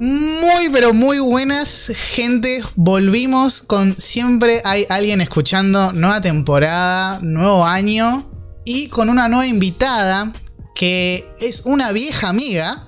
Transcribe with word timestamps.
Muy, 0.00 0.70
pero 0.72 0.94
muy 0.94 1.18
buenas, 1.18 1.90
gente. 1.92 2.60
Volvimos 2.76 3.62
con 3.62 3.98
siempre 3.98 4.60
hay 4.64 4.86
alguien 4.88 5.20
escuchando. 5.20 5.92
Nueva 5.92 6.20
temporada, 6.20 7.18
nuevo 7.20 7.64
año. 7.64 8.30
Y 8.64 8.88
con 8.90 9.08
una 9.08 9.28
nueva 9.28 9.46
invitada 9.46 10.32
que 10.76 11.24
es 11.40 11.62
una 11.64 11.90
vieja 11.90 12.28
amiga 12.28 12.86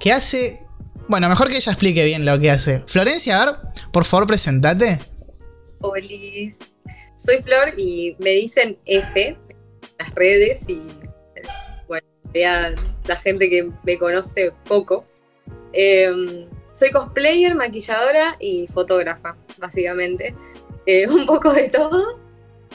que 0.00 0.10
hace. 0.10 0.66
Bueno, 1.08 1.28
mejor 1.28 1.48
que 1.48 1.58
ella 1.58 1.70
explique 1.70 2.04
bien 2.04 2.24
lo 2.24 2.40
que 2.40 2.50
hace. 2.50 2.82
Florencia, 2.88 3.40
a 3.40 3.46
ver, 3.46 3.54
por 3.92 4.04
favor, 4.04 4.26
presentate. 4.26 5.00
Hola, 5.80 6.06
soy 7.18 7.40
Flor 7.44 7.74
y 7.78 8.16
me 8.18 8.30
dicen 8.30 8.78
F 8.84 9.28
en 9.28 9.38
las 9.98 10.14
redes 10.16 10.68
y 10.68 10.92
bueno, 11.86 12.08
la 13.04 13.16
gente 13.16 13.48
que 13.48 13.70
me 13.84 13.96
conoce 13.96 14.52
poco. 14.66 15.04
Em, 15.72 16.48
soy 16.72 16.90
cosplayer, 16.90 17.54
maquilladora 17.54 18.36
y 18.38 18.66
fotógrafa, 18.68 19.36
básicamente. 19.58 20.34
Eh, 20.86 21.06
un 21.08 21.26
poco 21.26 21.52
de 21.52 21.68
todo. 21.68 22.20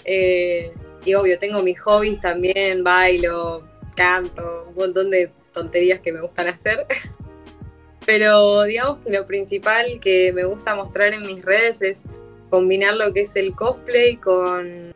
Eh, 0.05 0.73
y 1.05 1.13
obvio, 1.15 1.37
tengo 1.39 1.61
mis 1.61 1.79
hobbies 1.81 2.19
también, 2.19 2.83
bailo, 2.83 3.67
canto, 3.95 4.65
un 4.69 4.75
montón 4.75 5.09
de 5.09 5.31
tonterías 5.53 5.99
que 5.99 6.11
me 6.11 6.21
gustan 6.21 6.47
hacer. 6.47 6.85
Pero 8.05 8.63
digamos 8.63 9.03
que 9.03 9.11
lo 9.11 9.25
principal 9.25 9.99
que 10.01 10.33
me 10.33 10.43
gusta 10.43 10.75
mostrar 10.75 11.13
en 11.13 11.25
mis 11.25 11.43
redes 11.43 11.81
es 11.81 12.03
combinar 12.49 12.95
lo 12.95 13.13
que 13.13 13.21
es 13.21 13.35
el 13.35 13.55
cosplay 13.55 14.17
con, 14.17 14.93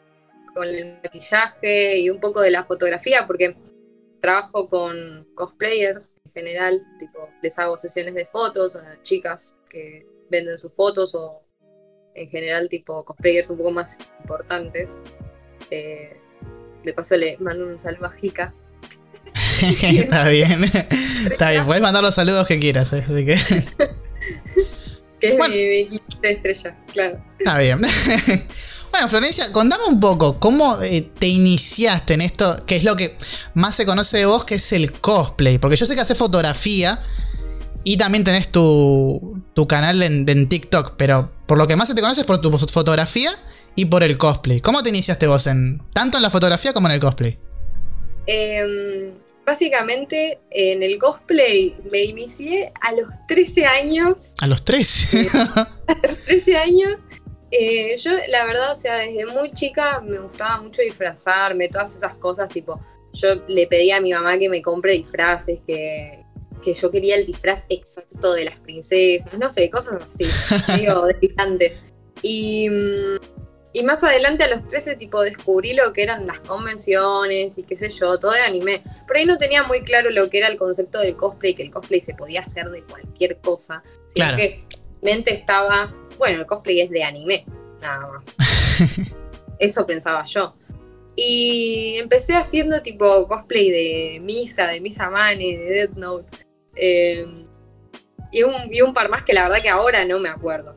con 0.54 0.68
el 0.68 1.00
maquillaje 1.04 1.98
y 2.00 2.10
un 2.10 2.20
poco 2.20 2.42
de 2.42 2.52
la 2.52 2.66
fotografía, 2.66 3.26
porque 3.26 3.56
trabajo 4.20 4.68
con 4.68 5.26
cosplayers 5.36 6.14
general, 6.38 6.86
tipo, 7.00 7.30
les 7.42 7.58
hago 7.58 7.78
sesiones 7.78 8.14
de 8.14 8.26
fotos 8.28 8.76
a 8.76 9.02
chicas 9.02 9.56
que 9.70 10.06
venden 10.30 10.60
sus 10.60 10.72
fotos 10.74 11.16
o 11.16 11.42
en 12.14 12.30
general 12.30 12.70
tipo 12.70 13.04
cosplayers 13.04 13.50
un 13.50 13.58
poco 13.58 13.72
más 13.72 13.98
importantes. 14.22 15.02
Eh, 15.72 16.20
de 16.84 16.94
paso 16.94 17.18
le 17.18 17.38
mando 17.40 17.66
un 17.66 17.80
saludo 17.80 18.06
a 18.06 18.12
Jika. 18.12 18.54
Está 19.84 20.30
bien. 20.30 20.64
Está 20.64 21.52
bien, 21.52 21.64
puedes 21.66 21.82
mandar 21.82 22.04
los 22.04 22.16
saludos 22.16 22.48
que 22.48 22.60
quieras, 22.60 22.94
¿eh? 22.94 23.04
así 23.04 23.26
que. 23.26 23.36
que 25.20 25.28
es 25.28 25.36
mi, 25.36 25.90
mi, 25.90 26.02
estrella, 26.22 26.78
claro. 26.94 27.24
Está 27.40 27.58
bien. 27.58 27.80
Bueno, 28.98 29.10
Florencia, 29.10 29.52
contame 29.52 29.84
un 29.90 30.00
poco, 30.00 30.40
¿cómo 30.40 30.82
eh, 30.82 31.08
te 31.20 31.28
iniciaste 31.28 32.16
en 32.16 32.22
esto? 32.22 32.64
¿Qué 32.66 32.78
es 32.78 32.84
lo 32.84 32.96
que 32.96 33.16
más 33.54 33.76
se 33.76 33.86
conoce 33.86 34.18
de 34.18 34.26
vos, 34.26 34.44
que 34.44 34.56
es 34.56 34.74
el 34.74 34.92
cosplay? 34.92 35.60
Porque 35.60 35.76
yo 35.76 35.86
sé 35.86 35.94
que 35.94 36.02
haces 36.02 36.18
fotografía 36.18 37.00
y 37.84 37.98
también 37.98 38.24
tenés 38.24 38.52
tu, 38.52 39.40
canal 39.70 40.02
en, 40.02 40.50
TikTok, 40.50 40.96
pero 40.98 41.32
por 41.46 41.60
lo 41.60 41.68
que 41.68 41.76
más 41.76 41.90
se 41.90 41.94
te 41.94 42.02
conoce 42.02 42.22
es 42.22 42.26
por 42.26 42.42
tu 42.42 42.52
fotografía 42.52 43.30
y 43.76 43.86
por 43.86 44.02
el 44.02 44.18
cosplay. 44.18 44.62
¿Cómo 44.62 44.82
te 44.82 44.90
iniciaste 44.90 45.28
vos 45.28 45.46
en 45.46 45.80
tanto 45.94 46.18
en 46.18 46.24
la 46.24 46.32
fotografía 46.32 46.74
como 46.74 46.88
en 46.88 46.96
el 46.96 47.00
cosplay? 47.00 47.38
Em, 48.26 49.12
básicamente 49.46 50.40
en 50.50 50.82
el 50.82 50.98
cosplay 50.98 51.76
me 51.92 52.02
inicié 52.02 52.74
a 52.82 52.94
los 52.94 53.10
13 53.28 53.64
años. 53.68 54.34
¿A 54.40 54.48
los 54.48 54.66
13? 54.66 55.28
a 55.86 56.08
los 56.08 56.18
13 56.26 56.58
años 56.58 57.07
eh, 57.52 57.96
yo, 57.98 58.12
la 58.30 58.46
verdad, 58.46 58.72
o 58.72 58.76
sea, 58.76 58.98
desde 58.98 59.26
muy 59.26 59.52
chica 59.52 60.02
me 60.02 60.20
gustaba 60.20 60.62
mucho 60.62 60.82
disfrazarme, 60.82 61.70
todas 61.70 61.96
esas 61.96 62.16
cosas, 62.16 62.50
tipo, 62.50 62.80
yo 63.14 63.36
le 63.48 63.68
pedí 63.68 63.92
a 63.92 64.02
mi 64.02 64.14
mamá 64.14 64.38
que 64.38 64.50
me 64.50 64.62
compre 64.62 64.94
disfraces, 64.94 65.60
que, 65.66 66.24
que 66.62 66.74
yo 66.74 66.92
quería 66.92 67.16
el 67.16 67.26
disfraz 67.26 67.66
exacto 67.70 68.34
de 68.34 68.46
las 68.46 68.60
princesas, 68.60 69.38
no 69.38 69.50
sé, 69.50 69.70
cosas 69.70 70.02
así, 70.02 70.26
digo, 70.80 71.06
delirante. 71.06 71.78
Y, 72.22 72.68
y 73.74 73.84
más 73.84 74.04
adelante 74.04 74.44
a 74.44 74.50
los 74.50 74.68
13, 74.68 74.96
tipo, 74.96 75.22
descubrí 75.22 75.74
lo 75.74 75.94
que 75.94 76.04
eran 76.04 76.28
las 76.28 76.40
convenciones 76.42 77.58
y 77.58 77.64
qué 77.64 77.78
sé 77.78 77.90
yo, 77.90 78.20
todo 78.20 78.32
de 78.32 78.42
anime. 78.42 78.84
Pero 79.08 79.20
ahí 79.20 79.26
no 79.26 79.38
tenía 79.38 79.64
muy 79.64 79.84
claro 79.84 80.10
lo 80.10 80.30
que 80.30 80.40
era 80.40 80.48
el 80.48 80.58
concepto 80.58 81.00
del 81.00 81.16
cosplay, 81.16 81.54
que 81.54 81.64
el 81.64 81.72
cosplay 81.72 82.02
se 82.02 82.14
podía 82.14 82.42
hacer 82.42 82.70
de 82.72 82.84
cualquier 82.84 83.40
cosa, 83.40 83.84
sino 84.08 84.36
que 84.36 84.64
mente 85.02 85.34
estaba 85.34 85.94
bueno, 86.18 86.40
el 86.40 86.46
cosplay 86.46 86.82
es 86.82 86.90
de 86.90 87.04
anime, 87.04 87.46
nada 87.82 88.08
más. 88.08 88.24
Eso 89.60 89.86
pensaba 89.86 90.24
yo. 90.26 90.56
Y 91.16 91.96
empecé 91.98 92.36
haciendo 92.36 92.82
tipo 92.82 93.28
cosplay 93.28 93.72
de 93.72 94.20
Misa, 94.22 94.68
de 94.68 94.80
Misa 94.80 95.10
Mane, 95.10 95.58
de 95.58 95.70
Death 95.70 95.96
Note. 95.96 96.38
Em, 96.76 97.48
y, 98.32 98.44
un, 98.44 98.94
par 98.94 99.10
más 99.10 99.24
que 99.24 99.34
la 99.34 99.44
verdad 99.44 99.58
que 99.62 99.70
ahora 99.70 100.06
no 100.06 100.20
me 100.20 100.30
acuerdo. 100.30 100.76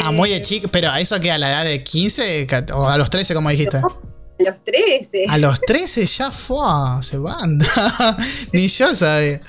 Ah, 0.00 0.10
muy 0.10 0.30
de 0.30 0.36
eh, 0.36 0.42
chico, 0.42 0.68
pero 0.72 0.88
¿a 0.90 1.00
eso 1.00 1.20
que 1.20 1.30
a 1.30 1.38
la 1.38 1.50
edad 1.50 1.64
de 1.64 1.84
15 1.84 2.46
o 2.74 2.88
a 2.88 2.96
los 2.96 3.10
13, 3.10 3.34
como 3.34 3.50
dijiste? 3.50 3.76
a 3.76 3.82
los 4.42 4.64
13. 4.64 5.26
A 5.28 5.38
los 5.38 5.60
13 5.60 6.06
ya 6.06 6.32
fue, 6.32 7.02
se 7.02 7.18
van. 7.18 7.58
Ni 8.52 8.66
yo 8.66 8.94
sabía. 8.94 9.40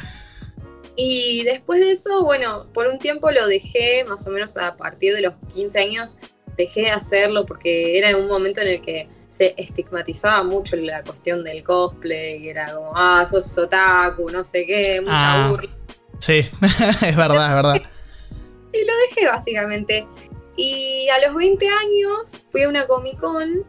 Y 0.95 1.43
después 1.43 1.79
de 1.79 1.91
eso, 1.91 2.23
bueno, 2.23 2.67
por 2.73 2.87
un 2.87 2.99
tiempo 2.99 3.31
lo 3.31 3.47
dejé, 3.47 4.05
más 4.05 4.27
o 4.27 4.29
menos 4.29 4.57
a 4.57 4.77
partir 4.77 5.13
de 5.15 5.21
los 5.21 5.33
15 5.53 5.79
años, 5.79 6.17
dejé 6.55 6.81
de 6.81 6.91
hacerlo 6.91 7.45
porque 7.45 7.97
era 7.97 8.15
un 8.15 8.27
momento 8.27 8.61
en 8.61 8.67
el 8.67 8.81
que 8.81 9.09
se 9.29 9.55
estigmatizaba 9.57 10.43
mucho 10.43 10.75
la 10.75 11.03
cuestión 11.03 11.43
del 11.43 11.63
cosplay, 11.63 12.47
era 12.47 12.73
como, 12.73 12.91
ah, 12.95 13.25
sos 13.25 13.57
otaku, 13.57 14.29
no 14.29 14.45
sé 14.45 14.65
qué, 14.67 15.01
mucha 15.01 15.45
ah, 15.45 15.49
burla. 15.49 15.69
Sí, 16.19 16.45
es 17.07 17.15
verdad, 17.15 17.49
es 17.49 17.55
verdad. 17.55 17.81
Y 18.71 18.85
lo 18.85 18.93
dejé 19.09 19.27
básicamente. 19.27 20.07
Y 20.55 21.07
a 21.09 21.25
los 21.25 21.35
20 21.35 21.67
años 21.67 22.41
fui 22.51 22.61
a 22.61 22.69
una 22.69 22.85
Comic 22.85 23.19
Con 23.19 23.65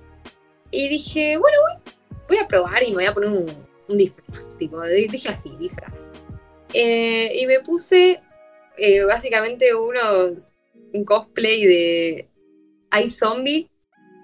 y 0.70 0.88
dije, 0.88 1.38
bueno, 1.38 1.56
voy, 1.62 1.94
voy 2.28 2.36
a 2.36 2.46
probar 2.46 2.82
y 2.82 2.88
me 2.88 2.96
voy 2.96 3.06
a 3.06 3.14
poner 3.14 3.30
un, 3.30 3.66
un 3.88 3.96
disfraz, 3.96 4.58
tipo, 4.58 4.82
dije 4.82 5.30
así, 5.30 5.56
disfraz. 5.58 6.10
Eh, 6.74 7.32
y 7.40 7.46
me 7.46 7.60
puse 7.60 8.20
eh, 8.76 9.04
básicamente 9.04 9.74
uno, 9.74 10.42
un 10.92 11.04
cosplay 11.04 11.64
de 11.64 12.28
iZombie 13.04 13.70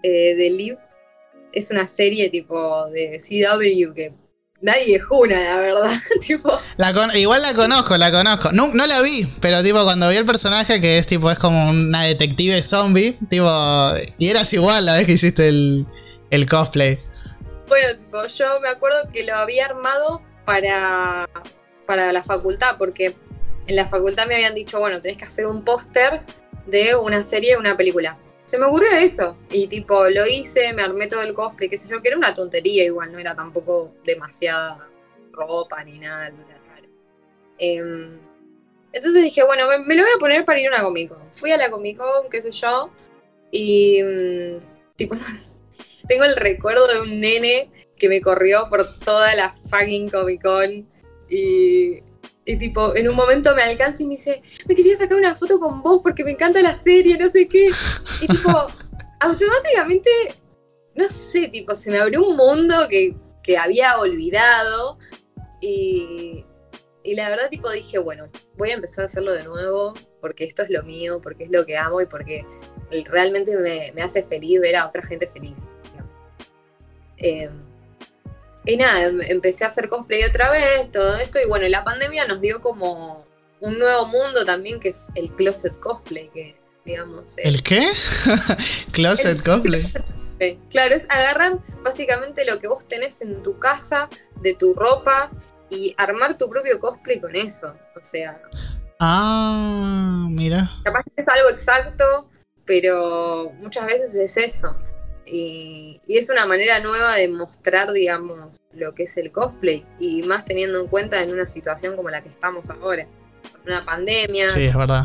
eh, 0.03 0.35
de 0.35 0.51
Liv. 0.51 0.79
Es 1.53 1.71
una 1.71 1.87
serie 1.87 2.29
tipo 2.29 2.89
de 2.91 3.19
CW 3.19 3.95
que 3.95 4.13
nadie 4.61 4.99
juna, 4.99 5.41
la 5.41 5.61
verdad. 5.61 5.91
tipo. 6.27 6.53
igual 7.15 7.43
la 7.43 7.55
conozco, 7.55 7.97
la 7.97 8.11
conozco. 8.11 8.51
No, 8.53 8.69
no, 8.75 8.87
la 8.87 9.01
vi, 9.03 9.27
pero 9.41 9.63
tipo 9.63 9.83
cuando 9.85 10.09
vi 10.09 10.17
el 10.17 10.25
personaje 10.25 10.81
que 10.81 10.99
es 10.99 11.07
tipo, 11.07 11.31
es 11.31 11.39
como 11.39 11.71
una 11.71 12.05
detective 12.05 12.63
zombie, 12.63 13.17
tipo. 13.29 13.49
Y 14.19 14.29
eras 14.29 14.53
igual 14.53 14.87
la 14.87 14.97
vez 14.97 15.07
que 15.07 15.13
hiciste 15.13 15.49
el, 15.49 15.87
el 16.31 16.49
cosplay. 16.49 16.99
Bueno, 17.69 17.97
tipo, 17.97 18.27
yo 18.27 18.61
me 18.61 18.69
acuerdo 18.69 19.11
que 19.13 19.25
lo 19.25 19.37
había 19.37 19.67
armado 19.67 20.23
para 20.45 21.29
para 21.91 22.13
la 22.13 22.23
facultad, 22.23 22.77
porque 22.79 23.17
en 23.67 23.75
la 23.75 23.85
facultad 23.85 24.29
me 24.29 24.37
habían 24.37 24.55
dicho, 24.55 24.79
bueno, 24.79 25.01
tenés 25.01 25.19
que 25.19 25.25
hacer 25.25 25.45
un 25.49 25.65
póster 25.65 26.21
de 26.67 26.95
una 26.95 27.25
serie, 27.25 27.57
una 27.57 27.77
película. 27.77 28.17
Se 28.47 28.59
me 28.59 28.67
ocurrió 28.67 28.93
eso, 28.93 29.37
y 29.51 29.67
tipo, 29.67 30.09
lo 30.09 30.25
hice, 30.25 30.73
me 30.73 30.83
armé 30.83 31.09
todo 31.09 31.23
el 31.23 31.35
cosplay, 31.35 31.69
qué 31.69 31.77
sé 31.77 31.89
yo, 31.89 32.01
que 32.01 32.07
era 32.07 32.17
una 32.17 32.33
tontería 32.33 32.85
igual, 32.85 33.11
no 33.11 33.19
era 33.19 33.35
tampoco 33.35 33.93
demasiada 34.05 34.89
ropa 35.33 35.83
ni 35.83 35.99
nada. 35.99 36.33
Em, 37.59 38.17
entonces 38.93 39.21
dije, 39.25 39.43
bueno, 39.43 39.65
me, 39.85 39.97
lo 39.97 40.03
voy 40.05 40.13
a 40.15 40.21
poner 40.21 40.45
para 40.45 40.61
ir 40.61 40.69
a 40.69 40.77
una 40.77 40.85
Comic 40.85 41.09
Con. 41.09 41.33
Fui 41.33 41.51
a 41.51 41.57
la 41.57 41.73
Comic 41.73 41.97
Con, 41.97 42.31
qué 42.31 42.41
sé 42.41 42.53
yo, 42.53 42.93
y 43.51 44.01
mm, 44.01 44.95
tipo, 44.95 45.17
tengo 46.07 46.23
el 46.23 46.37
recuerdo 46.37 46.87
de 46.87 47.01
un 47.01 47.19
nene 47.19 47.69
que 47.97 48.09
me 48.09 48.21
corrió 48.21 48.69
por 48.71 48.83
toda 49.05 49.35
la 49.35 49.57
fucking 49.69 50.09
Comic 50.09 50.41
Con 50.41 51.00
y, 51.31 52.03
tipo, 52.59 52.95
en 52.97 53.09
un 53.09 53.15
momento 53.15 53.55
me 53.55 53.63
alcanza 53.63 54.03
y 54.03 54.07
me 54.07 54.17
dice, 54.17 54.43
me 54.67 54.75
quería 54.75 54.97
sacar 54.97 55.17
una 55.17 55.37
foto 55.37 55.61
con 55.61 55.83
vos 55.83 56.01
porque 56.03 56.25
me 56.25 56.33
encanta 56.33 56.61
la 56.61 56.77
serie, 56.77 57.17
no 57.17 57.31
sé 57.31 57.47
qué. 57.47 57.69
Y 58.23 58.27
tipo, 58.27 58.51
automáticamente, 59.21 60.11
no 60.97 61.09
sé, 61.09 61.49
tipo, 61.49 61.77
se 61.77 61.91
me 61.93 61.99
abrió 61.99 62.27
un 62.27 62.37
mundo 62.37 62.89
que, 62.89 63.17
había 63.57 63.99
olvidado. 63.99 64.99
Y, 65.61 66.45
y 67.03 67.15
la 67.17 67.31
verdad, 67.31 67.49
tipo, 67.51 67.69
dije, 67.71 67.99
bueno, 67.99 68.29
voy 68.57 68.71
a 68.71 68.75
empezar 68.75 69.03
a 69.03 69.07
hacerlo 69.07 69.33
de 69.33 69.43
nuevo 69.43 69.95
porque 70.21 70.45
esto 70.45 70.63
es 70.63 70.71
lo 70.71 70.85
mío, 70.85 71.21
porque 71.21 71.45
es 71.45 71.51
lo 71.51 71.67
que 71.67 71.77
amo 71.77 72.01
y 72.01 72.07
porque 72.07 72.45
realmente 73.07 73.57
me, 73.57 73.93
me 73.93 74.03
hace 74.03 74.23
feliz 74.23 74.61
ver 74.61 74.77
a 74.77 74.87
otra 74.87 75.03
gente 75.03 75.27
feliz. 75.27 75.67
Eh, 77.17 77.51
y 78.65 78.77
nada, 78.77 79.05
em, 79.05 79.21
empecé 79.23 79.65
a 79.65 79.69
hacer 79.69 79.89
cosplay 79.89 80.23
otra 80.25 80.51
vez, 80.51 80.91
todo 80.91 81.17
esto, 81.17 81.39
y 81.41 81.47
bueno, 81.47 81.67
la 81.69 81.85
pandemia 81.85 82.27
nos 82.27 82.41
dio 82.41 82.61
como 82.61 83.27
un 83.61 83.79
nuevo 83.79 84.07
mundo 84.07 84.45
también, 84.45 84.81
que 84.81 84.89
es 84.89 85.11
el 85.15 85.35
closet 85.35 85.79
cosplay, 85.81 86.31
que 86.31 86.57
digamos... 86.85 87.37
¿El 87.39 87.63
qué? 87.63 87.81
closet 88.93 89.43
cosplay. 89.43 89.93
Claro, 90.71 90.95
es 90.95 91.07
agarran 91.11 91.63
básicamente 91.83 92.47
lo 92.47 92.59
que 92.59 92.69
vos 92.69 92.89
tenés 92.89 93.21
en 93.21 93.43
tu 93.43 93.59
casa, 93.59 94.09
de 94.41 94.55
tu 94.55 94.75
ropa, 94.75 95.31
y 95.71 95.95
armar 95.99 96.37
tu 96.37 96.49
propio 96.51 96.81
cosplay 96.81 97.21
con 97.21 97.37
eso. 97.37 97.75
O 97.97 98.03
sea... 98.03 98.41
Ah, 98.99 100.27
mira. 100.29 100.71
Capaz 100.85 101.05
que 101.05 101.21
es 101.21 101.29
algo 101.29 101.49
exacto, 101.49 102.29
pero 102.67 103.53
muchas 103.61 103.87
veces 103.87 104.15
es 104.15 104.37
eso. 104.37 104.77
Y, 105.31 106.01
y, 106.07 106.19
es 106.19 106.29
una 106.31 106.47
manera 106.47 106.81
nueva 106.81 107.15
de 107.15 107.29
mostrar, 107.29 107.93
digamos, 107.93 108.61
lo 108.73 108.95
que 108.95 109.05
es 109.05 109.17
el 109.17 109.31
cosplay. 109.31 109.85
Y 109.99 110.23
más 110.23 110.45
teniendo 110.45 110.81
en 110.81 110.89
cuenta 110.89 111.23
en 111.23 111.33
una 111.33 111.47
situación 111.47 111.97
como 111.97 112.11
la 112.11 112.23
que 112.23 112.29
estamos 112.29 112.71
ahora. 112.71 113.07
Con 113.53 113.73
una 113.73 113.83
pandemia. 113.83 114.49
Sí, 114.49 114.65
es 114.65 114.77
verdad. 114.77 115.05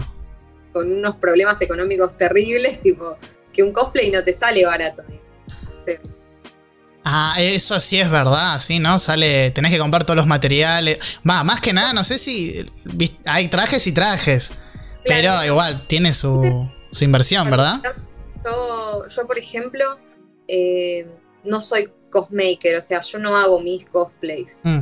Con 0.74 0.92
unos 0.92 1.16
problemas 1.18 1.62
económicos 1.62 2.18
terribles, 2.18 2.82
tipo, 2.82 3.18
que 3.54 3.64
un 3.64 3.72
cosplay 3.72 4.12
no 4.12 4.24
te 4.24 4.34
sale 4.34 4.66
barato. 4.66 5.04
Sí. 5.76 5.94
Ah, 7.08 7.36
eso 7.38 7.80
sí 7.80 8.00
es 8.00 8.10
verdad, 8.10 8.58
sí, 8.58 8.80
¿no? 8.80 8.98
Sale, 8.98 9.52
tenés 9.52 9.72
que 9.72 9.78
comprar 9.78 10.04
todos 10.04 10.18
los 10.18 10.26
materiales. 10.26 10.98
Va, 11.28 11.44
más 11.44 11.62
que 11.62 11.72
nada, 11.72 11.94
no 11.94 12.04
sé 12.04 12.18
si 12.18 12.66
hay 13.26 13.48
trajes 13.48 13.86
y 13.86 13.92
trajes. 13.92 14.54
Claro. 15.04 15.38
Pero 15.38 15.46
igual, 15.46 15.86
tiene 15.86 16.14
su, 16.14 16.68
su 16.92 17.04
inversión, 17.04 17.48
¿verdad? 17.52 17.80
Yo, 18.44 19.08
yo 19.08 19.28
por 19.28 19.38
ejemplo, 19.38 20.00
eh, 20.48 21.08
no 21.44 21.62
soy 21.62 21.92
cosmaker, 22.10 22.78
o 22.78 22.82
sea, 22.82 23.02
yo 23.02 23.20
no 23.20 23.36
hago 23.36 23.60
mis 23.60 23.86
cosplays. 23.86 24.62
Mm. 24.64 24.80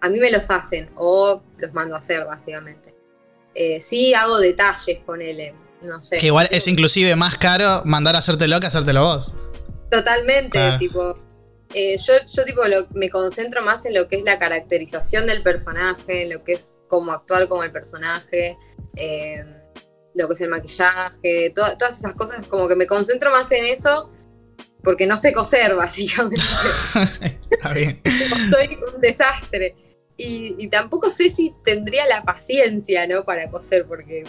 a 0.00 0.08
mí 0.08 0.18
me 0.18 0.30
los 0.30 0.50
hacen 0.50 0.90
o 0.96 1.42
los 1.58 1.72
mando 1.72 1.94
a 1.94 1.98
hacer, 1.98 2.24
básicamente. 2.24 2.94
Eh, 3.54 3.80
sí 3.80 4.14
hago 4.14 4.38
detalles, 4.38 4.98
ponele, 5.04 5.54
no 5.82 6.02
sé. 6.02 6.16
Que 6.16 6.26
igual 6.26 6.48
es 6.50 6.66
inclusive 6.66 7.14
más 7.14 7.36
caro 7.38 7.82
mandar 7.84 8.16
a 8.16 8.18
hacértelo 8.18 8.58
que 8.58 8.66
hacértelo 8.66 9.02
vos. 9.02 9.34
Totalmente, 9.90 10.58
tipo. 10.78 11.14
Eh, 11.74 11.96
yo, 11.98 12.14
yo 12.30 12.44
tipo 12.44 12.62
me 12.94 13.08
concentro 13.08 13.62
más 13.62 13.86
en 13.86 13.94
lo 13.94 14.06
que 14.06 14.16
es 14.16 14.24
la 14.24 14.38
caracterización 14.38 15.26
del 15.26 15.42
personaje, 15.42 16.22
en 16.22 16.30
lo 16.30 16.44
que 16.44 16.54
es 16.54 16.76
cómo 16.88 17.12
actuar 17.12 17.48
como 17.48 17.62
el 17.62 17.72
personaje, 17.72 18.58
lo 20.14 20.28
que 20.28 20.34
es 20.34 20.40
el 20.40 20.50
maquillaje, 20.50 21.54
todas 21.54 21.98
esas 21.98 22.14
cosas, 22.14 22.46
como 22.46 22.68
que 22.68 22.76
me 22.76 22.86
concentro 22.86 23.30
más 23.30 23.50
en 23.52 23.64
eso 23.64 24.10
porque 24.82 25.06
no 25.06 25.16
sé 25.16 25.32
coser, 25.32 25.74
básicamente. 25.76 26.40
Está 27.50 27.72
bien. 27.72 28.00
Soy 28.50 28.78
un 28.94 29.00
desastre. 29.00 29.76
Y, 30.16 30.68
tampoco 30.68 31.10
sé 31.10 31.30
si 31.30 31.52
tendría 31.64 32.06
la 32.06 32.22
paciencia, 32.22 33.06
¿no? 33.06 33.24
Para 33.24 33.50
coser, 33.50 33.86
porque. 33.86 34.24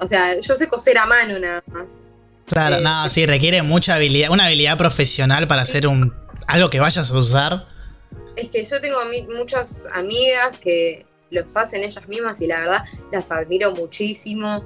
O 0.00 0.08
sea, 0.08 0.40
yo 0.40 0.56
sé 0.56 0.66
coser 0.66 0.98
a 0.98 1.06
mano 1.06 1.38
nada 1.38 1.62
más. 1.66 2.00
Claro, 2.46 2.76
eh, 2.76 2.80
no, 2.80 3.08
sí, 3.08 3.24
requiere 3.24 3.62
mucha 3.62 3.94
habilidad, 3.94 4.30
una 4.30 4.46
habilidad 4.46 4.76
profesional 4.76 5.46
para 5.46 5.62
hacer 5.62 5.86
un 5.86 6.12
algo 6.48 6.70
que 6.70 6.80
vayas 6.80 7.12
a 7.12 7.16
usar. 7.16 7.68
Es 8.34 8.48
que 8.48 8.64
yo 8.64 8.80
tengo 8.80 8.98
muchas 9.36 9.86
amigas 9.92 10.58
que 10.58 11.06
los 11.30 11.56
hacen 11.56 11.84
ellas 11.84 12.08
mismas 12.08 12.40
y 12.40 12.46
la 12.46 12.60
verdad 12.60 12.84
las 13.12 13.30
admiro 13.30 13.74
muchísimo. 13.76 14.64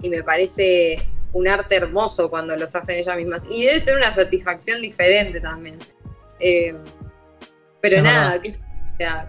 Y 0.00 0.08
me 0.08 0.24
parece 0.24 1.06
un 1.32 1.48
arte 1.48 1.76
hermoso 1.76 2.30
cuando 2.30 2.56
los 2.56 2.74
hacen 2.74 2.98
ellas 2.98 3.16
mismas. 3.16 3.42
Y 3.50 3.64
debe 3.64 3.80
ser 3.80 3.96
una 3.96 4.12
satisfacción 4.12 4.80
diferente 4.80 5.40
también. 5.40 5.78
Eh, 6.40 6.74
pero 7.80 8.02
nada, 8.02 8.40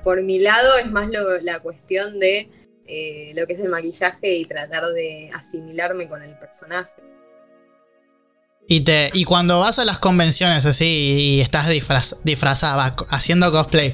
por 0.04 0.22
mi 0.22 0.40
lado 0.40 0.78
es 0.78 0.92
más 0.92 1.10
la 1.42 1.60
cuestión 1.60 2.20
de 2.20 2.50
eh, 2.86 3.32
lo 3.36 3.48
que 3.48 3.54
es 3.54 3.60
el 3.60 3.70
maquillaje 3.70 4.36
y 4.36 4.46
tratar 4.46 4.86
de 4.88 5.32
asimilarme 5.34 6.08
con 6.08 6.22
el 6.22 6.38
personaje. 6.38 6.92
Y, 8.68 8.82
te, 8.82 9.10
y 9.14 9.26
cuando 9.26 9.60
vas 9.60 9.80
a 9.80 9.86
las 9.86 9.98
convenciones 9.98 10.66
así 10.66 10.86
y 10.86 11.42
estás 11.42 11.70
disfrazada, 12.24 12.96
haciendo 13.10 13.52
cosplay, 13.52 13.94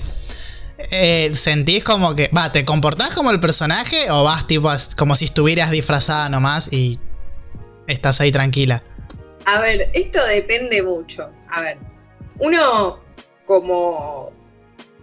eh, 0.91 1.31
¿sentís 1.33 1.83
como 1.83 2.15
que, 2.15 2.29
va, 2.35 2.51
te 2.51 2.65
comportás 2.65 3.09
como 3.11 3.31
el 3.31 3.39
personaje 3.39 4.11
o 4.11 4.23
vas 4.23 4.47
tipo 4.47 4.71
como 4.95 5.15
si 5.15 5.25
estuvieras 5.25 5.71
disfrazada 5.71 6.29
nomás 6.29 6.71
y 6.71 6.99
estás 7.89 8.21
ahí 8.21 8.31
tranquila? 8.31 8.83
A 9.45 9.59
ver, 9.59 9.89
esto 9.93 10.23
depende 10.25 10.81
mucho. 10.83 11.29
A 11.49 11.61
ver, 11.61 11.77
uno 12.37 12.99
como 13.45 14.31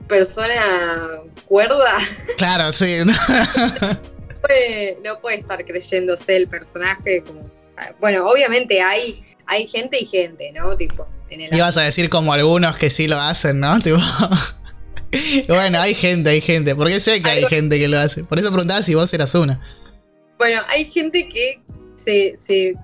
persona 0.08 0.62
cuerda. 1.46 1.98
Claro, 2.36 2.70
sí. 2.70 2.98
no, 5.04 5.20
puede, 5.20 5.38
estar 5.38 5.64
creyéndose 5.64 6.36
el 6.36 6.48
personaje 6.48 7.22
como. 7.22 7.50
Bueno, 8.00 8.26
obviamente 8.26 8.80
hay, 8.80 9.24
hay 9.46 9.66
gente 9.66 9.98
y 9.98 10.06
gente, 10.06 10.52
¿no? 10.52 10.76
Tipo. 10.76 11.06
En 11.30 11.40
el 11.40 11.54
Ibas 11.54 11.76
a 11.76 11.82
decir 11.82 12.08
como 12.08 12.32
algunos 12.32 12.76
que 12.76 12.88
sí 12.88 13.08
lo 13.08 13.18
hacen, 13.18 13.58
¿no? 13.58 13.80
Tipo. 13.80 13.98
bueno, 15.48 15.80
hay 15.80 15.94
gente, 15.94 16.30
hay 16.30 16.40
gente. 16.40 16.74
Porque 16.74 17.00
sé 17.00 17.22
que 17.22 17.30
hay 17.30 17.46
gente 17.46 17.78
que 17.78 17.88
lo 17.88 17.98
hace. 17.98 18.22
Por 18.22 18.38
eso 18.38 18.50
preguntaba 18.50 18.82
si 18.82 18.94
vos 18.94 19.12
eras 19.12 19.34
una. 19.34 19.60
Bueno, 20.38 20.62
hay 20.68 20.84
gente 20.84 21.28
que 21.28 21.60
se, 21.96 22.34
se, 22.36 22.74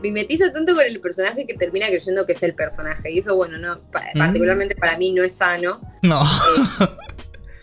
mimetiza 0.00 0.52
tanto 0.52 0.74
con 0.74 0.84
el 0.84 1.00
personaje 1.00 1.46
que 1.46 1.54
termina 1.54 1.86
creyendo 1.88 2.26
que 2.26 2.32
es 2.32 2.42
el 2.42 2.54
personaje. 2.54 3.10
Y 3.10 3.18
eso, 3.18 3.36
bueno, 3.36 3.58
no, 3.58 3.76
mm. 3.76 4.18
particularmente 4.18 4.74
para 4.76 4.96
mí 4.96 5.12
no 5.12 5.22
es 5.22 5.36
sano. 5.36 5.80
No. 6.02 6.20
Eh, 6.20 6.86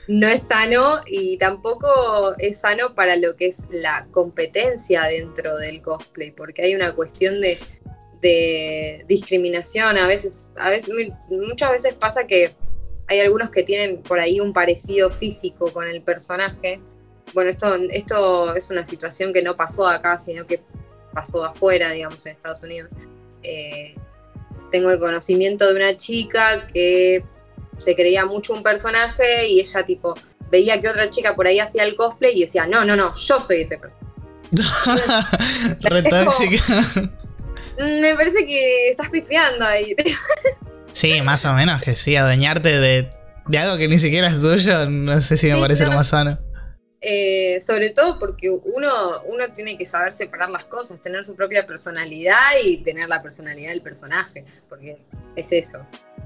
no 0.07 0.27
es 0.27 0.47
sano 0.47 1.01
y 1.05 1.37
tampoco 1.37 2.33
es 2.39 2.59
sano 2.59 2.95
para 2.95 3.15
lo 3.17 3.35
que 3.35 3.47
es 3.47 3.65
la 3.69 4.07
competencia 4.11 5.03
dentro 5.03 5.57
del 5.57 5.81
cosplay, 5.81 6.31
porque 6.31 6.63
hay 6.63 6.75
una 6.75 6.95
cuestión 6.95 7.41
de, 7.41 7.59
de 8.21 9.05
discriminación. 9.07 9.97
A 9.97 10.07
veces, 10.07 10.47
a 10.55 10.69
veces, 10.69 10.89
muchas 11.29 11.71
veces 11.71 11.93
pasa 11.93 12.25
que 12.25 12.55
hay 13.07 13.19
algunos 13.21 13.49
que 13.49 13.63
tienen 13.63 14.01
por 14.01 14.19
ahí 14.19 14.39
un 14.39 14.53
parecido 14.53 15.09
físico 15.09 15.71
con 15.71 15.87
el 15.87 16.01
personaje. 16.01 16.81
Bueno, 17.33 17.49
esto, 17.49 17.75
esto 17.91 18.55
es 18.55 18.69
una 18.69 18.85
situación 18.85 19.33
que 19.33 19.41
no 19.41 19.55
pasó 19.55 19.87
acá, 19.87 20.17
sino 20.17 20.45
que 20.45 20.61
pasó 21.17 21.43
afuera, 21.43 21.89
digamos, 21.89 22.23
en 22.27 22.33
Estados 22.33 22.61
Unidos. 22.61 22.91
Eh, 23.41 23.95
tengo 24.69 24.91
el 24.91 24.99
conocimiento 24.99 25.67
de 25.67 25.73
una 25.73 25.97
chica 25.97 26.67
que 26.71 27.25
se 27.75 27.95
creía 27.95 28.23
mucho 28.25 28.53
un 28.53 28.61
personaje 28.61 29.47
y 29.47 29.59
ella 29.59 29.83
tipo 29.83 30.13
veía 30.51 30.79
que 30.79 30.89
otra 30.89 31.09
chica 31.09 31.35
por 31.35 31.47
ahí 31.47 31.57
hacía 31.59 31.85
el 31.85 31.95
cosplay 31.95 32.33
y 32.35 32.41
decía, 32.41 32.67
no, 32.67 32.85
no, 32.85 32.95
no, 32.95 33.11
yo 33.15 33.41
soy 33.41 33.61
ese 33.61 33.79
personaje. 33.79 34.05
me 37.79 38.15
parece 38.15 38.45
que 38.45 38.89
estás 38.91 39.09
pifiando 39.09 39.65
ahí. 39.65 39.95
sí, 40.91 41.19
más 41.23 41.45
o 41.45 41.53
menos 41.55 41.81
que 41.81 41.95
sí, 41.95 42.15
adueñarte 42.15 42.79
de, 42.79 43.09
de 43.47 43.57
algo 43.57 43.77
que 43.77 43.87
ni 43.87 43.97
siquiera 43.97 44.27
es 44.27 44.39
tuyo, 44.39 44.87
no 44.87 45.19
sé 45.19 45.35
si 45.35 45.47
me 45.47 45.59
parece 45.59 45.83
lo 45.85 45.93
más 45.93 46.09
sano. 46.09 46.37
Eh, 46.99 47.59
sobre 47.61 47.91
todo 47.91 48.17
porque 48.17 48.49
uno, 48.49 48.89
uno 49.25 49.53
tiene 49.53 49.77
que 49.77 49.85
saber 49.85 50.13
separar 50.13 50.49
las 50.49 50.65
cosas, 50.65 50.99
tener 50.99 51.23
su 51.23 51.35
propia 51.35 51.67
personalidad 51.67 52.35
y 52.63 52.77
tener 52.77 53.07
la 53.07 53.21
personalidad 53.21 53.69
del 53.69 53.81
personaje, 53.81 54.45
porque 54.67 54.97
es 55.35 55.51
eso. 55.51 55.85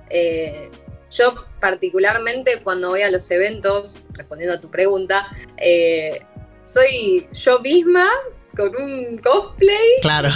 Eh, 0.10 0.70
yo 1.10 1.36
particularmente 1.60 2.62
cuando 2.64 2.90
voy 2.90 3.02
a 3.02 3.12
los 3.12 3.30
eventos, 3.32 4.00
respondiendo 4.14 4.56
a 4.56 4.60
tu 4.60 4.72
pregunta, 4.72 5.28
eh, 5.58 6.22
soy 6.64 7.28
yo 7.34 7.60
misma 7.60 8.08
con 8.56 8.76
un 8.76 9.18
cosplay. 9.18 10.00
Claro. 10.02 10.30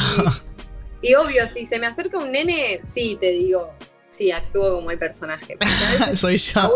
y, 1.01 1.15
obvio, 1.15 1.47
si 1.47 1.65
se 1.65 1.79
me 1.79 1.87
acerca 1.87 2.17
un 2.17 2.31
nene, 2.31 2.79
sí, 2.81 3.17
te 3.19 3.31
digo, 3.31 3.73
Sí, 4.15 4.31
actúo 4.31 4.75
como 4.75 4.91
el 4.91 4.97
personaje. 4.97 5.57
Soy 6.15 6.37
yo. 6.37 6.69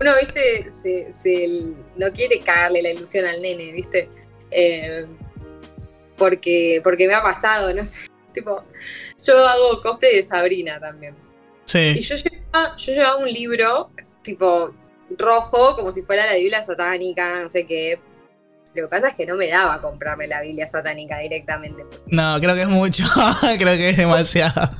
Uno, 0.00 0.12
viste, 0.20 0.70
se, 0.70 1.74
no 1.96 2.12
quiere 2.12 2.40
cagarle 2.42 2.80
la 2.80 2.90
ilusión 2.90 3.26
al 3.26 3.42
nene, 3.42 3.72
viste. 3.72 4.08
Eh, 4.52 5.04
porque, 6.16 6.80
porque 6.84 7.08
me 7.08 7.14
ha 7.14 7.22
pasado, 7.22 7.74
no 7.74 7.82
sé. 7.82 8.06
Tipo, 8.32 8.62
yo 9.24 9.48
hago 9.48 9.80
cosplay 9.80 10.14
de 10.16 10.22
Sabrina 10.22 10.78
también. 10.78 11.16
Sí. 11.64 11.94
Y 11.96 12.00
yo 12.02 12.14
llevaba, 12.14 12.76
yo 12.76 12.92
llevaba 12.92 13.16
un 13.16 13.32
libro, 13.32 13.90
tipo, 14.22 14.74
rojo, 15.18 15.74
como 15.74 15.90
si 15.90 16.02
fuera 16.02 16.26
la 16.26 16.34
Biblia 16.34 16.62
satánica, 16.62 17.40
no 17.40 17.50
sé 17.50 17.66
qué. 17.66 17.98
Lo 18.74 18.82
que 18.82 18.88
pasa 18.88 19.08
es 19.08 19.14
que 19.14 19.26
no 19.26 19.36
me 19.36 19.48
daba 19.48 19.80
comprarme 19.80 20.28
la 20.28 20.42
Biblia 20.42 20.68
satánica 20.68 21.18
directamente. 21.18 21.84
No, 22.08 22.38
creo 22.40 22.54
que 22.54 22.60
es 22.60 22.68
mucho. 22.68 23.04
creo 23.58 23.74
que 23.76 23.88
es 23.88 23.96
demasiado. 23.96 24.70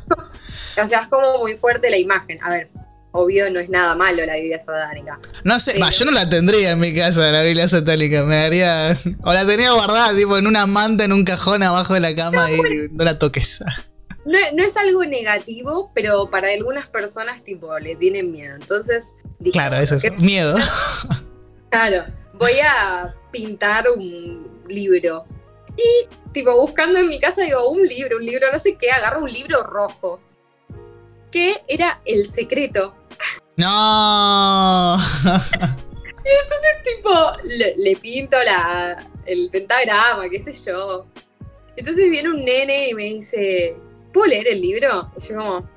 O 0.83 0.89
sea, 0.89 1.01
es 1.01 1.09
como 1.09 1.39
muy 1.39 1.57
fuerte 1.57 1.91
la 1.91 1.97
imagen. 1.97 2.43
A 2.43 2.51
ver, 2.51 2.71
obvio 3.17 3.51
no 3.51 3.59
es 3.59 3.69
nada 3.69 3.95
malo 3.95 4.25
la 4.25 4.37
Biblia 4.37 4.59
satánica. 4.61 5.19
No 5.45 5.59
sé, 5.59 5.79
yo 5.91 6.05
no 6.05 6.13
la 6.13 6.29
tendría 6.29 6.73
en 6.73 6.81
mi 6.81 6.95
casa, 6.95 7.31
la 7.31 7.43
Biblia 7.43 7.69
satánica. 7.69 8.23
Me 8.25 8.37
haría. 8.37 8.97
O 9.25 9.33
la 9.33 9.47
tenía 9.47 9.73
guardada, 9.73 10.15
tipo, 10.17 10.37
en 10.37 10.47
una 10.47 10.67
manta, 10.67 11.05
en 11.05 11.13
un 11.13 11.25
cajón 11.25 11.63
abajo 11.63 11.95
de 11.95 12.01
la 12.01 12.15
cama 12.15 12.51
y 12.51 12.89
no 12.93 13.05
la 13.05 13.19
toques. 13.19 13.63
No, 14.25 14.39
no, 14.55 14.65
es 14.65 14.77
algo 14.77 15.05
negativo, 15.05 15.93
pero 15.95 16.29
para 16.31 16.49
algunas 16.53 16.87
personas, 16.89 17.45
tipo, 17.45 17.79
le 17.79 17.97
tienen 17.97 18.33
miedo. 18.33 18.57
Entonces. 18.57 19.15
claro, 19.53 19.77
eso 19.77 19.97
es 19.97 20.19
miedo. 20.19 20.57
Claro, 21.69 22.05
voy 22.35 22.53
a 22.63 23.15
pintar 23.31 23.85
un 23.95 24.63
libro. 24.69 25.27
Y, 25.77 26.33
tipo, 26.33 26.59
buscando 26.59 26.99
en 26.99 27.09
mi 27.09 27.21
casa, 27.21 27.43
digo, 27.43 27.69
un 27.69 27.87
libro, 27.87 28.17
un 28.17 28.25
libro, 28.25 28.47
no 28.53 28.59
sé 28.59 28.77
qué, 28.81 28.91
agarro 28.91 29.23
un 29.23 29.33
libro 29.33 29.63
rojo 29.63 30.21
que 31.37 31.63
era 31.69 32.01
el 32.07 32.27
secreto. 32.31 32.95
No. 33.59 34.97
Y 34.97 35.29
entonces, 36.43 36.71
tipo, 36.83 37.31
le, 37.45 37.75
le 37.77 37.95
pinto 37.97 38.39
la, 38.43 39.07
el 39.27 39.51
pentagrama, 39.51 40.31
qué 40.31 40.43
sé 40.43 40.55
yo. 40.65 41.05
Entonces 41.77 42.09
viene 42.09 42.31
un 42.31 42.43
nene 42.43 42.89
y 42.89 42.95
me 42.95 43.03
dice, 43.03 43.77
¿puedo 44.15 44.29
leer 44.29 44.49
el 44.49 44.63
libro? 44.63 45.13
Y 45.19 45.21
yo 45.27 45.37
como, 45.37 45.69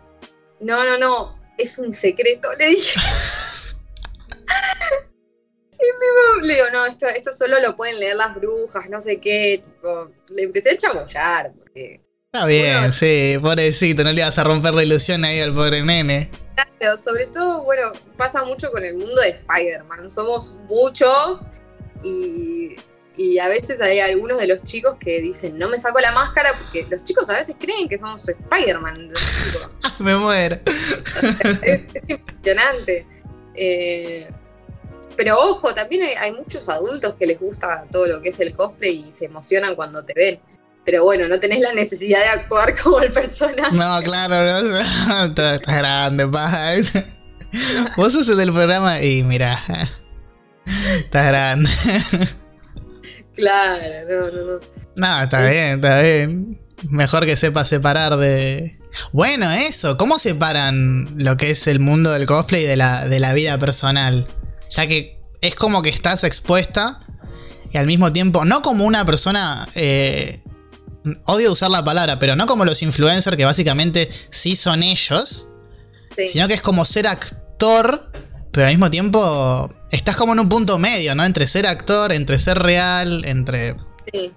no, 0.61 0.85
no, 0.85 0.97
no, 0.97 1.37
es 1.57 1.77
un 1.77 1.93
secreto, 1.93 2.47
le 2.57 2.67
dije. 2.67 2.97
y 5.73 5.75
tipo, 5.75 6.39
le 6.41 6.53
digo, 6.53 6.69
no, 6.71 6.85
esto, 6.85 7.05
esto 7.07 7.33
solo 7.33 7.59
lo 7.59 7.75
pueden 7.75 7.99
leer 7.99 8.15
las 8.15 8.33
brujas, 8.33 8.89
no 8.89 9.01
sé 9.01 9.19
qué. 9.19 9.61
Tipo, 9.61 10.09
le 10.29 10.43
empecé 10.43 10.69
a 10.69 10.77
chamullar. 10.77 11.51
Porque, 11.51 11.99
Está 12.31 12.45
bien, 12.45 12.77
Bueno. 12.77 12.91
sí, 12.91 13.37
pobrecito, 13.41 14.03
no 14.03 14.11
le 14.11 14.21
vas 14.21 14.37
a 14.37 14.43
romper 14.43 14.75
la 14.75 14.83
ilusión 14.83 15.25
ahí 15.25 15.39
al 15.41 15.51
pobre 15.51 15.81
nene. 15.81 16.29
claro, 16.77 16.95
sobre 16.99 17.25
todo, 17.25 17.63
bueno, 17.63 17.91
pasa 18.17 18.43
mucho 18.43 18.69
con 18.69 18.83
el 18.85 18.93
mundo 18.97 19.19
de 19.19 19.29
Spider-Man. 19.29 20.11
Somos 20.11 20.53
muchos 20.67 21.47
y, 22.03 22.75
y 23.17 23.39
a 23.39 23.47
veces 23.47 23.81
hay 23.81 23.99
algunos 23.99 24.37
de 24.37 24.45
los 24.45 24.61
chicos 24.61 24.97
que 24.99 25.21
dicen, 25.21 25.57
no 25.57 25.69
me 25.69 25.79
saco 25.79 25.99
la 26.01 26.11
máscara 26.11 26.53
porque 26.55 26.85
los 26.87 27.03
chicos 27.03 27.27
a 27.31 27.33
veces 27.33 27.55
creen 27.59 27.89
que 27.89 27.97
somos 27.97 28.21
Spider-Man. 28.29 29.07
Tipo, 29.09 29.93
Me 30.03 30.15
muero. 30.15 30.59
es, 30.67 31.41
es 31.63 32.03
impresionante. 32.09 33.07
Eh, 33.55 34.29
pero 35.17 35.39
ojo, 35.49 35.73
también 35.73 36.03
hay, 36.03 36.13
hay 36.13 36.31
muchos 36.31 36.69
adultos 36.69 37.15
que 37.15 37.25
les 37.25 37.39
gusta 37.39 37.85
todo 37.91 38.05
lo 38.05 38.21
que 38.21 38.29
es 38.29 38.39
el 38.39 38.55
cosplay 38.55 39.05
y 39.07 39.11
se 39.11 39.25
emocionan 39.25 39.73
cuando 39.75 40.05
te 40.05 40.13
ven. 40.13 40.39
Pero 40.89 41.03
bueno, 41.03 41.27
no 41.27 41.39
tenés 41.39 41.59
la 41.59 41.71
necesidad 41.73 42.17
de 42.17 42.25
actuar 42.29 42.73
como 42.81 42.99
el 42.99 43.11
personaje. 43.11 43.75
No, 43.77 43.99
claro, 44.01 44.63
no, 44.63 45.25
estás 45.25 45.59
grande, 45.61 46.27
paja. 46.27 46.71
Vos 47.95 48.13
sos 48.13 48.27
el 48.29 48.37
del 48.37 48.51
programa 48.51 48.99
y 48.99 49.21
mira, 49.21 49.55
estás 50.65 51.27
grande. 51.27 51.69
Claro, 53.35 53.83
no, 54.09 54.31
no, 54.31 54.53
no. 54.53 54.59
No, 54.95 55.21
está 55.21 55.47
bien, 55.47 55.75
está 55.75 56.01
bien. 56.01 56.59
Mejor 56.89 57.27
que 57.27 57.37
sepa 57.37 57.65
separar 57.65 58.17
de. 58.17 58.79
Bueno, 59.11 59.47
eso, 59.51 59.95
¿cómo 59.95 60.17
separan 60.17 61.13
lo 61.23 61.37
que 61.37 61.51
es 61.51 61.67
el 61.67 61.79
mundo 61.79 62.11
del 62.11 62.25
cosplay 62.25 62.65
de 62.65 62.77
la, 62.77 63.07
de 63.07 63.19
la 63.19 63.33
vida 63.33 63.59
personal? 63.59 64.27
Ya 64.71 64.87
que 64.87 65.19
es 65.41 65.53
como 65.53 65.83
que 65.83 65.89
estás 65.89 66.23
expuesta 66.23 66.99
y 67.71 67.77
al 67.77 67.85
mismo 67.85 68.11
tiempo, 68.11 68.43
no 68.43 68.63
como 68.63 68.85
una 68.85 69.05
persona. 69.05 69.67
eh, 69.75 70.41
odio 71.25 71.51
usar 71.51 71.71
la 71.71 71.83
palabra, 71.83 72.19
pero 72.19 72.35
no 72.35 72.45
como 72.45 72.65
los 72.65 72.81
influencers 72.83 73.37
que 73.37 73.45
básicamente 73.45 74.09
sí 74.29 74.55
son 74.55 74.83
ellos, 74.83 75.47
Sí. 76.17 76.27
sino 76.27 76.47
que 76.47 76.55
es 76.55 76.61
como 76.61 76.83
ser 76.85 77.07
actor, 77.07 78.11
pero 78.51 78.65
al 78.67 78.73
mismo 78.73 78.89
tiempo 78.89 79.69
estás 79.91 80.15
como 80.17 80.33
en 80.33 80.39
un 80.39 80.49
punto 80.49 80.77
medio, 80.77 81.15
¿no? 81.15 81.23
Entre 81.23 81.47
ser 81.47 81.65
actor, 81.67 82.11
entre 82.11 82.37
ser 82.39 82.59
real, 82.59 83.23
entre. 83.25 83.75
Sí. 84.11 84.31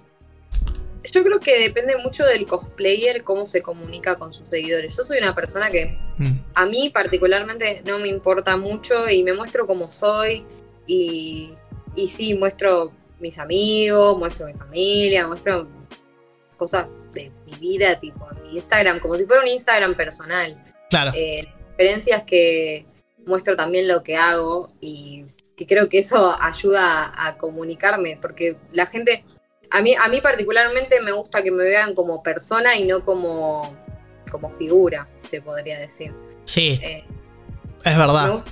Yo 1.11 1.21
creo 1.23 1.39
que 1.41 1.59
depende 1.59 1.97
mucho 1.97 2.23
del 2.23 2.47
cosplayer 2.47 3.23
cómo 3.25 3.45
se 3.45 3.61
comunica 3.61 4.17
con 4.17 4.31
sus 4.31 4.47
seguidores. 4.47 4.95
Yo 4.95 5.03
soy 5.03 5.17
una 5.17 5.35
persona 5.35 5.69
que 5.69 5.97
Mm, 6.17 6.39
a 6.53 6.65
mí 6.67 6.89
particularmente 6.91 7.81
no 7.85 7.97
me 7.97 8.07
importa 8.07 8.55
mucho 8.55 9.09
y 9.09 9.23
me 9.23 9.33
muestro 9.33 9.65
como 9.65 9.89
soy 9.89 10.45
y, 10.85 11.55
y 11.95 12.07
sí, 12.07 12.35
muestro 12.35 12.91
mis 13.19 13.39
amigos, 13.39 14.17
muestro 14.19 14.45
mi 14.45 14.53
familia, 14.53 15.27
muestro 15.27 15.67
cosas 16.63 16.87
de 17.13 17.31
mi 17.45 17.53
vida, 17.59 17.99
tipo 17.99 18.25
mi 18.43 18.55
Instagram, 18.55 18.99
como 18.99 19.17
si 19.17 19.25
fuera 19.25 19.41
un 19.41 19.47
Instagram 19.47 19.95
personal. 19.95 20.63
claro. 20.89 21.11
Eh, 21.15 21.43
la 21.43 21.69
diferencia 21.77 22.17
es 22.17 22.23
que 22.23 22.85
muestro 23.25 23.55
también 23.55 23.87
lo 23.87 24.01
que 24.03 24.15
hago 24.15 24.69
y, 24.79 25.25
y 25.57 25.65
creo 25.65 25.89
que 25.89 25.99
eso 25.99 26.35
ayuda 26.39 27.03
a, 27.05 27.27
a 27.27 27.37
comunicarme, 27.37 28.17
porque 28.21 28.57
la 28.71 28.85
gente, 28.85 29.25
a 29.71 29.81
mí, 29.81 29.93
a 29.95 30.07
mí 30.07 30.21
particularmente 30.21 31.01
me 31.01 31.11
gusta 31.11 31.41
que 31.43 31.51
me 31.51 31.63
vean 31.63 31.95
como 31.95 32.21
persona 32.23 32.75
y 32.77 32.85
no 32.85 33.03
como, 33.03 33.75
como 34.31 34.49
figura, 34.51 35.07
se 35.19 35.41
podría 35.41 35.79
decir. 35.79 36.13
Sí, 36.45 36.79
Eh, 36.81 37.03
es 37.83 37.97
verdad. 37.97 38.43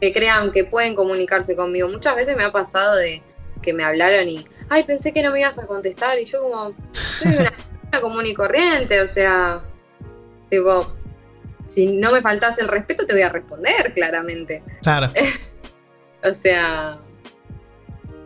que 0.00 0.12
crean 0.12 0.50
que 0.50 0.64
pueden 0.64 0.94
comunicarse 0.94 1.54
conmigo. 1.54 1.86
Muchas 1.88 2.16
veces 2.16 2.36
me 2.36 2.44
ha 2.44 2.50
pasado 2.52 2.96
de 2.96 3.22
que 3.62 3.72
me 3.72 3.84
hablaron 3.84 4.28
y, 4.28 4.46
ay, 4.68 4.84
pensé 4.84 5.12
que 5.12 5.22
no 5.22 5.30
me 5.32 5.40
ibas 5.40 5.58
a 5.58 5.66
contestar 5.66 6.18
y 6.18 6.24
yo 6.24 6.42
como, 6.42 6.74
soy 6.92 7.36
una 7.36 7.50
persona 7.50 8.00
común 8.00 8.26
y 8.26 8.34
corriente, 8.34 9.00
o 9.00 9.08
sea, 9.08 9.60
tipo, 10.48 10.94
si 11.66 11.86
no 11.86 12.12
me 12.12 12.20
faltas 12.20 12.58
el 12.58 12.68
respeto 12.68 13.06
te 13.06 13.12
voy 13.12 13.22
a 13.22 13.28
responder 13.28 13.94
claramente. 13.94 14.62
Claro. 14.82 15.12
O 16.22 16.34
sea, 16.34 16.98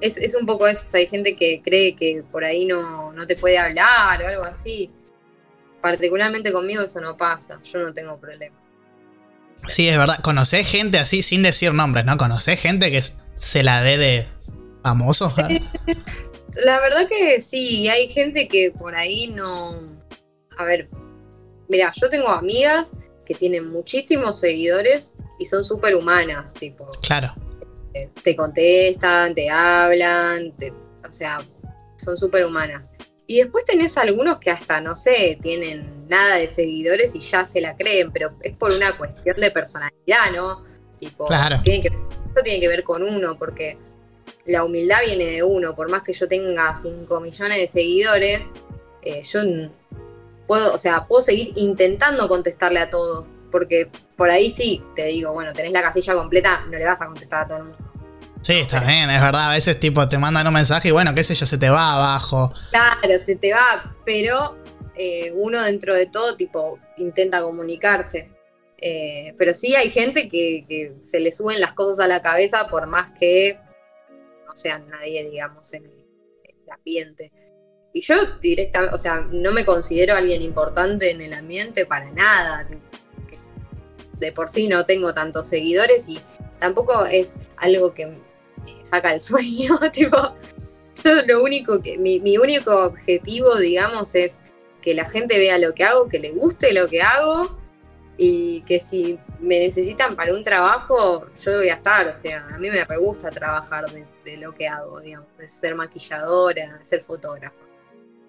es, 0.00 0.18
es 0.18 0.34
un 0.34 0.46
poco 0.46 0.66
eso. 0.66 0.84
Hay 0.94 1.06
gente 1.06 1.36
que 1.36 1.62
cree 1.64 1.94
que 1.94 2.24
por 2.30 2.44
ahí 2.44 2.66
no, 2.66 3.12
no 3.12 3.24
te 3.24 3.36
puede 3.36 3.56
hablar 3.56 4.20
o 4.20 4.26
algo 4.26 4.42
así. 4.42 4.90
Particularmente 5.80 6.52
conmigo 6.52 6.82
eso 6.82 7.00
no 7.00 7.16
pasa, 7.16 7.60
yo 7.62 7.78
no 7.78 7.94
tengo 7.94 8.18
problema. 8.18 8.56
Sí, 9.68 9.88
es 9.88 9.96
verdad. 9.96 10.18
¿Conocés 10.22 10.66
gente 10.66 10.98
así, 10.98 11.22
sin 11.22 11.42
decir 11.42 11.72
nombres, 11.72 12.04
no? 12.04 12.16
¿Conocés 12.16 12.60
gente 12.60 12.90
que 12.90 13.00
se 13.34 13.62
la 13.62 13.82
dé 13.82 13.96
de 13.96 14.26
famosos? 14.84 15.32
La 16.64 16.78
verdad 16.78 17.08
que 17.08 17.40
sí, 17.40 17.88
hay 17.88 18.06
gente 18.08 18.46
que 18.46 18.70
por 18.70 18.94
ahí 18.94 19.32
no. 19.34 19.80
A 20.56 20.64
ver, 20.64 20.88
mira, 21.68 21.90
yo 22.00 22.08
tengo 22.08 22.28
amigas 22.28 22.96
que 23.26 23.34
tienen 23.34 23.66
muchísimos 23.68 24.38
seguidores 24.38 25.14
y 25.40 25.46
son 25.46 25.64
súper 25.64 25.96
humanas, 25.96 26.54
tipo, 26.54 26.88
Claro. 27.02 27.32
eh, 27.92 28.08
te 28.22 28.36
contestan, 28.36 29.34
te 29.34 29.50
hablan, 29.50 30.52
te- 30.52 30.70
o 30.70 31.12
sea, 31.12 31.44
son 31.96 32.16
súper 32.16 32.46
humanas. 32.46 32.92
Y 33.26 33.38
después 33.38 33.64
tenés 33.64 33.96
algunos 33.98 34.38
que 34.38 34.50
hasta, 34.50 34.80
no 34.80 34.94
sé, 34.94 35.38
tienen 35.42 36.06
nada 36.08 36.36
de 36.36 36.46
seguidores 36.46 37.16
y 37.16 37.20
ya 37.20 37.44
se 37.46 37.60
la 37.62 37.74
creen, 37.76 38.12
pero 38.12 38.36
es 38.42 38.52
por 38.56 38.70
una 38.70 38.96
cuestión 38.96 39.40
de 39.40 39.50
personalidad, 39.50 40.30
¿no? 40.36 40.62
Tipo, 41.00 41.24
Claro. 41.26 41.56
tiene 41.64 41.80
que, 41.82 41.88
esto 41.88 42.42
tiene 42.44 42.60
que 42.60 42.68
ver 42.68 42.84
con 42.84 43.02
uno, 43.02 43.36
porque 43.38 43.76
la 44.46 44.64
humildad 44.64 44.98
viene 45.04 45.24
de 45.24 45.42
uno. 45.42 45.74
Por 45.74 45.88
más 45.88 46.02
que 46.02 46.12
yo 46.12 46.28
tenga 46.28 46.74
5 46.74 47.20
millones 47.20 47.58
de 47.58 47.66
seguidores, 47.66 48.52
eh, 49.02 49.22
yo 49.22 49.40
puedo, 50.46 50.74
o 50.74 50.78
sea, 50.78 51.06
puedo 51.06 51.22
seguir 51.22 51.52
intentando 51.56 52.28
contestarle 52.28 52.80
a 52.80 52.90
todos, 52.90 53.26
porque 53.50 53.90
por 54.16 54.30
ahí 54.30 54.50
sí, 54.50 54.82
te 54.94 55.06
digo, 55.06 55.32
bueno, 55.32 55.52
tenés 55.52 55.72
la 55.72 55.82
casilla 55.82 56.14
completa, 56.14 56.64
no 56.70 56.78
le 56.78 56.84
vas 56.84 57.00
a 57.02 57.06
contestar 57.06 57.42
a 57.42 57.48
todo 57.48 57.58
el 57.58 57.64
mundo. 57.64 57.78
Sí, 58.42 58.54
está 58.58 58.80
bien, 58.80 59.08
es 59.08 59.20
verdad. 59.22 59.50
A 59.50 59.54
veces 59.54 59.78
tipo 59.78 60.06
te 60.06 60.18
mandan 60.18 60.46
un 60.46 60.52
mensaje 60.52 60.88
y 60.88 60.90
bueno, 60.90 61.14
qué 61.14 61.24
sé 61.24 61.34
yo, 61.34 61.46
se 61.46 61.56
te 61.56 61.70
va 61.70 61.94
abajo. 61.94 62.52
Claro, 62.70 63.22
se 63.22 63.36
te 63.36 63.54
va, 63.54 63.96
pero 64.04 64.58
eh, 64.96 65.32
uno 65.34 65.62
dentro 65.62 65.94
de 65.94 66.06
todo, 66.06 66.36
tipo, 66.36 66.78
intenta 66.98 67.40
comunicarse. 67.40 68.30
Eh, 68.76 69.34
pero 69.38 69.54
sí 69.54 69.74
hay 69.74 69.88
gente 69.88 70.28
que, 70.28 70.66
que 70.68 70.94
se 71.00 71.20
le 71.20 71.32
suben 71.32 71.58
las 71.58 71.72
cosas 71.72 72.04
a 72.04 72.08
la 72.08 72.20
cabeza 72.20 72.66
por 72.66 72.86
más 72.86 73.10
que 73.18 73.58
sea 74.54 74.78
nadie, 74.78 75.28
digamos, 75.28 75.72
en 75.74 75.84
el, 75.86 75.92
en 76.44 76.56
el 76.64 76.70
ambiente. 76.70 77.32
Y 77.92 78.00
yo 78.00 78.14
directamente, 78.40 78.94
o 78.94 78.98
sea, 78.98 79.20
no 79.20 79.52
me 79.52 79.64
considero 79.64 80.14
alguien 80.14 80.42
importante 80.42 81.10
en 81.10 81.20
el 81.20 81.32
ambiente 81.32 81.86
para 81.86 82.10
nada. 82.10 82.66
De 84.18 84.32
por 84.32 84.48
sí 84.48 84.68
no 84.68 84.86
tengo 84.86 85.12
tantos 85.14 85.46
seguidores 85.46 86.08
y 86.08 86.20
tampoco 86.58 87.04
es 87.04 87.36
algo 87.56 87.94
que 87.94 88.06
me 88.06 88.84
saca 88.84 89.12
el 89.12 89.20
sueño, 89.20 89.78
tipo, 89.92 90.16
yo 91.04 91.22
lo 91.26 91.42
único 91.42 91.82
que, 91.82 91.98
mi, 91.98 92.20
mi 92.20 92.38
único 92.38 92.86
objetivo, 92.86 93.56
digamos, 93.56 94.14
es 94.14 94.40
que 94.80 94.94
la 94.94 95.08
gente 95.08 95.38
vea 95.38 95.58
lo 95.58 95.74
que 95.74 95.84
hago, 95.84 96.08
que 96.08 96.18
le 96.18 96.32
guste 96.32 96.72
lo 96.72 96.88
que 96.88 97.02
hago 97.02 97.63
y 98.16 98.62
que 98.62 98.80
si 98.80 99.18
me 99.40 99.58
necesitan 99.58 100.16
para 100.16 100.34
un 100.34 100.44
trabajo, 100.44 101.26
yo 101.42 101.52
voy 101.52 101.68
a 101.68 101.74
estar. 101.74 102.06
O 102.06 102.16
sea, 102.16 102.46
a 102.52 102.58
mí 102.58 102.70
me 102.70 102.84
re 102.84 102.96
gusta 102.98 103.30
trabajar 103.30 103.90
de, 103.90 104.06
de 104.24 104.36
lo 104.36 104.52
que 104.52 104.68
hago, 104.68 105.00
digamos, 105.00 105.28
de 105.38 105.48
ser 105.48 105.74
maquilladora, 105.74 106.78
de 106.78 106.84
ser 106.84 107.02
fotógrafa. 107.02 107.56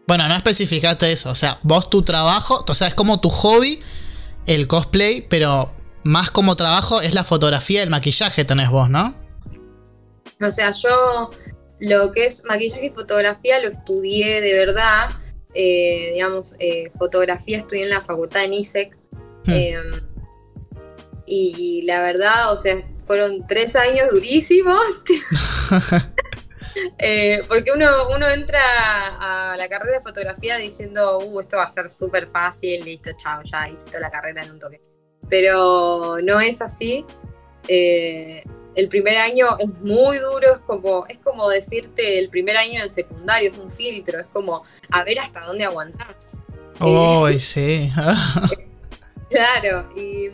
Bueno, 0.07 0.27
no 0.27 0.35
especificaste 0.35 1.11
eso. 1.11 1.31
O 1.31 1.35
sea, 1.35 1.59
vos 1.63 1.89
tu 1.89 2.03
trabajo, 2.03 2.63
o 2.67 2.73
sea, 2.73 2.87
es 2.87 2.93
como 2.93 3.19
tu 3.19 3.29
hobby 3.29 3.81
el 4.45 4.67
cosplay, 4.67 5.21
pero 5.21 5.71
más 6.03 6.29
como 6.29 6.55
trabajo 6.55 7.01
es 7.01 7.15
la 7.15 7.23
fotografía 7.23 7.81
el 7.81 7.89
maquillaje 7.89 8.45
tenés 8.45 8.69
vos, 8.69 8.89
¿no? 8.89 9.19
O 10.39 10.51
sea, 10.51 10.71
yo 10.71 11.31
lo 11.79 12.11
que 12.11 12.27
es 12.27 12.43
maquillaje 12.45 12.87
y 12.87 12.89
fotografía 12.91 13.59
lo 13.59 13.69
estudié 13.69 14.41
de 14.41 14.53
verdad. 14.53 15.09
Eh, 15.53 16.11
digamos, 16.13 16.55
eh, 16.59 16.91
fotografía 16.99 17.57
estudié 17.57 17.83
en 17.83 17.89
la 17.89 18.01
facultad 18.01 18.41
de 18.41 18.49
NISEC. 18.49 18.95
Hmm. 19.45 19.51
Eh, 19.51 20.01
y 21.27 21.81
la 21.83 22.01
verdad, 22.01 22.51
o 22.51 22.57
sea, 22.57 22.77
fueron 23.05 23.45
tres 23.47 23.75
años 23.75 24.09
durísimos. 24.11 25.03
Eh, 26.97 27.41
porque 27.47 27.71
uno, 27.71 28.09
uno 28.13 28.27
entra 28.27 28.59
a 28.61 29.55
la 29.55 29.69
carrera 29.69 29.99
de 29.99 30.03
fotografía 30.03 30.57
diciendo, 30.57 31.19
uh, 31.19 31.39
esto 31.39 31.55
va 31.55 31.63
a 31.63 31.71
ser 31.71 31.89
súper 31.89 32.27
fácil, 32.27 32.83
listo, 32.83 33.11
chao, 33.17 33.41
ya 33.43 33.69
hice 33.69 33.85
toda 33.85 34.01
la 34.01 34.11
carrera 34.11 34.43
en 34.43 34.51
un 34.51 34.59
toque. 34.59 34.81
Pero 35.29 36.17
no 36.21 36.41
es 36.41 36.61
así. 36.61 37.05
Eh, 37.69 38.43
el 38.75 38.89
primer 38.89 39.17
año 39.17 39.57
es 39.57 39.69
muy 39.81 40.17
duro, 40.17 40.53
es 40.53 40.59
como, 40.59 41.05
es 41.07 41.17
como 41.19 41.49
decirte 41.49 42.19
el 42.19 42.29
primer 42.29 42.57
año 42.57 42.81
del 42.81 42.89
secundario, 42.89 43.47
es 43.47 43.57
un 43.57 43.71
filtro, 43.71 44.19
es 44.19 44.27
como 44.27 44.63
a 44.91 45.03
ver 45.05 45.19
hasta 45.19 45.45
dónde 45.45 45.63
aguantás. 45.63 46.35
Oh, 46.81 47.29
sí. 47.39 47.89
claro, 49.29 49.91
y, 49.95 50.29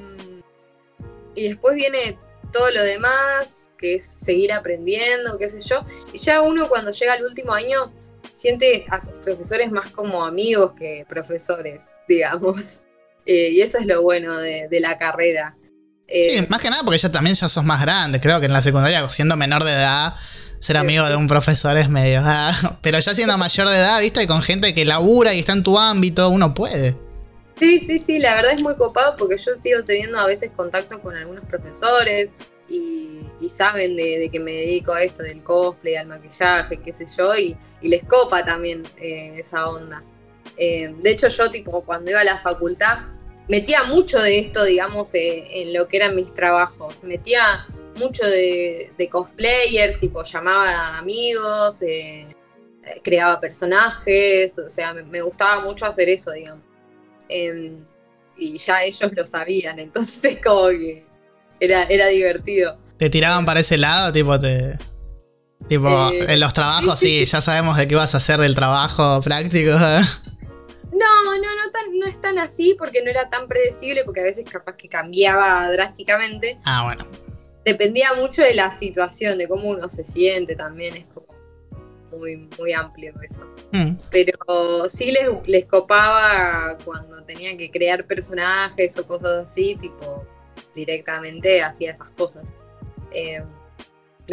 y 1.35 1.49
después 1.49 1.75
viene 1.75 2.17
todo 2.51 2.69
lo 2.71 2.83
demás, 2.83 3.69
que 3.77 3.95
es 3.95 4.05
seguir 4.05 4.51
aprendiendo, 4.53 5.37
qué 5.37 5.49
sé 5.49 5.59
yo. 5.61 5.85
Y 6.13 6.17
ya 6.17 6.41
uno 6.41 6.67
cuando 6.67 6.91
llega 6.91 7.13
al 7.13 7.23
último 7.23 7.53
año 7.53 7.91
siente 8.31 8.85
a 8.89 9.01
sus 9.01 9.13
profesores 9.13 9.71
más 9.71 9.87
como 9.87 10.25
amigos 10.25 10.73
que 10.77 11.05
profesores, 11.07 11.95
digamos. 12.07 12.81
Eh, 13.25 13.49
y 13.51 13.61
eso 13.61 13.77
es 13.77 13.85
lo 13.85 14.01
bueno 14.01 14.37
de, 14.37 14.67
la 14.79 14.97
carrera. 14.97 15.55
Eh, 16.07 16.23
sí, 16.23 16.45
más 16.49 16.59
que 16.59 16.69
nada 16.69 16.83
porque 16.83 16.97
ya 16.97 17.11
también 17.11 17.35
ya 17.35 17.47
sos 17.47 17.63
más 17.63 17.81
grande. 17.81 18.19
Creo 18.19 18.39
que 18.39 18.47
en 18.47 18.53
la 18.53 18.61
secundaria, 18.61 19.07
siendo 19.09 19.37
menor 19.37 19.63
de 19.63 19.71
edad, 19.71 20.15
ser 20.59 20.77
amigo 20.77 21.07
de 21.07 21.15
un 21.15 21.27
profesor 21.27 21.77
es 21.77 21.89
medio. 21.89 22.21
Ah, 22.25 22.79
pero 22.81 22.99
ya 22.99 23.13
siendo 23.13 23.37
mayor 23.37 23.69
de 23.69 23.77
edad, 23.77 23.99
viste, 23.99 24.25
con 24.27 24.41
gente 24.41 24.73
que 24.73 24.85
labura 24.85 25.33
y 25.33 25.39
está 25.39 25.53
en 25.53 25.63
tu 25.63 25.77
ámbito, 25.77 26.29
uno 26.29 26.53
puede. 26.53 26.97
Sí, 27.61 27.79
sí, 27.79 27.99
sí, 27.99 28.17
la 28.17 28.33
verdad 28.33 28.53
es 28.53 28.59
muy 28.59 28.75
copado 28.75 29.15
porque 29.17 29.37
yo 29.37 29.53
sigo 29.53 29.83
teniendo 29.83 30.17
a 30.17 30.25
veces 30.25 30.49
contacto 30.49 30.99
con 30.99 31.15
algunos 31.15 31.45
profesores 31.45 32.33
y, 32.67 33.27
saben 33.49 33.95
de, 33.95 34.29
que 34.31 34.39
me 34.39 34.51
dedico 34.51 34.93
a 34.93 35.03
esto 35.03 35.21
del 35.21 35.43
cosplay, 35.43 35.93
al 35.93 36.07
maquillaje, 36.07 36.79
qué 36.83 36.91
sé 36.91 37.05
yo, 37.15 37.35
y, 37.35 37.55
les 37.83 38.03
copa 38.05 38.43
también 38.43 38.83
eh, 38.97 39.35
esa 39.37 39.69
onda. 39.69 40.01
Eh, 40.57 40.95
de 40.99 41.11
hecho, 41.11 41.27
yo 41.27 41.51
tipo 41.51 41.83
cuando 41.83 42.09
iba 42.09 42.21
a 42.21 42.23
la 42.23 42.39
facultad 42.39 42.97
metía 43.47 43.83
mucho 43.83 44.19
de 44.19 44.39
esto, 44.39 44.63
digamos, 44.63 45.13
eh, 45.13 45.61
en 45.61 45.71
lo 45.71 45.87
que 45.87 45.97
eran 45.97 46.15
mis 46.15 46.33
trabajos. 46.33 47.03
Metía 47.03 47.67
mucho 47.95 48.25
de, 48.25 48.91
cosplayers, 49.11 49.99
tipo 49.99 50.23
llamaba 50.23 50.97
amigos, 50.97 51.83
creaba 53.03 53.39
personajes, 53.39 54.57
o 54.57 54.67
sea, 54.67 54.95
me 54.95 55.21
gustaba 55.21 55.61
mucho 55.61 55.85
hacer 55.85 56.09
eso, 56.09 56.31
digamos. 56.31 56.70
Y 58.37 58.57
ya 58.57 58.83
ellos 58.83 59.11
lo 59.15 59.25
sabían, 59.25 59.79
entonces 59.79 60.37
como 60.43 60.69
que 60.69 61.05
era, 61.59 61.83
era 61.83 62.07
divertido. 62.07 62.77
¿Te 62.97 63.09
tiraban 63.09 63.45
para 63.45 63.59
ese 63.59 63.77
lado? 63.77 64.11
Tipo, 64.11 64.39
te... 64.39 64.77
Tipo, 65.67 65.87
eh, 66.11 66.25
en 66.27 66.39
los 66.39 66.53
trabajos 66.53 66.99
sí, 66.99 67.23
ya 67.23 67.39
sabemos 67.39 67.77
de 67.77 67.87
qué 67.87 67.95
vas 67.95 68.15
a 68.15 68.17
hacer 68.17 68.41
el 68.41 68.55
trabajo 68.55 69.21
práctico. 69.21 69.71
No, 70.93 71.23
no, 71.23 71.37
no, 71.37 71.71
tan, 71.71 71.99
no 71.99 72.05
es 72.05 72.21
tan 72.21 72.37
así 72.37 72.75
porque 72.77 73.01
no 73.01 73.09
era 73.09 73.29
tan 73.29 73.47
predecible, 73.47 74.03
porque 74.03 74.19
a 74.19 74.23
veces 74.23 74.45
capaz 74.47 74.75
que 74.75 74.87
cambiaba 74.87 75.71
drásticamente. 75.71 76.59
Ah, 76.65 76.83
bueno. 76.83 77.05
Dependía 77.63 78.13
mucho 78.13 78.43
de 78.43 78.53
la 78.53 78.71
situación, 78.71 79.37
de 79.37 79.47
cómo 79.47 79.69
uno 79.69 79.89
se 79.89 80.03
siente 80.03 80.55
también, 80.55 80.97
es 80.97 81.05
como 81.07 81.27
muy, 82.11 82.49
muy 82.57 82.73
amplio 82.73 83.13
eso. 83.21 83.45
Mm. 83.71 83.97
Pero 84.11 84.89
sí 84.89 85.11
les, 85.11 85.29
les 85.47 85.65
copaba 85.65 86.77
cuando 86.83 87.23
tenían 87.23 87.57
que 87.57 87.71
crear 87.71 88.05
personajes 88.05 88.97
o 88.97 89.07
cosas 89.07 89.49
así, 89.49 89.75
tipo, 89.75 90.25
directamente 90.73 91.61
hacía 91.61 91.91
esas 91.91 92.09
cosas. 92.11 92.53
Eh, 93.11 93.43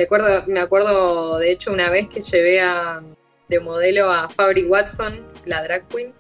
acuerdo, 0.03 0.45
me 0.47 0.61
acuerdo, 0.61 1.39
de 1.39 1.51
hecho, 1.51 1.73
una 1.73 1.91
vez 1.91 2.09
que 2.09 2.21
llevé 2.21 2.61
a, 2.61 3.03
de 3.49 3.61
modelo 3.61 4.11
a 4.11 4.29
Fabri 4.29 4.67
Watson, 4.67 5.27
la 5.45 5.63
drag 5.63 5.89
queen. 5.89 6.13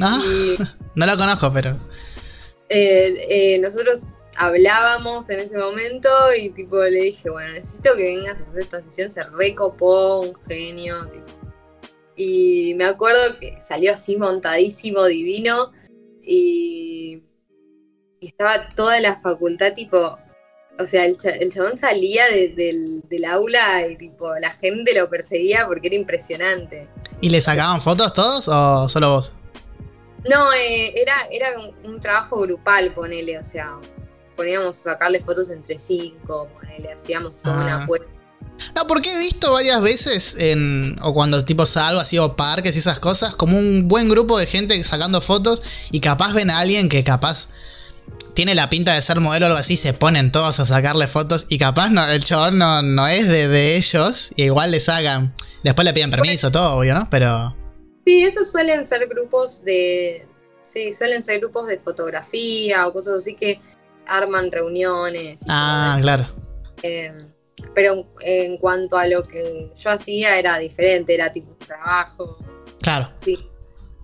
Ah, 0.00 0.20
no 0.94 1.06
la 1.06 1.16
conozco, 1.16 1.52
pero. 1.52 1.78
Eh, 2.68 3.26
eh, 3.28 3.58
nosotros 3.58 4.04
hablábamos 4.36 5.28
en 5.30 5.40
ese 5.40 5.56
momento 5.56 6.08
y 6.38 6.50
tipo 6.50 6.82
le 6.82 7.02
dije, 7.02 7.30
bueno, 7.30 7.52
necesito 7.52 7.94
que 7.96 8.04
vengas 8.04 8.40
a 8.40 8.44
hacer 8.44 8.62
esta 8.62 8.82
sesión, 8.82 9.10
se 9.10 9.22
recopó, 9.24 10.20
un 10.20 10.34
genio, 10.46 11.08
Y 12.16 12.74
me 12.76 12.84
acuerdo 12.84 13.38
que 13.38 13.60
salió 13.60 13.92
así 13.92 14.16
montadísimo, 14.16 15.04
divino, 15.04 15.72
y, 16.22 17.22
estaba 18.20 18.72
toda 18.76 19.00
la 19.00 19.18
facultad 19.18 19.74
tipo, 19.74 20.16
o 20.78 20.86
sea, 20.86 21.04
el, 21.04 21.16
chabón 21.16 21.76
salía 21.76 22.22
del, 22.28 23.24
aula 23.28 23.86
y 23.88 23.96
tipo, 23.96 24.32
la 24.38 24.50
gente 24.50 24.94
lo 24.94 25.10
perseguía 25.10 25.66
porque 25.66 25.88
era 25.88 25.96
impresionante. 25.96 26.88
¿Y 27.20 27.30
le 27.30 27.40
sacaban 27.40 27.80
fotos 27.80 28.12
todos 28.12 28.48
o 28.48 28.88
solo 28.88 29.14
vos? 29.14 29.32
No, 30.30 30.52
eh, 30.52 30.94
era, 31.00 31.14
era 31.32 31.58
un, 31.58 31.94
un, 31.94 32.00
trabajo 32.00 32.38
grupal, 32.38 32.94
ponele, 32.94 33.40
o 33.40 33.44
sea, 33.44 33.76
poníamos 34.36 34.78
a 34.80 34.92
sacarle 34.92 35.20
fotos 35.20 35.50
entre 35.50 35.78
cinco, 35.78 36.48
ponele, 36.54 36.92
hacíamos 36.92 37.32
una 37.44 37.78
ah. 37.78 37.82
apuesta. 37.84 38.06
No, 38.74 38.86
porque 38.86 39.12
he 39.12 39.18
visto 39.18 39.52
varias 39.52 39.82
veces 39.82 40.36
en. 40.38 40.96
o 41.02 41.12
cuando 41.12 41.44
tipo 41.44 41.66
salgo 41.66 42.00
así 42.00 42.18
o 42.18 42.36
parques 42.36 42.76
y 42.76 42.78
esas 42.78 42.98
cosas, 43.00 43.34
como 43.34 43.58
un 43.58 43.88
buen 43.88 44.08
grupo 44.08 44.38
de 44.38 44.46
gente 44.46 44.82
sacando 44.84 45.20
fotos 45.20 45.62
y 45.90 46.00
capaz 46.00 46.32
ven 46.32 46.50
a 46.50 46.58
alguien 46.58 46.88
que 46.88 47.02
capaz 47.02 47.48
tiene 48.34 48.54
la 48.54 48.70
pinta 48.70 48.94
de 48.94 49.02
ser 49.02 49.20
modelo 49.20 49.46
o 49.46 49.48
algo 49.48 49.58
así, 49.58 49.76
se 49.76 49.92
ponen 49.92 50.32
todos 50.32 50.58
a 50.60 50.66
sacarle 50.66 51.06
fotos 51.06 51.46
y 51.48 51.58
capaz 51.58 51.88
no, 51.90 52.06
el 52.08 52.24
chabón 52.24 52.58
no, 52.58 53.06
es 53.06 53.28
de, 53.28 53.76
ellos, 53.76 54.32
y 54.36 54.44
igual 54.44 54.70
le 54.70 54.80
sacan. 54.80 55.34
Después 55.64 55.84
le 55.84 55.92
piden 55.92 56.10
permiso, 56.10 56.50
todo, 56.50 56.78
obvio, 56.78 56.94
¿no? 56.94 57.08
Pero. 57.10 57.56
Sí, 58.04 58.24
esos 58.24 58.50
suelen 58.50 58.84
ser 58.84 59.06
grupos 59.06 59.62
de. 59.64 60.26
Sí, 60.62 60.92
suelen 60.92 61.22
ser 61.22 61.40
grupos 61.40 61.68
de 61.68 61.78
fotografía 61.78 62.86
o 62.86 62.92
cosas 62.92 63.18
así 63.18 63.34
que 63.34 63.60
arman 64.06 64.50
reuniones. 64.50 65.44
ah, 65.48 65.98
claro. 66.00 66.26
Em, 66.82 67.16
pero 67.74 68.06
en 68.20 68.58
cuanto 68.58 68.98
a 68.98 69.06
lo 69.06 69.22
que 69.24 69.70
yo 69.74 69.90
hacía 69.90 70.38
era 70.38 70.58
diferente, 70.58 71.14
era 71.14 71.32
tipo 71.32 71.52
un 71.52 71.58
trabajo. 71.58 72.38
Claro. 72.80 73.10
Sí. 73.18 73.38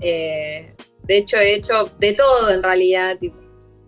Eh, 0.01 0.75
de 1.03 1.17
hecho, 1.17 1.39
he 1.39 1.55
hecho 1.55 1.91
de 1.99 2.13
todo 2.13 2.51
en 2.51 2.63
realidad. 2.63 3.19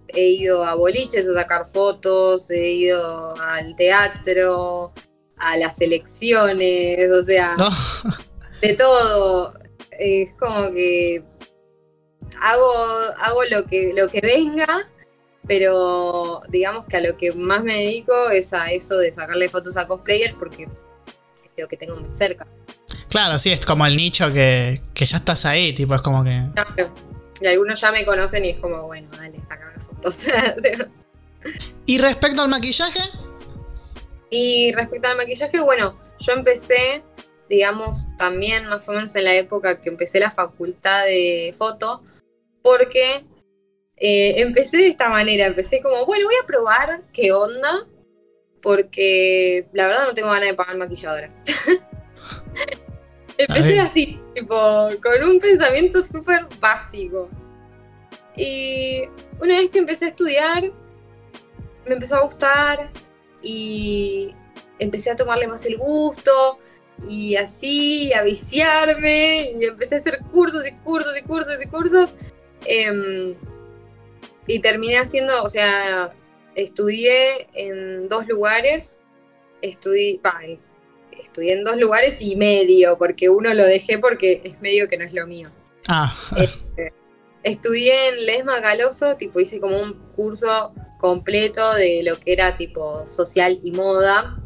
he 0.09 0.29
ido 0.29 0.65
a 0.65 0.75
boliches 0.75 1.29
a 1.29 1.35
sacar 1.35 1.67
fotos, 1.73 2.51
he 2.51 2.71
ido 2.73 3.41
al 3.41 3.77
teatro, 3.77 4.93
a 5.37 5.57
las 5.57 5.81
elecciones, 5.81 7.11
o 7.13 7.23
sea, 7.23 7.55
de 8.61 8.75
todo. 8.75 9.55
Es 9.93 10.31
como 10.39 10.73
que 10.73 11.23
hago, 12.41 12.73
hago 13.19 13.45
lo 13.45 13.67
que, 13.67 13.93
lo 13.95 14.09
que 14.09 14.21
venga 14.21 14.89
pero 15.47 16.41
digamos 16.49 16.87
que 16.87 16.97
a 16.97 17.01
lo 17.01 17.17
que 17.17 17.33
más 17.33 17.63
me 17.63 17.75
dedico 17.75 18.31
es 18.31 18.53
a 18.53 18.71
eso 18.71 18.97
de 18.99 19.13
sacarle 19.13 19.49
fotos 19.49 19.77
a 19.77 19.87
cosplayers 19.87 20.35
porque 20.39 20.65
es 20.65 20.71
lo 21.57 21.69
que 21.69 21.77
tengo 21.77 21.97
muy 21.97 22.11
cerca. 22.11 22.47
Claro, 23.09 23.39
sí, 23.39 23.51
es 23.53 23.65
como 23.67 23.85
el 23.87 23.97
nicho 23.97 24.33
que, 24.33 24.81
ya 24.95 25.17
estás 25.17 25.45
ahí, 25.45 25.73
tipo, 25.75 25.95
es 25.95 26.01
como 26.01 26.23
que... 26.23 26.41
Claro. 26.55 26.95
Y 27.41 27.47
algunos 27.47 27.81
ya 27.81 27.91
me 27.91 28.05
conocen 28.05 28.45
y 28.45 28.51
es 28.51 28.61
como, 28.61 28.83
bueno, 28.87 29.09
dale, 29.17 29.41
sacame 29.49 29.83
fotos. 29.85 30.27
¿Y 31.87 31.99
respecto 31.99 32.43
al 32.43 32.49
maquillaje? 32.49 33.01
Y 34.31 34.73
respecto 34.73 35.09
al 35.09 35.17
maquillaje, 35.17 35.61
bueno, 35.61 35.99
yo 36.21 36.35
empecé, 36.35 37.03
digamos, 37.49 38.07
también 38.17 38.67
más 38.67 38.89
o 38.89 38.93
menos 38.93 39.15
en 39.17 39.25
la 39.25 39.35
época 39.35 39.81
que 39.81 39.89
empecé 39.89 40.21
la 40.21 40.31
facultad 40.31 41.05
de 41.07 41.55
foto, 41.57 42.03
porque 42.63 43.25
eh, 44.01 44.41
empecé 44.41 44.79
de 44.79 44.87
esta 44.89 45.11
manera, 45.11 45.47
empecé 45.47 45.83
como, 45.83 46.07
bueno, 46.07 46.25
voy 46.25 46.35
a 46.43 46.47
probar 46.47 47.03
qué 47.13 47.33
onda, 47.33 47.87
porque 48.63 49.69
la 49.75 49.87
verdad 49.87 50.07
no 50.07 50.15
tengo 50.15 50.31
ganas 50.31 50.49
de 50.49 50.55
pagar 50.55 50.79
maquilladora. 50.79 51.31
empecé 53.39 53.79
así, 53.79 54.19
tipo, 54.35 54.57
con 55.03 55.23
un 55.23 55.39
pensamiento 55.39 56.03
súper 56.03 56.47
básico. 56.59 57.29
Y 58.37 59.03
una 59.39 59.57
vez 59.57 59.69
que 59.69 59.81
empecé 59.81 60.07
a 60.07 60.09
estudiar, 60.09 60.65
me 61.87 61.95
empezó 61.95 62.17
a 62.17 62.23
gustar 62.23 62.91
y 63.43 64.35
empecé 64.79 65.11
a 65.11 65.17
tomarle 65.17 65.47
más 65.47 65.67
el 65.67 65.77
gusto 65.77 66.59
y 67.07 67.37
así, 67.37 68.13
a 68.15 68.23
viciarme 68.23 69.51
y 69.53 69.65
empecé 69.65 69.97
a 69.97 69.99
hacer 69.99 70.21
cursos 70.33 70.67
y 70.67 70.73
cursos 70.73 71.19
y 71.19 71.23
cursos 71.23 71.63
y 71.63 71.69
cursos. 71.69 72.17
Em, 72.65 73.35
y 74.51 74.59
terminé 74.59 74.99
haciendo, 74.99 75.45
o 75.45 75.49
sea, 75.49 76.13
estudié 76.57 77.47
en 77.55 78.09
dos 78.09 78.27
lugares, 78.27 78.97
estudié, 79.63 80.21
estudié 81.13 81.53
en 81.53 81.65
dos 81.65 81.77
lugares 81.77 82.21
y 82.21 82.35
medio, 82.35 82.99
porque 82.99 83.29
uno 83.29 83.55
lo 83.55 83.65
dejé 83.65 83.99
porque 83.99 84.41
es 84.43 84.61
medio 84.61 84.89
que 84.89 84.97
no 84.97 85.05
es 85.05 85.13
lo 85.13 85.27
mío. 85.29 85.51
Ah. 85.87 86.13
Este, 86.37 86.93
estudié 87.45 88.09
en 88.09 88.27
Lesma 88.27 88.59
Galoso, 88.59 89.17
tipo 89.17 89.39
hice 89.39 89.61
como 89.61 89.79
un 89.81 89.95
curso 90.17 90.75
completo 90.99 91.75
de 91.75 92.03
lo 92.03 92.19
que 92.19 92.33
era 92.33 92.57
tipo 92.57 93.07
social 93.07 93.61
y 93.63 93.71
moda. 93.71 94.37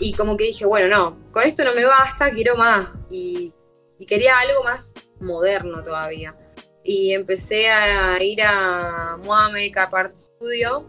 Y 0.00 0.14
como 0.14 0.38
que 0.38 0.44
dije, 0.44 0.64
bueno, 0.64 0.88
no, 0.88 1.30
con 1.32 1.42
esto 1.42 1.64
no 1.64 1.74
me 1.74 1.84
basta, 1.84 2.30
quiero 2.30 2.56
más. 2.56 3.00
Y, 3.10 3.52
y 3.98 4.06
quería 4.06 4.38
algo 4.38 4.64
más 4.64 4.94
moderno 5.20 5.82
todavía 5.84 6.34
y 6.90 7.12
empecé 7.12 7.68
a 7.68 8.16
ir 8.24 8.40
a 8.42 9.18
Moa 9.22 9.50
Makeup 9.50 9.94
Art 9.94 10.16
Studio 10.16 10.86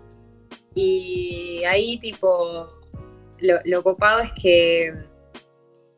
y 0.74 1.62
ahí 1.66 1.98
tipo 1.98 2.70
lo, 3.40 3.84
copado 3.84 4.22
es 4.22 4.32
que 4.32 4.94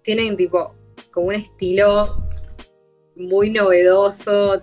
tienen 0.01 0.35
tipo 0.35 0.75
como 1.11 1.27
un 1.27 1.35
estilo 1.35 2.25
muy 3.15 3.51
novedoso, 3.51 4.59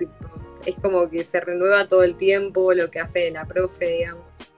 es 0.66 0.74
como 0.82 1.08
que 1.08 1.22
se 1.22 1.38
renueva 1.38 1.86
todo 1.86 2.02
el 2.02 2.16
tiempo 2.16 2.74
lo 2.74 2.90
que 2.90 2.98
hace 2.98 3.30
la 3.30 3.46
profe, 3.46 3.86
digamos. 3.86 4.50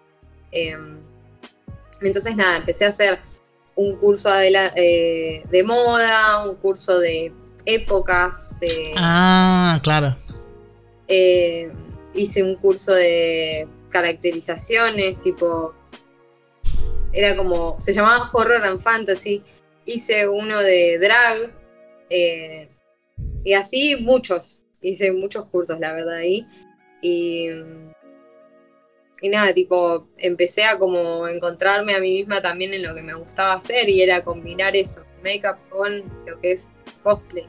Em, 0.51 0.99
entonces 2.01 2.35
nada, 2.37 2.57
empecé 2.57 2.87
a 2.87 2.88
hacer 2.88 3.19
un 3.77 3.97
curso 3.97 4.31
eh, 4.35 5.45
de, 5.47 5.62
moda, 5.62 6.43
un 6.49 6.55
curso 6.55 6.99
de 6.99 7.35
épocas. 7.66 8.59
De, 8.61 8.95
ah, 8.97 9.79
claro. 9.83 10.16
Eh, 11.11 11.70
hice 12.14 12.42
un 12.42 12.55
curso 12.55 12.94
de 12.94 13.68
caracterizaciones, 13.90 15.20
tipo. 15.20 15.75
Era 17.12 17.37
como. 17.37 17.79
Se 17.81 17.92
llamaba 17.92 18.27
Horror 18.33 18.64
and 18.64 18.81
Fantasy. 18.81 19.42
Hice 19.85 20.27
uno 20.29 20.61
de 20.61 20.99
drag. 20.99 21.37
Eh, 22.09 22.68
y 23.44 23.53
así 23.53 23.96
muchos. 23.96 24.62
Hice 24.81 25.12
muchos 25.12 25.44
cursos, 25.46 25.79
la 25.79 25.92
verdad, 25.92 26.16
ahí. 26.16 26.46
Y 27.03 27.49
y 29.20 29.29
nada, 29.29 29.53
tipo, 29.53 30.09
empecé 30.16 30.64
a 30.64 30.79
como 30.79 31.29
encontrarme 31.29 31.94
a 31.94 32.01
mí 32.01 32.12
misma 32.12 32.40
también 32.40 32.73
en 32.73 32.83
lo 32.83 32.94
que 32.94 33.03
me 33.03 33.14
gustaba 33.14 33.55
hacer 33.55 33.88
y 33.88 34.01
era 34.01 34.25
combinar 34.25 34.75
eso, 34.77 35.05
make-up 35.23 35.57
con 35.68 36.03
lo 36.27 36.40
que 36.40 36.53
es 36.53 36.70
cosplay. 37.03 37.46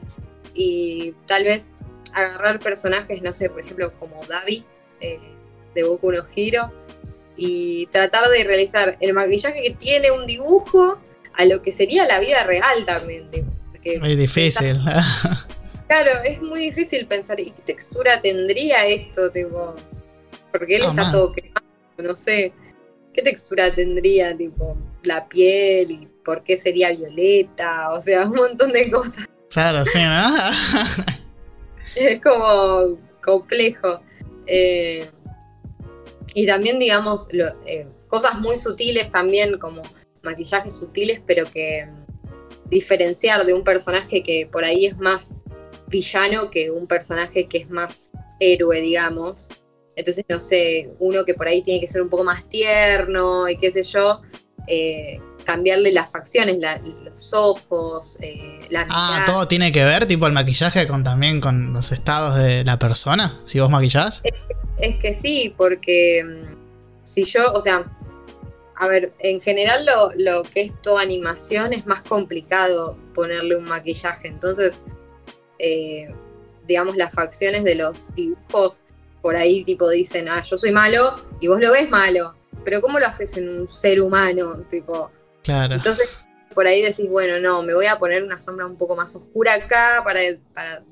Y 0.52 1.14
tal 1.26 1.44
vez 1.44 1.72
agarrar 2.12 2.60
personajes, 2.60 3.22
no 3.22 3.32
sé, 3.32 3.50
por 3.50 3.60
ejemplo, 3.60 3.92
como 3.98 4.24
Davi 4.26 4.64
eh, 5.00 5.18
de 5.74 5.82
Boku 5.82 6.12
no 6.12 6.26
Hero 6.34 6.72
y 7.36 7.86
tratar 7.86 8.28
de 8.28 8.44
realizar 8.44 8.96
el 9.00 9.14
maquillaje 9.14 9.62
que 9.62 9.70
tiene 9.70 10.10
un 10.10 10.26
dibujo 10.26 10.98
a 11.34 11.44
lo 11.44 11.62
que 11.62 11.72
sería 11.72 12.06
la 12.06 12.20
vida 12.20 12.44
real 12.44 12.84
también. 12.84 13.28
es 13.82 14.16
difícil. 14.16 14.78
claro, 15.88 16.10
es 16.24 16.42
muy 16.42 16.60
difícil 16.60 17.06
pensar, 17.06 17.40
¿y 17.40 17.52
qué 17.52 17.62
textura 17.62 18.20
tendría 18.20 18.86
esto? 18.86 19.30
Tipo, 19.30 19.76
porque 20.50 20.76
él 20.76 20.84
está 20.84 21.10
todo 21.10 21.32
quemado, 21.32 21.66
no 21.98 22.16
sé. 22.16 22.52
¿Qué 23.14 23.22
textura 23.22 23.70
tendría, 23.72 24.36
tipo, 24.36 24.76
la 25.04 25.28
piel 25.28 25.90
y 25.90 26.08
por 26.24 26.42
qué 26.42 26.56
sería 26.56 26.92
violeta? 26.92 27.90
O 27.90 28.00
sea, 28.00 28.24
un 28.26 28.36
montón 28.36 28.72
de 28.72 28.90
cosas. 28.90 29.26
Claro, 29.50 29.84
sí, 29.84 29.98
¿no? 29.98 30.30
es 31.96 32.20
como 32.20 32.98
complejo. 33.22 34.00
Eh, 34.46 35.08
y 36.34 36.46
también, 36.46 36.78
digamos, 36.78 37.28
eh, 37.66 37.86
cosas 38.08 38.38
muy 38.38 38.56
sutiles 38.56 39.10
también, 39.10 39.58
como 39.58 39.82
maquillajes 40.22 40.76
sutiles, 40.76 41.20
pero 41.26 41.50
que 41.50 41.86
mm, 41.86 42.70
diferenciar 42.70 43.44
de 43.44 43.54
un 43.54 43.64
personaje 43.64 44.22
que 44.22 44.48
por 44.50 44.64
ahí 44.64 44.86
es 44.86 44.96
más 44.96 45.36
villano 45.88 46.50
que 46.50 46.70
un 46.70 46.86
personaje 46.86 47.46
que 47.46 47.58
es 47.58 47.70
más 47.70 48.12
héroe, 48.40 48.80
digamos. 48.80 49.48
Entonces, 49.94 50.24
no 50.28 50.40
sé, 50.40 50.90
uno 50.98 51.24
que 51.24 51.34
por 51.34 51.46
ahí 51.46 51.62
tiene 51.62 51.80
que 51.80 51.86
ser 51.86 52.00
un 52.00 52.08
poco 52.08 52.24
más 52.24 52.48
tierno 52.48 53.48
y 53.48 53.58
qué 53.58 53.70
sé 53.70 53.82
yo, 53.82 54.22
eh, 54.66 55.20
cambiarle 55.44 55.92
las 55.92 56.10
facciones, 56.10 56.58
los 57.04 57.32
ojos, 57.32 58.18
eh, 58.20 58.66
la 58.70 58.86
Ah, 58.88 59.24
todo 59.26 59.48
tiene 59.48 59.72
que 59.72 59.84
ver, 59.84 60.06
tipo 60.06 60.26
el 60.26 60.32
maquillaje 60.32 60.86
con 60.86 61.04
también 61.04 61.40
con 61.40 61.72
los 61.72 61.92
estados 61.92 62.36
de 62.36 62.64
la 62.64 62.78
persona, 62.78 63.32
si 63.44 63.60
vos 63.60 63.70
maquillás. 63.70 64.22
Es, 64.78 64.96
que 64.98 65.14
sí, 65.14 65.54
porque 65.56 66.24
mm, 66.24 67.04
si 67.04 67.24
yo, 67.24 67.52
o 67.52 67.60
sea, 67.60 67.84
a 68.76 68.86
ver, 68.88 69.12
en 69.20 69.40
general 69.40 69.86
lo, 69.86 70.12
lo 70.16 70.42
que 70.42 70.62
es 70.62 70.80
toda 70.82 71.02
animación 71.02 71.72
es 71.72 71.86
más 71.86 72.02
complicado 72.02 72.96
ponerle 73.14 73.56
un 73.56 73.64
maquillaje, 73.64 74.28
entonces, 74.28 74.84
eh, 75.58 76.12
digamos, 76.66 76.96
las 76.96 77.14
facciones 77.14 77.64
de 77.64 77.74
los 77.74 78.14
dibujos 78.14 78.82
por 79.20 79.36
ahí 79.36 79.64
tipo 79.64 79.88
dicen, 79.88 80.28
ah, 80.28 80.42
yo 80.42 80.58
soy 80.58 80.72
malo 80.72 81.22
y 81.40 81.46
vos 81.46 81.60
lo 81.60 81.70
ves 81.70 81.88
malo, 81.88 82.34
pero 82.64 82.80
¿cómo 82.80 82.98
lo 82.98 83.06
haces 83.06 83.36
en 83.36 83.48
un 83.48 83.68
ser 83.68 84.00
humano? 84.00 84.64
Tipo, 84.68 85.10
claro. 85.42 85.74
Entonces 85.74 86.26
por 86.54 86.66
ahí 86.66 86.82
decís, 86.82 87.08
bueno, 87.08 87.40
no, 87.40 87.62
me 87.62 87.74
voy 87.74 87.86
a 87.86 87.98
poner 87.98 88.22
una 88.22 88.38
sombra 88.38 88.66
un 88.66 88.76
poco 88.76 88.96
más 88.96 89.14
oscura 89.14 89.54
acá 89.54 90.02
para, 90.04 90.20
para 90.54 90.82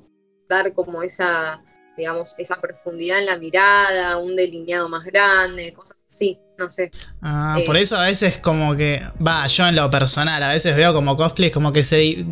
dar 0.49 0.73
como 0.75 1.03
esa, 1.03 1.63
digamos, 1.97 2.35
esa 2.39 2.61
profundidad 2.61 3.19
en 3.19 3.27
la 3.27 3.37
mirada, 3.37 4.17
un 4.17 4.37
delineado 4.37 4.89
más 4.89 5.05
grande, 5.05 5.73
cosas 5.73 5.99
así, 6.09 6.39
no 6.59 6.71
sé. 6.71 6.91
Ah, 7.23 7.59
por 7.67 7.77
eh, 7.77 7.83
eso 7.83 7.97
a 7.97 8.07
veces 8.07 8.39
como 8.39 8.77
que, 8.77 9.03
va, 9.27 9.47
yo 9.47 9.67
en 9.67 9.77
lo 9.77 9.91
personal, 9.91 10.43
a 10.43 10.49
veces 10.49 10.75
veo 10.77 10.93
como 10.93 11.17
cosplays 11.17 11.53
como 11.53 11.73
que 11.73 11.85
se, 11.85 12.25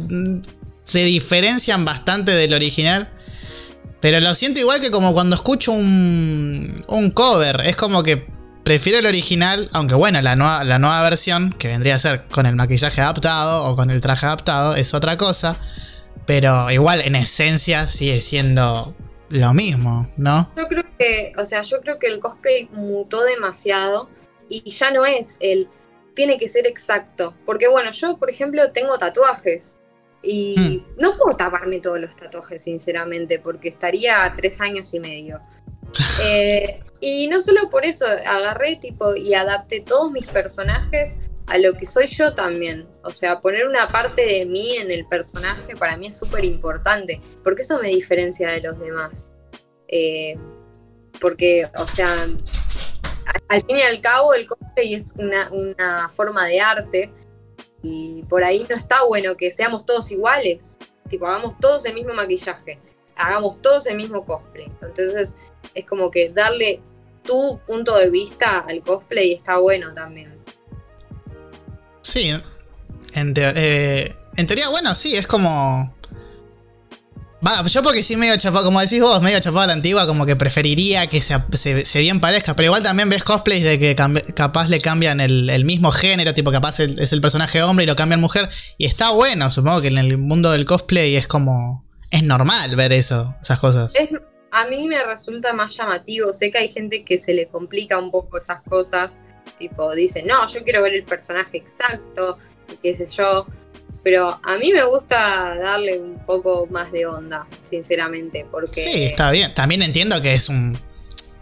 se 0.85 1.05
diferencian 1.05 1.85
bastante 1.85 2.33
del 2.33 2.55
original 2.55 3.13
pero 4.01 4.21
lo 4.21 4.33
siento 4.35 4.61
igual 4.61 4.81
que 4.81 4.93
como 4.93 5.13
cuando 5.13 5.35
escucho 5.35 5.73
un, 5.73 6.77
un 6.87 7.11
cover. 7.11 7.63
Es 7.65 7.75
como 7.75 8.05
que 8.05 8.27
prefiero 8.65 8.99
el 8.99 9.07
original, 9.07 9.69
aunque 9.73 9.95
bueno, 9.95 10.21
la 10.21 10.37
nueva, 10.37 10.65
la 10.65 10.79
nueva 10.79 11.03
versión, 11.03 11.53
que 11.53 11.69
vendría 11.69 11.95
a 11.95 11.99
ser 11.99 12.27
con 12.29 12.47
el 12.47 12.57
maquillaje 12.57 13.01
adaptado 13.01 13.65
o 13.65 13.77
con 13.77 13.91
el 13.91 14.01
traje 14.01 14.27
adaptado, 14.27 14.75
es 14.77 14.95
otra 14.95 15.17
cosa. 15.17 15.59
Pero 16.27 16.71
igual 16.71 17.01
en 17.01 17.15
esencia 17.15 17.89
sigue 17.89 18.21
siendo 18.21 18.95
lo 19.31 19.55
mismo, 19.55 20.07
¿no? 20.17 20.53
Yo 20.57 20.69
creo 20.69 20.85
que, 20.99 21.33
o 21.39 21.47
sea, 21.47 21.63
yo 21.63 21.81
creo 21.81 21.99
que 21.99 22.07
el 22.07 22.21
cosplay 22.21 22.69
mutó 22.73 23.23
demasiado 23.25 24.11
y 24.49 24.69
ya 24.71 24.91
no 24.91 25.07
es 25.07 25.37
el 25.41 25.69
tiene 26.19 26.37
que 26.37 26.49
ser 26.49 26.67
exacto. 26.67 27.37
Porque 27.47 27.69
bueno, 27.69 27.93
yo 27.93 28.19
por 28.19 28.29
ejemplo 28.29 28.73
tengo 28.73 28.99
tatuajes 28.99 29.77
y 30.21 30.57
hmm. 30.59 31.01
no 31.01 31.13
puedo 31.13 31.37
taparme 31.37 31.79
todos 31.79 32.01
los 32.01 32.17
tatuajes, 32.17 32.65
sinceramente, 32.65 33.39
porque 33.39 33.69
estaría 33.69 34.33
tres 34.35 34.61
años 34.61 34.93
y 34.95 34.99
medio. 34.99 35.41
Eh, 36.25 36.81
y 37.01 37.29
no 37.29 37.41
solo 37.41 37.71
por 37.71 37.85
eso, 37.85 38.07
agarré 38.07 38.77
tipo 38.77 39.15
y 39.15 39.35
adapté 39.35 39.81
todos 39.81 40.11
mis 40.11 40.27
personajes 40.27 41.19
a 41.47 41.59
lo 41.59 41.75
que 41.75 41.87
soy 41.87 42.07
yo 42.07 42.35
también. 42.35 42.89
O 43.03 43.13
sea, 43.13 43.41
poner 43.41 43.67
una 43.67 43.91
parte 43.91 44.23
de 44.23 44.47
mí 44.47 44.77
en 44.77 44.91
el 44.91 45.07
personaje 45.07 45.77
para 45.77 45.97
mí 45.97 46.09
es 46.09 46.19
súper 46.19 46.45
importante, 46.45 47.21
porque 47.43 47.63
eso 47.63 47.81
me 47.81 47.89
diferencia 47.89 48.51
de 48.51 48.61
los 48.61 48.79
demás. 48.79 49.33
Eh, 49.89 50.37
porque, 51.21 51.69
o 51.77 51.87
sea, 51.87 52.27
al 53.49 53.63
fin 53.63 53.77
y 53.77 53.83
al 53.83 54.01
cabo 54.01 54.35
el 54.35 54.47
cosplay 54.47 54.95
es 54.95 55.15
una, 55.17 55.51
una 55.51 56.09
forma 56.11 56.47
de 56.47 56.61
arte 56.61 57.13
y 57.83 58.25
por 58.25 58.45
ahí 58.45 58.67
no 58.69 58.77
está 58.77 59.05
bueno 59.05 59.37
que 59.37 59.51
seamos 59.51 59.87
todos 59.87 60.11
iguales. 60.11 60.79
Tipo, 61.09 61.27
hagamos 61.27 61.59
todos 61.59 61.87
el 61.87 61.95
mismo 61.95 62.13
maquillaje, 62.13 62.79
hagamos 63.19 63.61
todos 63.61 63.87
el 63.87 63.97
mismo 63.97 64.25
cosplay. 64.25 64.71
Entonces, 64.83 65.37
es 65.75 65.85
como 65.85 66.11
que 66.11 66.31
darle 66.31 66.81
tu 67.25 67.61
punto 67.67 67.97
de 67.97 68.11
vista 68.11 68.65
al 68.69 68.81
cosplay 68.83 69.33
está 69.33 69.59
bueno 69.59 69.93
también. 69.93 70.37
Sí, 72.03 72.31
en, 73.15 73.35
eh, 73.37 74.15
en 74.37 74.47
teoría, 74.47 74.71
bueno, 74.71 74.95
sí, 74.95 75.17
es 75.17 75.27
como 75.27 75.95
Va, 77.47 77.65
yo 77.65 77.83
porque 77.85 78.03
sí 78.03 78.17
medio 78.17 78.37
chapado, 78.37 78.65
como 78.65 78.81
decís 78.81 79.01
vos, 79.01 79.23
medio 79.23 79.39
chapado 79.39 79.61
a 79.61 79.67
la 79.69 79.73
antigua, 79.73 80.09
como 80.09 80.27
que 80.27 80.35
preferiría 80.35 81.07
que 81.07 81.21
se, 81.21 81.39
se, 81.85 82.01
bien 82.01 82.19
parezca, 82.19 82.57
pero 82.57 82.67
igual 82.67 82.83
también 82.83 83.09
ves 83.09 83.23
cosplays 83.23 83.63
de 83.63 83.79
que 83.79 83.95
capaz 84.35 84.69
le 84.69 84.81
cambian 84.81 85.21
el, 85.21 85.65
mismo 85.65 85.93
género, 85.93 86.35
tipo 86.35 86.51
capaz 86.51 86.81
es 86.81 87.13
el 87.13 87.21
personaje 87.21 87.63
hombre 87.63 87.85
y 87.85 87.87
lo 87.87 87.95
cambian 87.95 88.21
mujer, 88.21 88.49
y 88.77 88.87
está 88.87 89.11
bueno, 89.11 89.53
supongo 89.53 89.81
que 89.81 89.87
en 89.87 89.99
el 89.99 90.19
mundo 90.19 90.51
del 90.51 90.65
cosplay 90.65 91.15
es 91.15 91.29
como, 91.29 91.85
es 92.11 92.23
normal 92.23 92.75
ver 92.77 92.93
eso, 92.93 93.35
esas 93.41 93.59
cosas. 93.59 93.95
a 94.51 94.67
mí 94.67 94.87
me 94.87 95.03
resulta 95.05 95.53
más 95.53 95.77
llamativo, 95.77 96.33
sé 96.33 96.51
que 96.51 96.59
hay 96.59 96.69
gente 96.69 97.05
que 97.05 97.19
se 97.19 97.35
le 97.35 97.49
complica 97.49 97.99
un 97.99 98.11
poco 98.11 98.39
esas 98.39 98.63
cosas, 98.63 99.15
tipo 99.59 99.95
dice, 99.95 100.23
no, 100.23 100.47
yo 100.47 100.63
quiero 100.65 100.83
ver 100.83 100.95
el 100.95 101.05
personaje 101.05 101.59
exacto, 101.59 102.37
y 102.73 102.77
qué 102.77 102.95
sé 102.95 103.07
yo, 103.09 103.47
pero 104.03 104.41
a 104.43 104.57
mí 104.57 104.73
me 104.73 104.85
gusta 104.85 105.55
darle 105.57 105.99
un 105.99 106.25
poco 106.25 106.67
más 106.71 106.91
de 106.93 107.07
onda, 107.07 107.47
sinceramente, 107.63 108.47
porque... 108.51 108.81
Sí, 108.81 109.05
está 109.05 109.31
bien. 109.31 109.53
También 109.55 109.83
entiendo 109.83 110.23
que 110.23 110.33
es 110.33 110.49
un... 110.49 110.79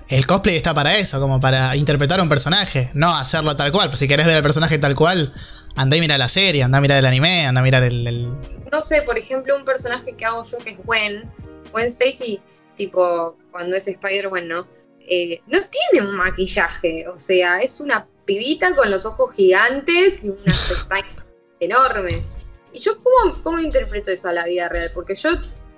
El 0.08 0.26
cosplay 0.26 0.56
está 0.56 0.72
para 0.72 0.96
eso, 0.96 1.20
como 1.20 1.40
para 1.40 1.76
interpretar 1.76 2.20
un 2.20 2.28
personaje, 2.28 2.90
no 2.94 3.14
hacerlo 3.14 3.56
tal 3.56 3.72
cual. 3.72 3.88
Pues 3.88 3.98
si 3.98 4.08
querés 4.08 4.26
ver 4.26 4.36
el 4.36 4.42
personaje 4.42 4.78
tal 4.78 4.94
cual, 4.94 5.32
andá 5.76 5.96
y 5.96 6.00
mira 6.00 6.18
la 6.18 6.28
serie, 6.28 6.62
andá 6.62 6.78
a 6.78 6.80
mirar 6.80 6.98
el 6.98 7.06
anime, 7.06 7.46
andá 7.46 7.60
a 7.60 7.64
mirar 7.64 7.82
el, 7.84 8.30
No 8.72 8.82
sé, 8.82 9.02
por 9.02 9.18
ejemplo, 9.18 9.56
un 9.56 9.64
personaje 9.64 10.14
que 10.14 10.24
hago 10.24 10.42
yo 10.44 10.58
que 10.58 10.70
es 10.70 10.78
Gwen, 10.78 11.30
Gwen 11.70 11.86
Stacy, 11.86 12.40
tipo, 12.74 13.36
cuando 13.52 13.76
es 13.76 13.86
Spider-Man, 13.86 14.48
¿no? 14.48 14.66
Eh, 15.08 15.40
no 15.46 15.58
tiene 15.68 16.06
un 16.06 16.16
maquillaje, 16.16 17.06
o 17.08 17.18
sea, 17.18 17.60
es 17.60 17.80
una 17.80 18.08
pibita 18.24 18.74
con 18.74 18.90
los 18.90 19.06
ojos 19.06 19.34
gigantes 19.34 20.24
y 20.24 20.30
unas 20.30 20.44
pestañas 20.68 21.26
enormes. 21.60 22.32
¿Y 22.72 22.80
yo 22.80 22.96
cómo, 23.42 23.58
interpreto 23.58 24.10
eso 24.10 24.28
a 24.28 24.32
la 24.32 24.44
vida 24.44 24.68
real? 24.68 24.90
Porque 24.94 25.14
yo 25.14 25.30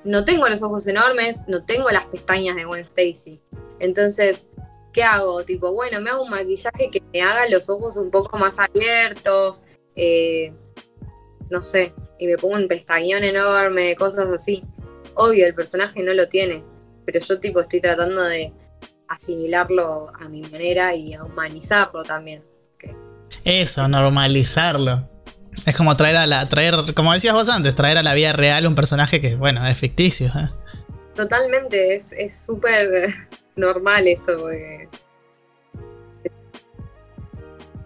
no 0.04 0.24
tengo 0.24 0.48
los 0.48 0.62
ojos 0.62 0.86
enormes, 0.86 1.44
no 1.46 1.64
tengo 1.64 1.90
las 1.90 2.06
pestañas 2.06 2.56
de 2.56 2.64
Gwen 2.64 2.82
Stacy. 2.82 3.40
Entonces, 3.78 4.48
¿qué 4.92 5.04
hago? 5.04 5.44
Tipo, 5.44 5.72
bueno, 5.72 6.00
me 6.00 6.10
hago 6.10 6.24
un 6.24 6.30
maquillaje 6.30 6.90
que 6.90 7.02
me 7.12 7.22
haga 7.22 7.48
los 7.48 7.68
ojos 7.68 7.96
un 7.96 8.10
poco 8.10 8.38
más 8.38 8.58
abiertos, 8.58 9.64
eh, 9.98 10.54
no 11.50 11.64
sé, 11.64 11.92
y 12.18 12.26
me 12.26 12.38
pongo 12.38 12.54
un 12.54 12.68
pestañón 12.68 13.24
enorme, 13.24 13.96
cosas 13.96 14.28
así. 14.28 14.64
Obvio, 15.14 15.46
el 15.46 15.54
personaje 15.54 16.02
no 16.02 16.14
lo 16.14 16.28
tiene, 16.28 16.64
pero 17.04 17.18
yo 17.18 17.40
tipo 17.40 17.60
estoy 17.60 17.80
tratando 17.80 18.22
de 18.22 18.52
asimilarlo 19.08 20.12
a 20.18 20.28
mi 20.28 20.42
manera 20.42 20.94
y 20.94 21.14
a 21.14 21.24
humanizarlo 21.24 22.04
también. 22.04 22.42
Eso, 23.44 23.88
normalizarlo. 23.88 25.08
Es 25.66 25.74
como 25.74 25.96
traer 25.96 26.16
a 26.16 26.26
la, 26.26 26.48
traer, 26.48 26.94
como 26.94 27.12
decías 27.12 27.34
vos 27.34 27.48
antes, 27.48 27.74
traer 27.74 27.98
a 27.98 28.02
la 28.02 28.14
vida 28.14 28.32
real 28.32 28.66
un 28.66 28.74
personaje 28.74 29.20
que, 29.20 29.34
bueno, 29.34 29.66
es 29.66 29.78
ficticio. 29.78 30.28
¿eh? 30.28 30.48
Totalmente, 31.16 31.96
es 31.96 32.14
súper 32.44 33.12
normal 33.56 34.06
eso. 34.06 34.46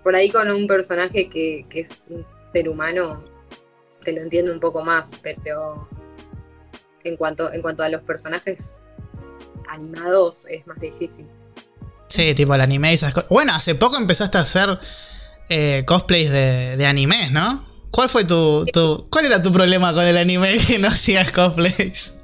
Por 0.02 0.14
ahí 0.14 0.30
con 0.30 0.50
un 0.50 0.66
personaje 0.66 1.28
que, 1.28 1.66
que, 1.68 1.80
es 1.80 2.00
un 2.08 2.24
ser 2.52 2.68
humano, 2.68 3.22
te 4.04 4.12
lo 4.12 4.20
entiendo 4.20 4.52
un 4.52 4.60
poco 4.60 4.84
más, 4.84 5.16
pero 5.22 5.86
en 7.04 7.16
cuanto, 7.16 7.52
en 7.52 7.62
cuanto 7.62 7.82
a 7.82 7.88
los 7.88 8.02
personajes 8.02 8.78
animados 9.68 10.46
es 10.48 10.66
más 10.66 10.80
difícil. 10.80 11.28
Sí, 12.08 12.34
tipo 12.34 12.54
el 12.54 12.60
anime 12.60 12.90
y 12.90 12.94
esas 12.94 13.14
cosas. 13.14 13.30
Bueno, 13.30 13.54
hace 13.54 13.74
poco 13.74 13.96
empezaste 13.96 14.38
a 14.38 14.42
hacer 14.42 14.78
eh, 15.48 15.82
cosplays 15.86 16.30
de, 16.30 16.76
de 16.76 16.86
animes, 16.86 17.30
¿no? 17.32 17.64
¿Cuál 17.90 18.08
fue 18.08 18.24
tu, 18.24 18.64
tu, 18.72 19.04
¿Cuál 19.10 19.26
era 19.26 19.42
tu 19.42 19.52
problema 19.52 19.94
con 19.94 20.06
el 20.06 20.16
anime 20.16 20.56
que 20.66 20.78
no 20.78 20.88
hacías 20.88 21.30
cosplays? 21.30 22.18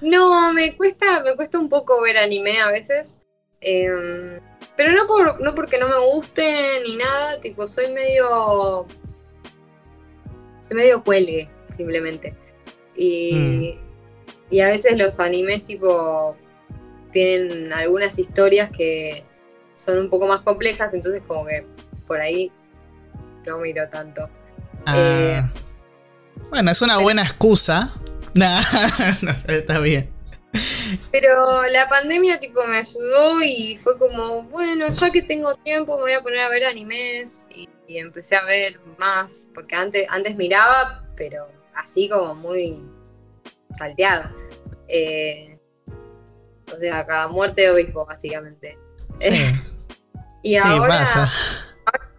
No, 0.00 0.52
me 0.52 0.76
cuesta, 0.76 1.22
me 1.22 1.34
cuesta 1.34 1.58
un 1.58 1.68
poco 1.68 2.00
ver 2.00 2.18
anime 2.18 2.60
a 2.60 2.68
veces. 2.68 3.18
Em, 3.60 4.40
pero 4.76 4.92
no, 4.92 5.06
por, 5.06 5.40
no 5.40 5.54
porque 5.54 5.78
no 5.78 5.88
me 5.88 5.98
guste 5.98 6.80
ni 6.84 6.96
nada, 6.96 7.40
tipo, 7.40 7.66
soy 7.66 7.92
medio. 7.92 8.86
Soy 10.60 10.76
medio 10.76 11.02
cuelgue, 11.02 11.48
simplemente. 11.68 12.34
Y, 12.94 13.34
mm. 13.34 14.54
y 14.54 14.60
a 14.60 14.68
veces 14.68 14.98
los 14.98 15.18
animes, 15.20 15.62
tipo, 15.62 16.36
tienen 17.10 17.72
algunas 17.72 18.18
historias 18.18 18.70
que 18.70 19.24
son 19.74 19.98
un 19.98 20.10
poco 20.10 20.26
más 20.26 20.42
complejas, 20.42 20.92
entonces, 20.94 21.22
como 21.26 21.46
que 21.46 21.66
por 22.06 22.20
ahí 22.20 22.52
no 23.46 23.58
miro 23.58 23.88
tanto. 23.88 24.28
Ah. 24.84 24.94
Eh, 24.96 25.42
bueno, 26.50 26.70
es 26.70 26.82
una 26.82 26.98
buena 26.98 27.22
excusa. 27.22 27.94
no, 28.34 29.32
está 29.48 29.78
bien. 29.80 30.15
Pero 31.12 31.62
la 31.64 31.88
pandemia 31.88 32.38
tipo 32.40 32.64
me 32.64 32.78
ayudó 32.78 33.42
y 33.42 33.76
fue 33.78 33.98
como, 33.98 34.42
bueno, 34.44 34.88
ya 34.88 35.10
que 35.10 35.22
tengo 35.22 35.54
tiempo 35.56 35.96
me 35.96 36.02
voy 36.02 36.12
a 36.12 36.22
poner 36.22 36.40
a 36.40 36.48
ver 36.48 36.64
animes 36.64 37.44
y, 37.50 37.68
empecé 37.88 38.36
a 38.36 38.44
ver 38.44 38.80
más, 38.98 39.48
porque 39.54 39.76
antes, 39.76 40.06
antes 40.10 40.34
miraba, 40.36 41.08
pero 41.16 41.46
así 41.74 42.08
como 42.08 42.34
muy 42.34 42.82
salteada. 43.72 44.34
Eh, 44.88 45.58
o 46.74 46.78
sea, 46.78 47.06
cada 47.06 47.28
muerte 47.28 47.62
de 47.62 47.70
obispo, 47.70 48.04
básicamente. 48.04 48.78
y 50.42 50.56
ahora, 50.56 51.06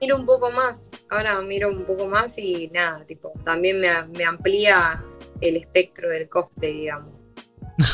miro 0.02 0.15
un 0.15 0.26
poco 0.26 0.52
más, 0.52 0.91
ahora 1.10 1.41
miro 1.41 1.69
un 1.69 1.86
poco 1.86 2.08
más 2.08 2.38
y 2.38 2.69
nada, 2.69 3.06
tipo, 3.06 3.32
también 3.43 3.80
me, 3.80 4.26
amplía 4.26 5.04
el 5.41 5.58
espectro 5.58 6.10
del 6.10 6.30
cosplay, 6.30 6.73
digamos. 6.73 7.16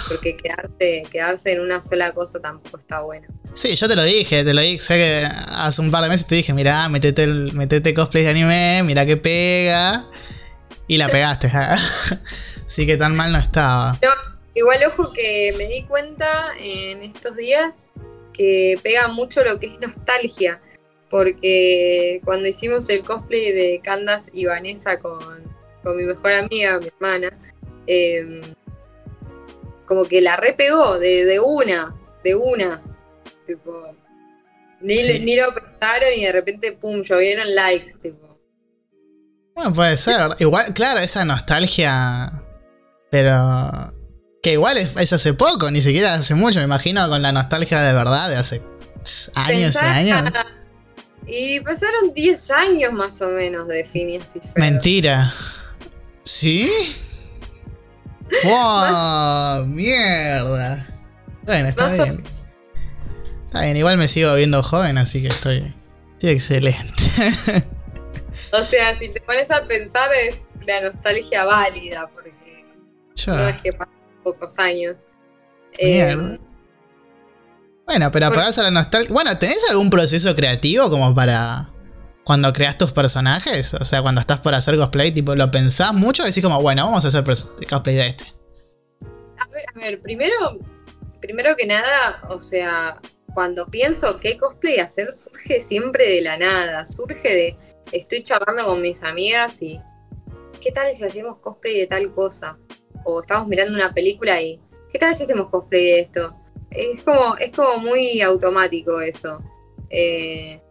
Porque 0.08 0.38
quedarse, 0.38 1.04
quedarse 1.12 1.52
en 1.52 1.62
una 1.62 1.82
sola 1.82 2.14
cosa 2.14 2.40
tampoco 2.40 2.78
está 2.78 3.02
bueno. 3.02 3.28
Sí, 3.54 3.76
yo 3.76 3.88
te 3.88 3.96
lo 3.96 4.04
dije, 4.04 4.44
te 4.44 4.54
lo 4.54 4.62
dije, 4.62 4.80
sé 4.80 4.96
que 4.96 5.24
hace 5.26 5.82
un 5.82 5.92
par 5.92 6.04
de 6.04 6.10
meses 6.10 6.26
te 6.26 6.36
dije, 6.36 6.54
mirá, 6.54 6.88
metete, 6.90 7.28
metete 7.28 7.94
cosplay 7.94 8.24
de 8.24 8.30
anime, 8.30 8.82
mira 8.84 9.06
que 9.06 9.18
pega. 9.18 10.10
Y 10.88 10.98
la 10.98 11.08
pegaste. 11.08 11.50
Así 12.66 12.86
que 12.86 12.98
tan 12.98 13.16
mal 13.16 13.32
no 13.32 13.38
estaba. 13.38 14.00
igual 14.54 14.80
ojo 14.88 15.12
que 15.12 15.54
me 15.58 15.68
di 15.68 15.84
cuenta 15.84 16.54
en 16.60 17.04
estos 17.04 17.36
días 17.36 17.86
que 18.34 18.80
pega 18.82 19.08
mucho 19.10 19.44
lo 19.44 19.60
que 19.60 19.68
es 19.68 19.80
nostalgia 19.80 20.60
porque 21.14 22.22
cuando 22.26 22.48
hicimos 22.48 22.90
el 22.90 23.04
cosplay 23.04 23.52
de 23.52 23.80
Candas 23.84 24.32
y 24.34 24.46
Vanessa 24.46 25.00
con, 25.00 25.44
mi 25.96 26.06
mejor 26.06 26.34
amiga, 26.34 26.80
mi 26.80 26.88
hermana, 26.88 27.30
em, 27.86 28.42
como 29.86 30.06
que 30.06 30.22
la 30.22 30.36
repegó 30.36 30.98
de, 31.00 31.26
de 31.26 31.40
una, 31.40 31.96
de 32.24 32.36
una. 32.36 32.82
Tipo, 33.46 33.96
ni, 34.82 34.98
ni, 35.20 35.36
lo 35.36 35.54
pensaron 35.54 36.10
y 36.16 36.26
de 36.26 36.32
repente, 36.32 36.74
pum, 36.74 37.02
llovieron 37.02 37.54
likes, 37.54 37.94
tipo. 38.02 38.40
Bueno, 39.56 39.74
puede 39.74 39.98
ser. 39.98 40.30
Igual, 40.40 40.74
claro, 40.74 41.00
esa 41.00 41.26
nostalgia. 41.26 42.32
Pero. 43.10 43.36
Que 44.42 44.54
igual 44.54 44.78
es, 44.78 45.14
hace 45.14 45.34
poco, 45.34 45.72
ni 45.72 45.82
siquiera 45.82 46.16
hace 46.16 46.36
mucho, 46.36 46.60
me 46.60 46.66
imagino, 46.66 47.08
con 47.08 47.22
la 47.22 47.32
nostalgia 47.32 47.82
de 47.82 47.94
verdad 47.94 48.30
de 48.30 48.36
hace 48.36 48.62
años 49.36 49.76
y 49.76 49.86
años. 49.86 50.34
Y 51.26 51.62
pasaron 51.62 52.14
10 52.14 52.52
años 52.52 52.92
más 52.92 53.22
o 53.22 53.30
menos 53.30 53.68
de 53.70 53.86
Phineas 53.86 54.36
y 54.36 54.42
Mentira. 54.60 55.34
¿Sí? 56.24 56.70
¡Wow! 58.44 59.66
¡Mierda! 59.68 60.88
Bueno, 61.44 61.70
está 61.70 61.90
bien. 61.90 62.24
Está 63.46 63.62
bien, 63.62 63.78
igual 63.78 63.98
me 63.98 64.08
sigo 64.08 64.34
viendo 64.36 64.64
joven, 64.64 64.98
así 64.98 65.22
que 65.22 65.28
estoy, 65.28 65.76
estoy 66.14 66.30
excelente. 66.32 66.94
o 68.52 68.64
sea, 68.64 68.96
si 68.96 69.10
te 69.10 69.22
pones 69.22 69.52
a 69.52 69.66
pensar 69.68 70.10
es 70.28 70.50
la 70.66 70.82
nostalgia 70.82 71.46
válida, 71.46 72.10
porque 72.14 72.66
no 73.28 73.48
es 73.48 73.62
que 73.62 73.72
pasan 73.72 73.94
pocos 74.24 74.58
años. 74.58 75.08
Mierda. 75.80 76.36
Eh, 76.36 76.40
bueno, 77.86 78.12
pero 78.12 78.28
apagás 78.28 78.58
a 78.58 78.64
la 78.64 78.72
nostalgia. 78.72 79.14
Bueno, 79.14 79.38
¿tenés 79.38 79.70
algún 79.70 79.90
proceso 79.90 80.36
creativo 80.36 80.90
como 80.90 81.14
para. 81.14 81.73
Cuando 82.24 82.54
creas 82.54 82.78
tus 82.78 82.92
personajes? 82.92 83.74
O 83.74 83.86
sea, 83.86 84.02
cuando 84.02 84.22
estás 84.22 84.40
por 84.40 84.54
hacer 84.54 84.78
cosplay, 84.78 85.12
tipo, 85.12 85.36
¿lo 85.36 85.52
pensás 85.52 85.94
mucho? 85.94 86.24
Decís 86.24 86.42
como, 86.42 86.62
bueno, 86.62 86.86
vamos 86.86 87.04
a 87.06 87.10
hacer 87.10 87.24
cosplay 87.24 87.96
de 87.96 88.08
este. 88.08 88.26
A 89.42 89.80
ver, 89.80 90.02
primero, 90.02 90.58
primero 91.20 91.56
que 91.56 91.66
nada, 91.66 92.22
o 92.30 92.42
sea, 92.42 93.00
cuando 93.34 93.68
pienso 93.68 94.20
qué 94.20 94.38
cosplay 94.38 94.80
hacer, 94.80 95.12
surge 95.12 95.60
siempre 95.60 96.10
de 96.10 96.22
la 96.22 96.38
nada. 96.38 96.86
Surge 96.86 97.30
de. 97.30 97.58
Estoy 97.92 98.24
charlando 98.24 98.66
con 98.66 98.82
mis 98.82 99.04
amigas 99.04 99.62
y. 99.62 99.80
¿Qué 100.62 100.72
tal 100.72 100.94
si 100.94 101.04
hacemos 101.04 101.40
cosplay 101.40 101.78
de 101.80 101.88
tal 101.88 102.14
cosa? 102.14 102.58
O 103.04 103.20
estamos 103.20 103.48
mirando 103.48 103.74
una 103.74 103.94
película 103.94 104.42
y. 104.42 104.62
¿Qué 104.92 105.00
tal 105.00 105.16
si 105.16 105.24
hacemos 105.24 105.50
cosplay 105.50 105.84
de 105.84 106.00
esto? 106.00 106.40
es 106.74 107.02
como, 107.04 107.38
es 107.38 107.52
como 107.52 107.78
muy 107.80 108.22
automático 108.22 109.00
eso. 109.02 109.42
Eh, 109.90 110.62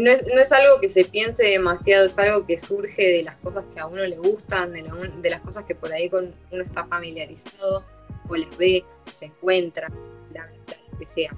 no, 0.00 0.10
es, 0.10 0.52
algo 0.52 0.80
que 0.80 0.88
se 0.88 1.04
piense 1.04 1.44
demasiado, 1.44 2.06
es 2.06 2.18
algo 2.18 2.46
que 2.46 2.58
surge 2.58 3.06
de 3.08 3.22
las 3.22 3.36
cosas 3.36 3.64
que 3.72 3.80
a 3.80 3.86
uno 3.86 4.04
le 4.04 4.18
gustan, 4.18 4.72
de, 4.72 5.30
las 5.30 5.40
cosas 5.40 5.64
que 5.64 5.74
por 5.74 5.92
ahí 5.92 6.10
uno 6.12 6.62
está 6.62 6.86
familiarizado, 6.86 7.84
o 8.28 8.36
las 8.36 8.56
ve, 8.58 8.84
o 9.06 9.12
se 9.12 9.26
encuentra, 9.26 9.88
lo 9.88 10.98
que 10.98 11.06
sea. 11.06 11.34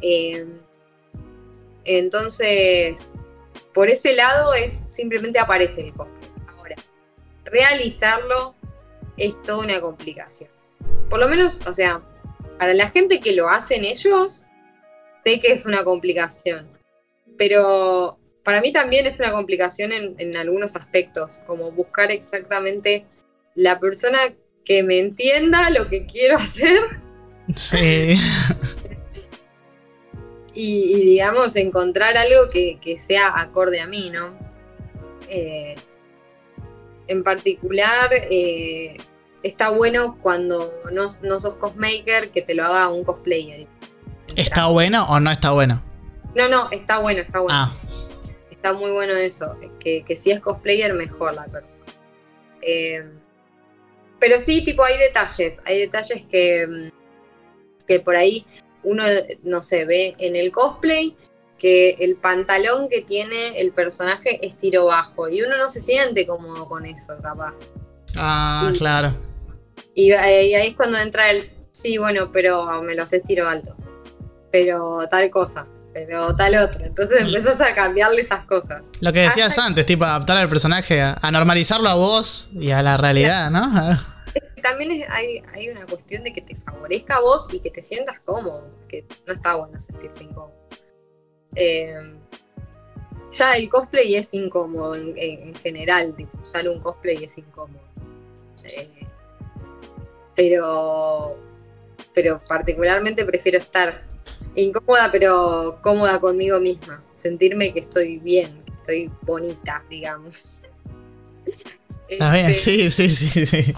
Eh, 0.00 0.46
entonces, 1.84 3.12
por 3.74 3.88
ese 3.88 4.14
lado 4.14 4.54
es 4.54 4.72
simplemente 4.72 5.38
aparece 5.38 5.82
el 5.82 5.92
cosplay. 5.92 6.30
Ahora, 6.56 6.76
realizarlo 7.44 8.54
es 9.18 9.42
toda 9.42 9.58
una 9.58 9.80
complicación. 9.80 10.50
Por 11.10 11.20
lo 11.20 11.28
menos, 11.28 11.66
o 11.66 11.74
sea, 11.74 12.00
para 12.58 12.72
la 12.72 12.88
gente 12.88 13.20
que 13.20 13.32
lo 13.32 13.50
hacen 13.50 13.84
ellos, 13.84 14.46
sé 15.24 15.40
que 15.40 15.52
es 15.52 15.66
una 15.66 15.84
complicación. 15.84 16.81
Pero 17.36 18.18
para 18.44 18.60
mí 18.60 18.72
también 18.72 19.06
es 19.06 19.18
una 19.20 19.32
complicación 19.32 19.92
en, 19.92 20.36
algunos 20.36 20.76
aspectos, 20.76 21.40
como 21.46 21.70
buscar 21.70 22.10
exactamente 22.10 23.06
la 23.54 23.78
persona 23.78 24.18
que 24.64 24.82
me 24.82 24.98
entienda 24.98 25.70
lo 25.70 25.88
que 25.88 26.06
quiero 26.06 26.36
hacer. 26.38 26.80
Sí. 27.56 28.14
y, 30.54 30.94
digamos, 31.04 31.56
encontrar 31.56 32.16
algo 32.16 32.50
que, 32.50 32.96
sea 32.98 33.32
acorde 33.40 33.80
a 33.80 33.86
mí, 33.86 34.10
¿no? 34.10 34.36
Eh, 35.28 35.76
en 37.08 37.22
particular, 37.22 38.10
eh, 38.30 38.96
está 39.42 39.70
bueno 39.70 40.18
cuando 40.20 40.72
no, 40.92 41.08
sos 41.40 41.56
cosmaker 41.56 42.30
que 42.30 42.42
te 42.42 42.54
lo 42.54 42.64
haga 42.64 42.88
un 42.88 43.04
cosplayer. 43.04 43.66
¿Está 44.36 44.68
bueno 44.68 45.04
o 45.08 45.20
no 45.20 45.30
está 45.30 45.52
bueno? 45.52 45.82
No, 46.34 46.48
no, 46.48 46.70
está 46.70 46.98
bueno, 46.98 47.20
está 47.20 47.40
bueno. 47.40 47.54
Ah. 47.56 47.76
Está 48.50 48.72
muy 48.72 48.90
bueno 48.92 49.14
eso. 49.14 49.56
Que, 49.78 50.04
si 50.16 50.30
es 50.30 50.40
cosplayer, 50.40 50.94
mejor 50.94 51.34
la 51.34 51.46
persona. 51.46 51.84
Eh, 52.60 53.04
pero 54.18 54.38
sí, 54.38 54.64
tipo, 54.64 54.84
hay 54.84 54.96
detalles. 54.98 55.60
Hay 55.64 55.80
detalles 55.80 56.22
que, 56.30 56.90
que 57.86 58.00
por 58.00 58.16
ahí 58.16 58.46
uno, 58.84 59.04
no 59.42 59.62
sé, 59.62 59.84
ve 59.84 60.14
en 60.18 60.36
el 60.36 60.52
cosplay 60.52 61.16
que 61.58 61.90
el 62.00 62.16
pantalón 62.16 62.88
que 62.88 63.02
tiene 63.02 63.60
el 63.60 63.72
personaje 63.72 64.44
es 64.44 64.56
tiro 64.56 64.86
bajo 64.86 65.28
y 65.28 65.42
uno 65.42 65.56
no 65.56 65.68
se 65.68 65.80
siente 65.80 66.26
cómodo 66.26 66.66
con 66.66 66.86
eso, 66.86 67.12
capaz. 67.22 67.70
Ah, 68.16 68.72
claro. 68.76 69.14
Y, 69.94 70.10
ahí 70.12 70.54
es 70.54 70.74
cuando 70.74 70.98
entra 70.98 71.30
el, 71.30 71.50
sí, 71.70 71.98
bueno, 71.98 72.32
pero 72.32 72.82
me 72.82 72.94
lo 72.94 73.04
haces 73.04 73.22
tiro 73.22 73.48
alto. 73.48 73.76
Pero 74.50 75.06
tal 75.08 75.30
cosa, 75.30 75.66
pero 75.92 76.34
tal 76.36 76.54
otra. 76.56 76.86
Entonces 76.86 77.22
empezás 77.22 77.60
a 77.60 77.74
cambiarle 77.74 78.22
esas 78.22 78.44
cosas. 78.46 78.90
Lo 79.00 79.12
que 79.12 79.20
decías 79.20 79.56
antes, 79.58 79.86
tipo 79.86 80.04
adaptar 80.04 80.36
al 80.36 80.48
personaje, 80.48 81.00
a, 81.00 81.30
normalizarlo 81.30 81.88
a 81.88 81.94
vos 81.94 82.50
y 82.54 82.70
a 82.70 82.82
la 82.82 82.96
realidad, 82.96 83.50
¿no? 83.50 83.60
También 84.62 85.04
hay, 85.10 85.42
hay 85.52 85.70
una 85.70 85.86
cuestión 85.86 86.22
de 86.22 86.32
que 86.32 86.40
te 86.40 86.54
favorezca 86.54 87.16
a 87.16 87.20
vos 87.20 87.48
y 87.52 87.60
que 87.60 87.70
te 87.70 87.82
sientas 87.82 88.20
cómodo, 88.20 88.68
que 88.88 89.04
no 89.26 89.32
está 89.32 89.56
bueno 89.56 89.78
sentirse 89.80 90.24
incómodo. 90.24 90.54
Eh, 91.56 91.92
ya 93.32 93.56
el 93.56 93.68
cosplay 93.68 94.14
es 94.14 94.32
incómodo 94.34 94.94
en, 94.94 95.54
general, 95.56 96.14
usar 96.40 96.68
un 96.68 96.78
cosplay 96.80 97.24
es 97.24 97.38
incómodo. 97.38 97.82
Eh, 98.64 98.88
pero, 100.36 101.30
pero 102.14 102.40
particularmente 102.46 103.24
prefiero 103.24 103.58
estar 103.58 104.11
incómoda, 104.56 105.10
pero 105.10 105.78
cómoda 105.82 106.20
conmigo 106.20 106.60
misma. 106.60 107.02
Sentirme 107.14 107.72
que 107.72 107.80
estoy 107.80 108.18
bien, 108.18 108.62
que 108.64 108.72
estoy 108.72 109.12
bonita, 109.22 109.84
digamos. 109.88 110.62
Está 112.08 112.32
bien, 112.32 112.46
este, 112.46 112.90
sí, 112.90 113.08
sí, 113.08 113.08
sí, 113.08 113.46
sí. 113.46 113.74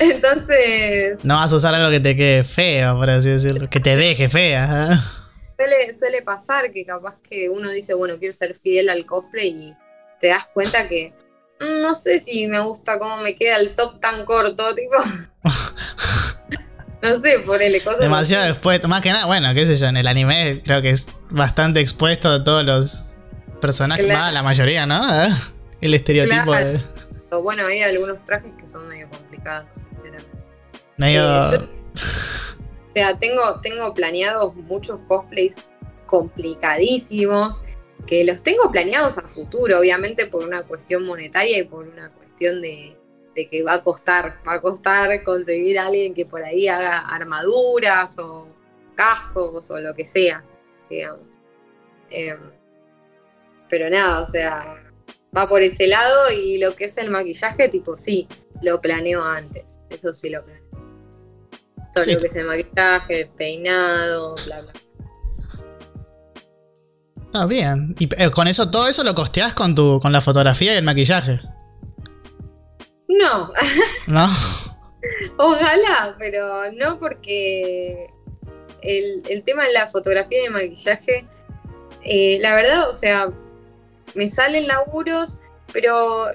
Entonces. 0.00 1.24
No 1.24 1.34
vas 1.36 1.52
a 1.52 1.56
usar 1.56 1.74
algo 1.74 1.90
que 1.90 2.00
te 2.00 2.16
quede 2.16 2.44
feo, 2.44 2.96
por 2.96 3.10
así 3.10 3.30
decirlo. 3.30 3.68
Que 3.70 3.80
te 3.80 3.96
deje 3.96 4.28
fea. 4.28 4.92
¿eh? 4.92 5.94
suele, 5.94 6.22
pasar 6.22 6.72
que 6.72 6.84
capaz 6.84 7.16
que 7.28 7.48
uno 7.48 7.70
dice, 7.70 7.94
bueno, 7.94 8.18
quiero 8.18 8.34
ser 8.34 8.54
fiel 8.54 8.88
al 8.88 9.04
cosplay 9.06 9.48
y 9.48 9.76
te 10.20 10.28
das 10.28 10.48
cuenta 10.52 10.88
que 10.88 11.12
mm, 11.60 11.82
no 11.82 11.94
sé 11.94 12.20
si 12.20 12.46
me 12.46 12.60
gusta 12.60 12.98
cómo 12.98 13.18
me 13.18 13.34
queda 13.34 13.56
el 13.56 13.74
top 13.74 14.00
tan 14.00 14.24
corto, 14.24 14.74
tipo. 14.74 14.96
no 17.02 17.16
sé, 17.16 17.40
ponele 17.40 17.80
cosas. 17.80 18.00
Demasiado 18.00 18.48
expuesto. 18.48 18.88
Más 18.88 19.02
que 19.02 19.10
nada, 19.10 19.26
bueno, 19.26 19.54
qué 19.54 19.66
sé 19.66 19.76
yo, 19.76 19.86
en 19.86 19.96
el 19.96 20.06
anime 20.06 20.60
creo 20.64 20.82
que 20.82 20.90
es 20.90 21.08
bastante 21.30 21.80
expuesto 21.80 22.28
a 22.28 22.44
todos 22.44 22.64
los 22.64 23.16
personajes, 23.60 24.06
la 24.06 24.42
mayoría, 24.42 24.86
¿no? 24.86 25.00
El 25.80 25.94
estereotipo 25.94 26.52
de. 26.52 26.80
Bueno, 27.42 27.66
hay 27.66 27.82
algunos 27.82 28.24
trajes 28.24 28.52
que 28.58 28.66
son 28.66 28.88
medio 28.88 29.08
complicados. 29.10 29.86
Medio. 30.96 31.22
Eh, 31.22 31.58
o 31.94 32.94
sea, 32.94 33.18
tengo, 33.18 33.60
tengo 33.60 33.94
planeados 33.94 34.54
muchos 34.56 34.98
cosplays 35.06 35.56
complicadísimos, 36.06 37.62
que 38.06 38.24
los 38.24 38.42
tengo 38.42 38.72
planeados 38.72 39.18
a 39.18 39.22
futuro, 39.22 39.78
obviamente 39.78 40.26
por 40.26 40.42
una 40.42 40.62
cuestión 40.64 41.04
monetaria 41.04 41.58
y 41.58 41.62
por 41.62 41.86
una 41.86 42.10
cuestión 42.10 42.60
de, 42.60 42.97
que 43.46 43.62
va 43.62 43.74
a 43.74 43.82
costar, 43.82 44.40
va 44.46 44.54
a 44.54 44.60
costar 44.60 45.22
conseguir 45.22 45.78
a 45.78 45.86
alguien 45.86 46.14
que 46.14 46.26
por 46.26 46.42
ahí 46.42 46.66
haga 46.66 46.98
armaduras 46.98 48.18
o 48.18 48.48
cascos 48.94 49.70
o 49.70 49.78
lo 49.78 49.94
que 49.94 50.04
sea, 50.04 50.44
digamos. 50.90 51.38
Em, 52.10 52.38
pero 53.70 53.88
nada, 53.90 54.22
o 54.22 54.26
sea, 54.26 54.82
va 55.36 55.48
por 55.48 55.62
ese 55.62 55.86
lado 55.86 56.32
y 56.32 56.58
lo 56.58 56.74
que 56.74 56.86
es 56.86 56.98
el 56.98 57.10
maquillaje, 57.10 57.68
tipo, 57.68 57.96
sí, 57.96 58.26
lo 58.62 58.80
planeo 58.80 59.22
antes, 59.22 59.78
eso 59.90 60.12
sí 60.12 60.30
lo 60.30 60.44
planeo. 60.44 60.64
Todo 61.94 62.04
lo 62.12 62.18
que 62.20 62.26
es 62.26 62.36
el 62.36 62.46
maquillaje, 62.46 63.20
el 63.20 63.28
peinado, 63.30 64.34
bla, 64.46 64.62
bla. 64.62 64.72
Ah, 67.34 67.46
bien. 67.46 67.94
Y 67.98 68.08
eh, 68.16 68.30
con 68.30 68.48
eso, 68.48 68.70
todo 68.70 68.88
eso 68.88 69.04
lo 69.04 69.14
costeás 69.14 69.54
con 69.54 69.74
tu, 69.74 70.00
con 70.00 70.12
la 70.12 70.20
fotografía 70.20 70.74
y 70.74 70.76
el 70.78 70.84
maquillaje. 70.84 71.40
No. 73.08 73.52
¿No? 74.06 74.28
Ojalá, 75.38 76.16
pero 76.18 76.70
no 76.72 76.98
porque 76.98 78.10
el, 78.82 79.42
tema 79.44 79.64
de 79.64 79.72
la 79.72 79.88
fotografía 79.88 80.42
y 80.42 80.46
el 80.46 80.52
maquillaje, 80.52 81.26
eh, 82.02 82.38
la 82.40 82.54
verdad, 82.54 82.88
o 82.88 82.92
sea, 82.92 83.30
me 84.14 84.30
salen 84.30 84.66
laburos, 84.66 85.40
pero 85.72 86.26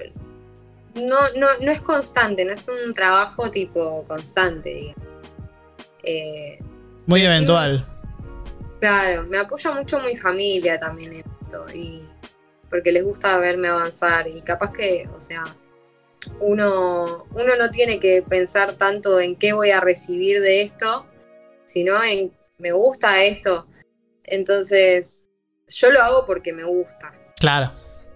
no, 0.94 1.16
no, 1.36 1.46
no 1.60 1.70
es 1.70 1.80
constante, 1.80 2.44
no 2.44 2.52
es 2.52 2.68
un 2.68 2.92
trabajo 2.94 3.50
tipo 3.50 4.04
constante, 4.06 4.70
digamos. 4.70 5.04
Eh, 6.02 6.58
Muy 7.06 7.22
eventual. 7.22 7.84
claro, 8.80 9.24
me 9.24 9.38
apoya 9.38 9.70
mucho 9.72 10.00
mi 10.00 10.16
familia 10.16 10.78
también 10.78 11.12
en 11.14 11.24
esto, 11.42 11.66
y 11.72 12.08
porque 12.68 12.92
les 12.92 13.04
gusta 13.04 13.38
verme 13.38 13.68
avanzar 13.68 14.26
y 14.28 14.42
capaz 14.42 14.72
que, 14.72 15.08
o 15.16 15.22
sea, 15.22 15.44
uno, 16.40 17.26
uno 17.32 17.56
no 17.56 17.70
tiene 17.70 18.00
que 18.00 18.22
pensar 18.22 18.76
tanto 18.76 19.20
en 19.20 19.36
qué 19.36 19.52
voy 19.52 19.70
a 19.70 19.80
recibir 19.80 20.40
de 20.40 20.62
esto, 20.62 21.06
sino 21.64 22.02
en 22.02 22.32
me 22.58 22.72
gusta 22.72 23.22
esto. 23.24 23.66
Entonces, 24.24 25.22
yo 25.68 25.90
lo 25.90 26.02
hago 26.02 26.26
porque 26.26 26.52
me 26.52 26.64
gusta. 26.64 27.12
Claro. 27.38 27.70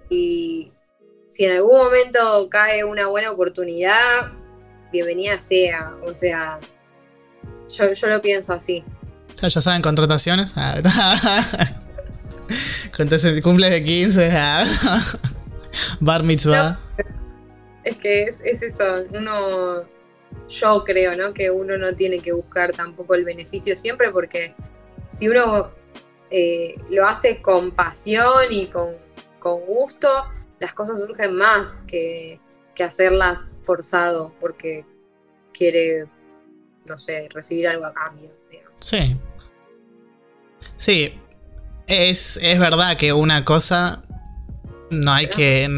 Y 0.08 0.72
si 1.30 1.44
en 1.44 1.56
algún 1.56 1.76
momento 1.76 2.48
cae 2.50 2.84
una 2.84 3.08
buena 3.08 3.30
oportunidad, 3.30 4.32
bienvenida 4.92 5.38
sea. 5.38 5.94
O 6.04 6.14
sea, 6.14 6.58
yo, 7.68 8.06
lo 8.08 8.22
pienso 8.22 8.52
así. 8.52 8.84
Ya, 9.40 9.50
saben, 9.50 9.82
contrataciones. 9.82 10.54
Ah, 10.56 10.80
Entonces, 12.98 13.40
cumple 13.40 13.70
de 13.70 13.84
15. 13.84 14.30
Ah. 14.32 14.64
Bar 16.00 16.24
mitzvah. 16.24 16.80
Es 17.84 17.96
que 17.96 18.22
es, 18.24 18.40
eso. 18.40 19.04
Uno. 19.10 19.84
Yo 20.48 20.84
creo, 20.84 21.16
¿no? 21.16 21.32
Que 21.32 21.50
uno 21.50 21.78
no 21.78 21.94
tiene 21.94 22.20
que 22.20 22.32
buscar 22.32 22.72
tampoco 22.72 23.14
el 23.14 23.24
beneficio 23.24 23.74
siempre, 23.76 24.10
porque 24.10 24.54
si 25.08 25.26
uno 25.26 25.72
eh, 26.30 26.76
lo 26.90 27.06
hace 27.06 27.40
con 27.40 27.70
pasión 27.70 28.44
y 28.50 28.68
con, 28.68 28.94
gusto, 29.40 30.08
las 30.58 30.74
cosas 30.74 31.00
surgen 31.00 31.34
más 31.34 31.82
que, 31.86 32.40
que 32.74 32.84
hacerlas 32.84 33.62
forzado 33.64 34.34
porque 34.38 34.84
quiere 35.52 36.06
no 36.88 36.98
sé, 36.98 37.28
recibir 37.32 37.68
algo 37.68 37.86
a 37.86 37.92
cambio. 37.92 38.30
Sí. 38.80 39.20
Sí, 40.76 41.20
es, 41.86 42.38
es 42.42 42.58
verdad 42.58 42.96
que 42.96 43.12
una 43.12 43.44
cosa 43.44 44.04
no 44.90 45.12
hay 45.12 45.28
que... 45.28 45.68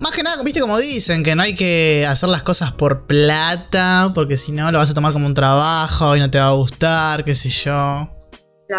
Más 0.00 0.12
que 0.12 0.22
nada, 0.22 0.42
viste 0.44 0.60
como 0.60 0.78
dicen, 0.78 1.24
que 1.24 1.34
no 1.34 1.42
hay 1.42 1.54
que 1.54 2.06
hacer 2.08 2.28
las 2.28 2.42
cosas 2.42 2.72
por 2.72 3.06
plata, 3.06 4.12
porque 4.14 4.36
si 4.36 4.52
no 4.52 4.70
lo 4.70 4.78
vas 4.78 4.90
a 4.90 4.94
tomar 4.94 5.12
como 5.12 5.26
un 5.26 5.34
trabajo 5.34 6.14
y 6.14 6.20
no 6.20 6.30
te 6.30 6.38
va 6.38 6.48
a 6.48 6.52
gustar, 6.52 7.24
qué 7.24 7.34
sé 7.34 7.48
yo. 7.48 8.08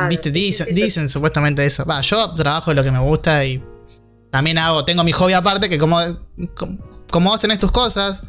viste, 0.07 0.31
dicen, 0.31 0.73
dicen 0.73 1.09
supuestamente 1.09 1.65
eso. 1.65 1.85
Va, 1.85 1.99
yo 2.01 2.31
trabajo 2.33 2.73
lo 2.73 2.83
que 2.83 2.91
me 2.91 2.99
gusta 2.99 3.43
y 3.43 3.61
también 4.31 4.57
hago, 4.57 4.85
tengo 4.85 5.03
mi 5.03 5.11
hobby 5.11 5.33
aparte, 5.33 5.69
que 5.69 5.77
como, 5.77 5.99
como, 7.11 7.29
vos 7.29 7.39
tenés 7.39 7.59
tus 7.59 7.71
cosas, 7.71 8.23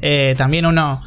eh, 0.00 0.34
también 0.36 0.66
uno 0.66 1.00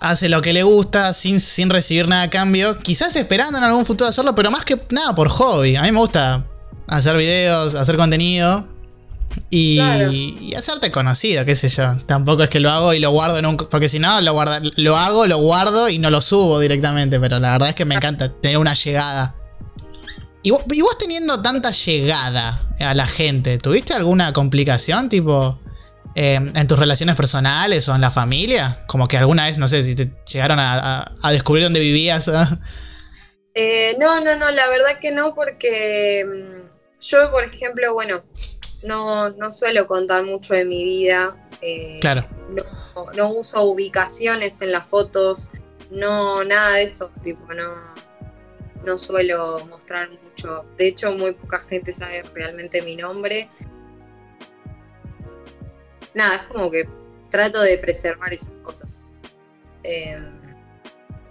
hace 0.00 0.28
lo 0.28 0.42
que 0.42 0.52
le 0.52 0.64
gusta 0.64 1.12
sin, 1.12 1.38
sin 1.38 1.70
recibir 1.70 2.08
nada 2.08 2.22
a 2.22 2.30
cambio. 2.30 2.76
Quizás 2.78 3.14
esperando 3.14 3.58
en 3.58 3.64
algún 3.64 3.86
futuro 3.86 4.10
hacerlo, 4.10 4.34
pero 4.34 4.50
más 4.50 4.64
que 4.64 4.80
nada 4.90 5.14
por 5.14 5.28
hobby. 5.28 5.76
A 5.76 5.82
mí 5.82 5.92
me 5.92 6.00
gusta 6.00 6.44
hacer 6.88 7.16
videos, 7.16 7.76
hacer 7.76 7.96
contenido. 7.96 8.71
Y, 9.50 9.78
hacerte 10.56 10.90
conocido, 10.90 11.44
qué 11.44 11.54
sé 11.54 11.68
yo. 11.68 11.92
Tampoco 12.06 12.42
es 12.42 12.48
que 12.48 12.60
lo 12.60 12.70
hago 12.70 12.94
y 12.94 12.98
lo 12.98 13.10
guardo 13.10 13.38
en 13.38 13.46
un. 13.46 13.56
Porque 13.56 13.88
si 13.88 13.98
no, 13.98 14.20
lo, 14.20 14.34
lo 14.76 14.96
hago, 14.96 15.26
lo 15.26 15.38
guardo 15.38 15.88
y 15.88 15.98
no 15.98 16.10
lo 16.10 16.20
subo 16.20 16.58
directamente. 16.60 17.20
Pero 17.20 17.38
la 17.38 17.52
verdad 17.52 17.70
es 17.70 17.74
que 17.74 17.84
me 17.84 17.94
encanta 17.94 18.28
tener 18.28 18.58
una 18.58 18.74
llegada. 18.74 19.34
y 20.42 20.50
vos 20.50 20.98
teniendo 20.98 21.42
tanta 21.42 21.70
llegada 21.70 22.60
a 22.80 22.94
la 22.94 23.06
gente, 23.06 23.58
¿tuviste 23.58 23.94
alguna 23.94 24.32
complicación? 24.32 25.08
Tipo, 25.08 25.58
eh, 26.14 26.34
en 26.34 26.66
tus 26.66 26.78
relaciones 26.78 27.16
personales 27.16 27.88
o 27.88 27.94
en 27.94 28.00
la 28.00 28.10
familia? 28.10 28.84
Como 28.86 29.08
que 29.08 29.16
alguna 29.16 29.46
vez, 29.46 29.58
no 29.58 29.66
sé, 29.66 29.82
si 29.82 29.94
te 29.94 30.12
llegaron 30.30 30.58
a, 30.60 31.04
descubrir 31.30 31.64
dónde 31.64 31.80
vivías. 31.80 32.30
Eh, 33.54 33.96
no, 33.98 34.20
no, 34.24 34.34
no, 34.36 34.50
la 34.50 34.68
verdad 34.68 34.98
que 34.98 35.12
no, 35.12 35.34
porque 35.34 36.24
mm, 36.26 37.00
yo, 37.00 37.30
por 37.30 37.44
ejemplo, 37.44 37.92
bueno, 37.92 38.24
no, 38.82 39.30
no 39.30 39.50
suelo 39.50 39.86
contar 39.86 40.24
mucho 40.24 40.54
de 40.54 40.64
mi 40.64 40.82
vida. 40.84 41.36
Eh, 41.60 41.98
claro. 42.00 42.26
No, 43.16 43.30
uso 43.30 43.62
ubicaciones 43.64 44.60
en 44.62 44.72
las 44.72 44.86
fotos, 44.86 45.48
no, 45.90 46.44
nada 46.44 46.72
de 46.72 46.82
eso, 46.82 47.10
tipo, 47.22 47.54
no, 47.54 47.74
no 48.84 48.98
suelo 48.98 49.64
mostrar 49.66 50.10
mucho. 50.10 50.66
De 50.76 50.88
hecho, 50.88 51.12
muy 51.12 51.32
poca 51.32 51.60
gente 51.60 51.92
sabe 51.92 52.22
realmente 52.34 52.82
mi 52.82 52.96
nombre 52.96 53.48
nada, 56.14 56.36
es 56.36 56.42
como 56.42 56.70
que 56.70 56.88
trato 57.30 57.60
de 57.60 57.78
preservar 57.78 58.32
esas 58.32 58.52
cosas. 58.62 59.04
Eh, 59.84 60.18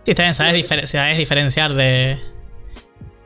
sí, 0.04 0.12
está 0.12 0.24
bien, 0.24 0.34
sabes, 0.34 1.18
diferenciar 1.18 1.74
de. 1.74 2.20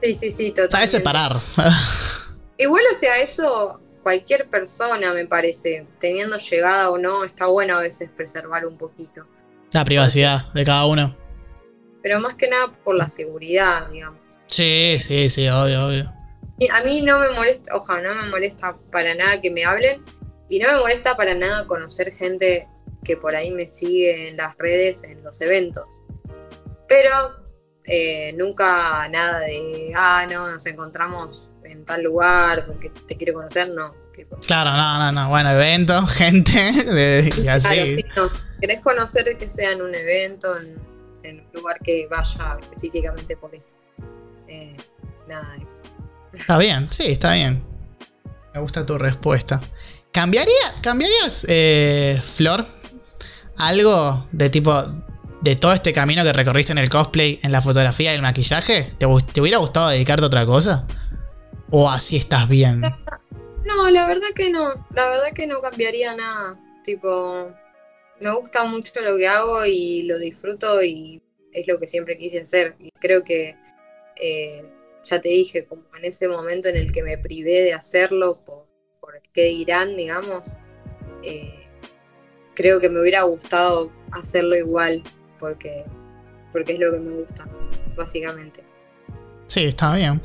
Sí, 0.02 0.16
sí, 0.16 0.32
sí, 0.32 0.50
totalmente. 0.50 0.72
Sabes 0.72 0.92
separar. 0.92 1.40
Igual, 2.58 2.84
o 2.92 2.96
sea, 2.96 3.18
eso 3.18 3.82
cualquier 4.06 4.48
persona, 4.48 5.16
me 5.16 5.26
parece, 5.26 5.88
teniendo 6.00 6.38
llegada 6.38 6.92
o 6.92 7.00
no, 7.00 7.24
está 7.24 7.48
bueno 7.48 7.76
a 7.76 7.82
veces 7.82 8.08
preservar 8.16 8.68
un 8.68 8.78
poquito. 8.78 9.26
La 9.72 9.84
privacidad 9.84 10.54
de 10.54 10.64
cada 10.64 10.86
uno. 10.86 11.18
Pero 12.04 12.20
más 12.20 12.36
que 12.36 12.48
nada 12.48 12.72
por 12.72 12.96
la 12.96 13.08
seguridad, 13.08 13.90
digamos. 13.90 14.22
Sí, 14.46 14.98
sí, 15.00 15.28
sí, 15.28 15.50
obvio, 15.50 15.88
obvio. 15.88 16.14
Y 16.60 16.70
a 16.70 16.84
mí 16.84 17.02
no 17.02 17.18
me 17.18 17.32
molesta, 17.32 17.76
ojalá, 17.76 18.14
no 18.14 18.22
me 18.22 18.30
molesta 18.30 18.78
para 18.92 19.16
nada 19.16 19.42
que 19.42 19.50
me 19.50 19.66
hablen 19.66 20.04
y 20.50 20.60
no 20.60 20.72
me 20.72 20.78
molesta 20.82 21.18
para 21.18 21.34
nada 21.34 21.66
conocer 21.66 22.14
gente 22.14 22.68
que 23.04 23.18
por 23.18 23.36
ahí 23.36 23.50
me 23.50 23.68
sigue 23.68 24.28
en 24.28 24.38
las 24.38 24.56
redes, 24.60 25.04
en 25.04 25.24
los 25.24 25.42
eventos. 25.42 26.04
Pero 26.88 27.12
eh, 27.86 28.34
nunca 28.34 29.10
nada 29.10 29.40
de, 29.40 29.94
ah, 29.96 30.28
no, 30.32 30.52
nos 30.52 30.64
encontramos 30.68 31.50
en 31.66 31.86
tal 31.86 32.04
lugar 32.04 32.66
porque 32.66 32.90
te 32.90 33.18
quiero 33.18 33.34
conocer, 33.34 33.70
no. 33.70 33.94
Claro, 34.48 34.72
no, 34.72 35.00
no, 35.00 35.12
no. 35.12 35.30
Bueno, 35.30 35.52
evento, 35.52 36.06
gente, 36.08 36.52
de, 36.52 37.34
y 37.44 37.48
así. 37.48 37.68
Claro, 37.68 37.92
sí, 37.92 38.06
no. 38.16 38.30
Querés 38.62 38.82
conocer 38.82 39.38
que 39.38 39.50
sea 39.50 39.72
en 39.72 39.82
un 39.82 39.94
evento, 39.94 40.58
en, 40.58 40.76
en 41.24 41.40
un 41.42 41.52
lugar 41.54 41.80
que 41.84 42.08
vaya 42.10 42.58
específicamente 42.62 43.36
por 43.36 43.54
esto. 43.54 43.74
Eh, 44.48 44.78
nada, 45.28 45.56
es. 45.62 45.84
Está 46.34 46.58
bien, 46.58 46.88
sí, 46.92 47.12
está 47.12 47.34
bien. 47.34 47.64
Me 48.54 48.62
gusta 48.62 48.86
tu 48.86 48.98
respuesta. 48.98 49.62
¿Cambiaría, 50.12 50.54
¿Cambiarías, 50.82 51.46
eh, 51.50 52.20
Flor, 52.24 52.66
algo 53.58 54.26
de 54.32 54.50
tipo 54.50 54.74
de 55.42 55.56
todo 55.58 55.74
este 55.74 55.92
camino 55.92 56.24
que 56.24 56.32
recorriste 56.32 56.72
en 56.72 56.78
el 56.78 56.90
cosplay, 56.90 57.40
en 57.44 57.52
la 57.52 57.60
fotografía 57.60 58.14
y 58.14 58.16
el 58.16 58.22
maquillaje? 58.22 58.94
¿Te, 58.98 59.08
te 59.34 59.42
hubiera 59.42 59.58
gustado 59.58 59.90
dedicarte 59.90 60.24
a 60.24 60.28
otra 60.28 60.46
cosa? 60.46 60.88
¿O 61.72 61.90
así 61.90 62.18
estás 62.18 62.48
bien? 62.48 62.82
No, 63.66 63.90
la 63.90 64.08
verdad 64.08 64.28
que 64.36 64.52
no. 64.52 64.86
La 64.94 65.10
verdad 65.10 65.34
que 65.34 65.48
no 65.48 65.62
cambiaría 65.62 66.16
nada. 66.16 66.60
Tipo, 66.84 67.52
me 68.20 68.32
gusta 68.34 68.64
mucho 68.66 69.02
lo 69.02 69.18
que 69.18 69.28
hago 69.28 69.66
y 69.66 70.04
lo 70.04 70.20
disfruto 70.20 70.84
y 70.84 71.22
es 71.52 71.68
lo 71.68 71.80
que 71.80 71.88
siempre 71.88 72.18
quise 72.18 72.42
hacer. 72.42 72.76
Y 72.80 72.92
creo 73.00 73.24
que, 73.24 73.58
eh, 74.18 74.64
ya 75.04 75.20
te 75.22 75.30
dije, 75.30 75.66
como 75.66 75.84
en 75.98 76.06
ese 76.06 76.28
momento 76.28 76.70
en 76.70 76.76
el 76.76 76.92
que 76.92 77.04
me 77.04 77.18
privé 77.18 77.62
de 77.62 77.74
hacerlo 77.74 78.40
por, 78.46 78.68
por 79.00 79.16
el 79.16 79.24
que 79.34 79.46
dirán, 79.46 79.96
digamos, 79.96 80.58
eh, 81.24 81.68
creo 82.54 82.80
que 82.80 82.90
me 82.90 83.02
hubiera 83.02 83.24
gustado 83.24 83.92
hacerlo 84.12 84.56
igual 84.56 85.04
porque, 85.40 85.84
porque 86.52 86.74
es 86.74 86.80
lo 86.80 86.92
que 86.92 87.00
me 87.00 87.16
gusta, 87.16 87.48
básicamente. 87.96 88.64
Sí, 89.48 89.66
está 89.66 89.96
bien. 89.96 90.22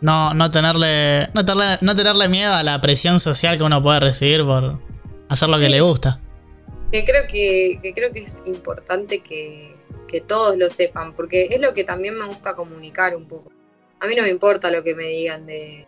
No, 0.00 0.32
no, 0.34 0.50
tenerle, 0.50 1.26
no, 1.34 1.44
tenerle, 1.44 1.78
no 1.80 1.94
tenerle 1.94 2.28
miedo 2.28 2.52
a 2.54 2.62
la 2.62 2.80
presión 2.80 3.18
social 3.18 3.58
que 3.58 3.64
uno 3.64 3.82
puede 3.82 4.00
recibir 4.00 4.42
por 4.44 4.78
hacer 5.28 5.48
lo 5.48 5.58
que 5.58 5.66
Sí. 5.66 5.72
le 5.72 5.80
gusta. 5.80 6.20
Que 6.92 7.04
creo 7.04 7.24
que, 7.30 7.80
que 7.82 7.92
creo 7.92 8.12
que 8.12 8.20
es 8.22 8.42
importante 8.46 9.20
que, 9.20 9.76
que 10.06 10.20
todos 10.20 10.56
lo 10.56 10.70
sepan, 10.70 11.12
porque 11.14 11.48
es 11.50 11.60
lo 11.60 11.74
que 11.74 11.84
también 11.84 12.16
me 12.16 12.24
gusta 12.26 12.54
comunicar 12.54 13.16
un 13.16 13.26
poco. 13.26 13.50
A 14.00 14.06
mí 14.06 14.14
no 14.14 14.22
me 14.22 14.28
importa 14.30 14.70
lo 14.70 14.82
que 14.84 14.94
me 14.94 15.08
digan 15.08 15.44
de 15.46 15.86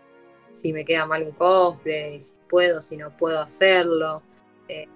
si 0.53 0.73
me 0.73 0.85
queda 0.85 1.07
mal 1.07 1.23
un 1.23 1.31
cosplay, 1.31 2.21
si 2.21 2.35
puedo, 2.49 2.81
si 2.81 2.97
no 2.97 3.17
puedo 3.17 3.41
hacerlo. 3.41 4.23
Eh, 4.69 4.89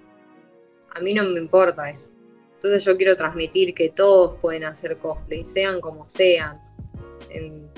a 0.95 1.01
mí 1.01 1.15
no 1.15 1.23
me 1.23 1.39
importa 1.39 1.89
eso. 1.89 2.11
Entonces 2.55 2.85
yo 2.85 2.97
quiero 2.97 3.17
transmitir 3.17 3.73
que 3.75 3.91
todos 3.91 4.39
pueden 4.41 4.65
hacer 4.65 4.99
cosplay, 4.99 5.45
sean 5.45 5.81
como 5.81 6.09
sean. 6.09 6.61
En- 7.31 7.71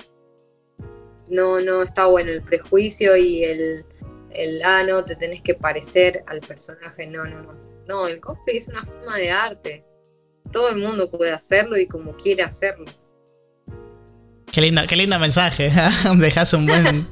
no, 1.30 1.60
no 1.60 1.82
está 1.82 2.06
bueno 2.06 2.30
el 2.30 2.42
prejuicio 2.42 3.16
y 3.16 3.44
el, 3.44 3.84
el, 4.30 4.62
ah, 4.64 4.82
no, 4.86 5.04
te 5.04 5.16
tenés 5.16 5.42
que 5.42 5.54
parecer 5.54 6.22
al 6.26 6.40
personaje. 6.40 7.06
No, 7.06 7.24
no, 7.24 7.42
no. 7.42 7.54
No, 7.88 8.08
el 8.08 8.20
cosplay 8.20 8.56
es 8.56 8.68
una 8.68 8.84
forma 8.84 9.16
de 9.16 9.30
arte. 9.30 9.84
Todo 10.52 10.70
el 10.70 10.76
mundo 10.76 11.10
puede 11.10 11.32
hacerlo 11.32 11.76
y 11.76 11.86
como 11.86 12.16
quiere 12.16 12.42
hacerlo. 12.42 12.86
Qué 14.52 14.60
lindo, 14.60 14.82
qué 14.88 14.96
lindo 14.96 15.18
mensaje. 15.18 15.70
dejas 16.18 16.52
un 16.54 16.66
buen. 16.66 17.08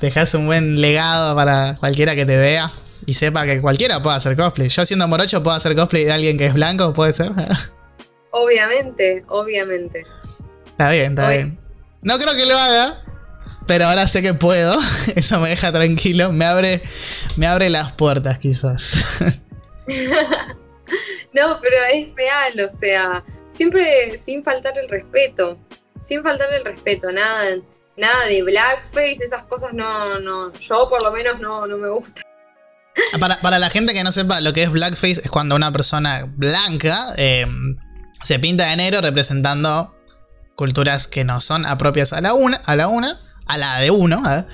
dejas 0.00 0.34
un 0.34 0.46
buen 0.46 0.80
legado 0.80 1.34
para 1.36 1.76
cualquiera 1.78 2.14
que 2.14 2.26
te 2.26 2.36
vea. 2.36 2.70
Y 3.06 3.14
sepa 3.14 3.46
que 3.46 3.60
cualquiera 3.60 4.02
puede 4.02 4.16
hacer 4.16 4.36
cosplay. 4.36 4.68
Yo 4.68 4.84
siendo 4.84 5.08
morocho 5.08 5.42
puedo 5.42 5.56
hacer 5.56 5.74
cosplay 5.74 6.04
de 6.04 6.12
alguien 6.12 6.36
que 6.36 6.46
es 6.46 6.54
blanco, 6.54 6.92
puede 6.92 7.12
ser. 7.12 7.32
Obviamente, 8.32 9.24
obviamente. 9.26 10.04
está 10.70 10.90
bien, 10.92 11.10
está 11.10 11.28
bien. 11.30 11.58
No 12.02 12.16
creo 12.18 12.34
que 12.36 12.46
lo 12.46 12.56
haga. 12.56 13.02
Pero 13.66 13.86
ahora 13.86 14.06
sé 14.06 14.22
que 14.22 14.34
puedo. 14.34 14.78
Eso 15.16 15.40
me 15.40 15.50
deja 15.50 15.72
tranquilo. 15.72 16.32
Me 16.32 16.44
abre. 16.44 16.82
Me 17.36 17.46
abre 17.46 17.70
las 17.70 17.92
puertas, 17.92 18.38
quizás. 18.38 19.22
No, 21.32 21.58
pero 21.60 21.76
es 21.92 22.08
real, 22.16 22.66
o 22.66 22.68
sea, 22.68 23.24
siempre 23.48 24.16
sin 24.18 24.42
faltar 24.42 24.76
el 24.78 24.88
respeto. 24.88 25.58
Sin 26.00 26.22
faltar 26.22 26.52
el 26.52 26.64
respeto, 26.64 27.12
nada, 27.12 27.56
nada 27.96 28.24
de 28.26 28.42
blackface, 28.42 29.22
esas 29.22 29.44
cosas 29.44 29.74
no, 29.74 30.18
no, 30.18 30.52
yo 30.54 30.88
por 30.88 31.02
lo 31.02 31.12
menos 31.12 31.38
no, 31.40 31.66
no 31.66 31.76
me 31.76 31.88
gusta. 31.88 32.22
Para, 33.20 33.40
para 33.40 33.58
la 33.58 33.68
gente 33.70 33.92
que 33.92 34.02
no 34.02 34.10
sepa 34.10 34.40
lo 34.40 34.52
que 34.52 34.62
es 34.62 34.72
blackface, 34.72 35.20
es 35.22 35.30
cuando 35.30 35.54
una 35.56 35.70
persona 35.70 36.24
blanca 36.26 36.98
eh, 37.18 37.46
se 38.22 38.38
pinta 38.38 38.66
de 38.66 38.76
negro 38.76 39.02
representando 39.02 39.94
culturas 40.56 41.06
que 41.06 41.24
no 41.24 41.40
son 41.40 41.66
apropias 41.66 42.12
a 42.12 42.20
la 42.20 42.32
una, 42.32 42.56
a 42.66 42.76
la 42.76 42.88
una, 42.88 43.20
a 43.52 43.58
la 43.58 43.80
de 43.80 43.90
uno. 43.90 44.22
¿eh? 44.30 44.44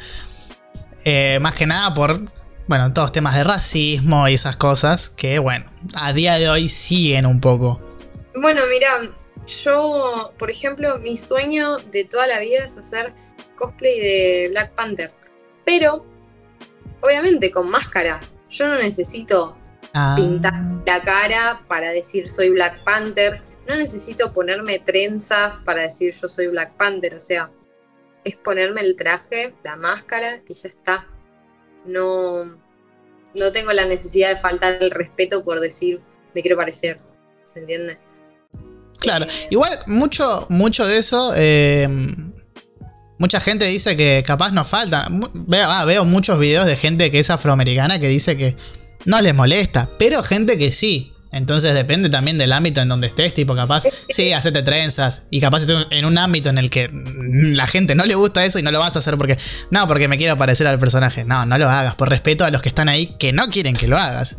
Eh, 1.05 1.39
más 1.41 1.55
que 1.55 1.67
nada 1.67 1.95
por, 1.95 2.21
bueno, 2.67 2.93
todos 2.93 3.13
temas 3.13 3.35
de 3.37 3.45
racismo 3.45 4.29
y 4.29 4.35
esas 4.35 4.57
cosas 4.57 5.11
que, 5.11 5.39
bueno, 5.39 5.67
a 5.95 6.13
día 6.13 6.39
de 6.39 6.49
hoy 6.49 6.69
siguen 6.69 7.27
un 7.27 7.41
poco. 7.41 7.81
Bueno, 8.35 8.63
mira, 8.71 9.15
yo, 9.47 10.33
por 10.39 10.51
ejemplo, 10.51 10.99
mi 10.99 11.17
sueño 11.17 11.79
de 11.79 12.05
toda 12.05 12.27
la 12.27 12.39
vida 12.41 12.65
es 12.65 12.77
hacer 12.77 13.15
cosplay 13.57 13.99
de 14.01 14.49
Black 14.51 14.73
Panther. 14.75 15.13
Pero, 15.65 16.05
obviamente, 17.01 17.51
con 17.51 17.71
máscara. 17.71 18.21
Yo 18.49 18.69
no 18.69 18.77
necesito 18.77 19.57
Ah, 19.99 20.13
pintar 20.15 20.53
la 20.85 21.01
cara 21.01 21.63
para 21.67 21.89
decir 21.89 22.29
soy 22.29 22.51
Black 22.51 22.85
Panther. 22.85 23.41
No 23.67 23.77
necesito 23.77 24.31
ponerme 24.35 24.79
trenzas 24.79 25.61
para 25.61 25.85
decir 25.85 26.13
yo 26.13 26.29
soy 26.29 26.49
Black 26.49 26.73
Panther. 26.73 27.15
O 27.15 27.21
sea, 27.21 27.51
es 28.27 28.37
ponerme 28.37 28.81
el 28.81 28.97
traje, 28.97 29.55
la 29.63 29.77
máscara 29.77 30.43
y 30.49 30.55
ya 30.55 30.69
está. 30.69 31.07
No, 31.85 32.45
no 33.35 33.53
tengo 33.53 33.73
la 33.73 33.87
necesidad 33.87 34.31
de 34.31 34.37
faltar 34.37 34.79
el 34.81 34.91
respeto 34.91 35.45
por 35.45 35.61
decir 35.61 36.01
me 36.35 36.43
quiero 36.43 36.57
parecer. 36.57 37.01
¿Se 37.45 37.61
entiende? 37.61 37.99
Claro, 38.99 39.27
igual 39.51 39.71
mucho, 39.87 40.25
mucho 40.49 40.85
de 40.87 40.99
eso, 40.99 41.33
eh, 41.37 41.87
mucha 43.19 43.41
gente 43.41 43.65
dice 43.67 43.97
que 43.97 44.25
capaz 44.27 44.51
nos 44.51 44.67
falta. 44.67 45.09
Ah, 45.69 45.85
veo 45.85 46.05
muchos 46.05 46.39
videos 46.41 46.67
de 46.67 46.75
gente 46.75 47.13
que 47.13 47.21
es 47.21 47.31
afroamericana 47.31 48.01
que 48.01 48.09
dice 48.09 48.37
que 48.37 48.57
no 49.05 49.21
les 49.23 49.35
molesta, 49.35 49.89
pero 49.99 50.23
gente 50.25 50.59
que 50.59 50.73
sí. 50.73 51.13
Entonces 51.37 51.75
depende 51.75 52.09
también 52.09 52.39
del 52.39 52.53
ámbito 52.53 52.81
en 52.81 52.89
donde 52.89 53.07
estés, 53.09 53.35
tipo 53.35 53.55
capaz, 53.55 53.85
sí, 54.09 54.33
hacete 54.33 54.63
trenzas. 54.63 55.27
Y 55.31 55.41
capaz 55.41 55.63
estés 55.63 55.87
en 55.91 56.05
un 56.05 56.19
ámbito 56.19 56.49
en 56.51 56.59
el 56.59 56.71
que 56.71 56.89
mm, 56.89 57.55
la 57.55 57.67
gente 57.67 57.95
no 57.95 58.05
le 58.05 58.15
gusta 58.15 58.45
eso 58.45 58.59
y 58.59 58.63
no 58.63 58.71
lo 58.71 58.79
vas 58.79 58.97
a 58.97 58.99
hacer 59.01 59.17
porque, 59.17 59.37
no, 59.71 59.87
porque 59.87 60.09
me 60.09 60.17
quiero 60.19 60.37
parecer 60.37 60.67
al 60.67 60.79
personaje. 60.79 61.25
No, 61.25 61.45
no 61.47 61.59
lo 61.59 61.69
hagas, 61.69 61.95
por 61.95 62.09
respeto 62.09 62.45
a 62.45 62.51
los 62.51 62.63
que 62.63 62.69
están 62.69 62.89
ahí 62.89 63.15
que 63.19 63.33
no 63.33 63.49
quieren 63.49 63.75
que 63.77 63.87
lo 63.89 63.97
hagas. 63.97 64.39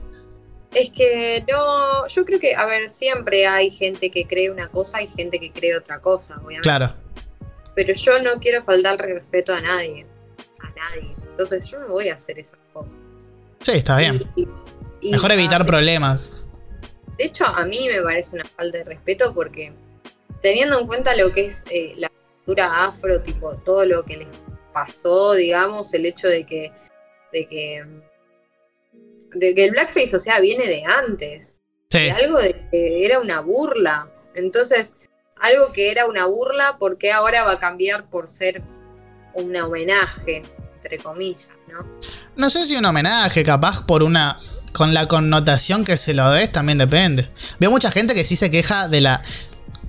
Es 0.73 0.89
que 0.91 1.43
no, 1.49 2.07
yo 2.07 2.25
creo 2.25 2.39
que, 2.39 2.55
a 2.55 2.65
ver, 2.65 2.89
siempre 2.89 3.47
hay 3.47 3.69
gente 3.69 4.11
que 4.11 4.25
cree 4.27 4.51
una 4.51 4.67
cosa 4.67 5.01
y 5.01 5.07
gente 5.07 5.39
que 5.39 5.51
cree 5.51 5.75
otra 5.77 5.99
cosa, 5.99 6.35
obviamente. 6.37 6.61
Claro, 6.63 6.93
Pero 7.73 7.93
yo 7.93 8.21
no 8.21 8.39
quiero 8.39 8.63
faltar 8.63 8.97
respeto 8.97 9.53
a 9.55 9.61
nadie. 9.61 10.05
A 10.61 10.67
nadie. 10.69 11.15
Entonces 11.31 11.69
yo 11.69 11.79
no 11.79 11.87
voy 11.89 12.09
a 12.09 12.15
hacer 12.15 12.37
esas 12.39 12.59
cosas. 12.73 12.97
sí, 13.61 13.71
está 13.73 13.97
bien. 13.97 14.19
Y- 14.35 14.47
y- 15.01 15.11
Mejor 15.11 15.31
evitar 15.31 15.65
problemas. 15.65 16.31
De 17.18 17.26
hecho, 17.26 17.45
a 17.45 17.65
mí 17.65 17.88
me 17.91 18.01
parece 18.01 18.36
una 18.36 18.45
falta 18.45 18.78
de 18.80 18.84
respeto 18.84 19.34
porque 19.34 19.74
teniendo 20.41 20.80
en 20.80 20.88
cuenta 20.88 21.15
lo 21.15 21.32
que 21.32 21.45
es 21.47 21.65
eh, 21.70 21.93
la 21.97 22.09
cultura 22.09 22.86
afro, 22.86 23.22
tipo 23.22 23.55
todo 23.57 23.86
lo 23.86 24.03
que 24.03 24.18
les 24.18 24.28
pasó, 24.74 25.34
digamos, 25.34 25.93
el 25.93 26.05
hecho 26.05 26.28
de 26.28 26.45
que, 26.45 26.72
de 27.34 27.47
que, 27.47 27.86
de 29.34 29.55
que 29.55 29.65
el 29.65 29.72
blackface, 29.72 30.15
o 30.15 30.20
sea, 30.20 30.39
viene 30.39 30.68
de 30.68 30.84
antes, 30.86 31.59
Sí. 31.89 31.99
de 31.99 32.11
algo 32.11 32.38
de 32.39 32.53
que 32.70 33.05
era 33.05 33.20
una 33.20 33.39
burla. 33.39 34.11
Entonces, 34.36 34.97
algo 35.39 35.72
que 35.72 35.89
era 35.89 36.05
una 36.05 36.26
burla, 36.26 36.78
¿por 36.80 36.97
qué 36.97 37.11
ahora 37.13 37.43
va 37.43 37.53
a 37.53 37.59
cambiar 37.59 38.09
por 38.09 38.28
ser 38.28 38.61
un 39.34 39.55
homenaje, 39.55 40.43
entre 40.76 40.97
comillas, 40.99 41.49
¿no? 41.68 41.88
No 42.36 42.49
sé 42.49 42.65
si 42.65 42.76
un 42.76 42.86
homenaje, 42.86 43.41
capaz 43.43 43.86
por 43.86 44.03
una. 44.03 44.39
Con 44.74 44.93
la 44.93 45.07
connotación 45.07 45.84
que 45.84 45.97
se 45.97 46.13
lo 46.13 46.30
des, 46.32 46.51
también 46.51 46.78
depende. 46.78 47.32
Veo 47.59 47.72
mucha 47.72 47.91
gente 47.91 48.13
que 48.13 48.24
sí 48.24 48.36
se 48.36 48.51
queja 48.51 48.88
de 48.88 49.01
la. 49.01 49.22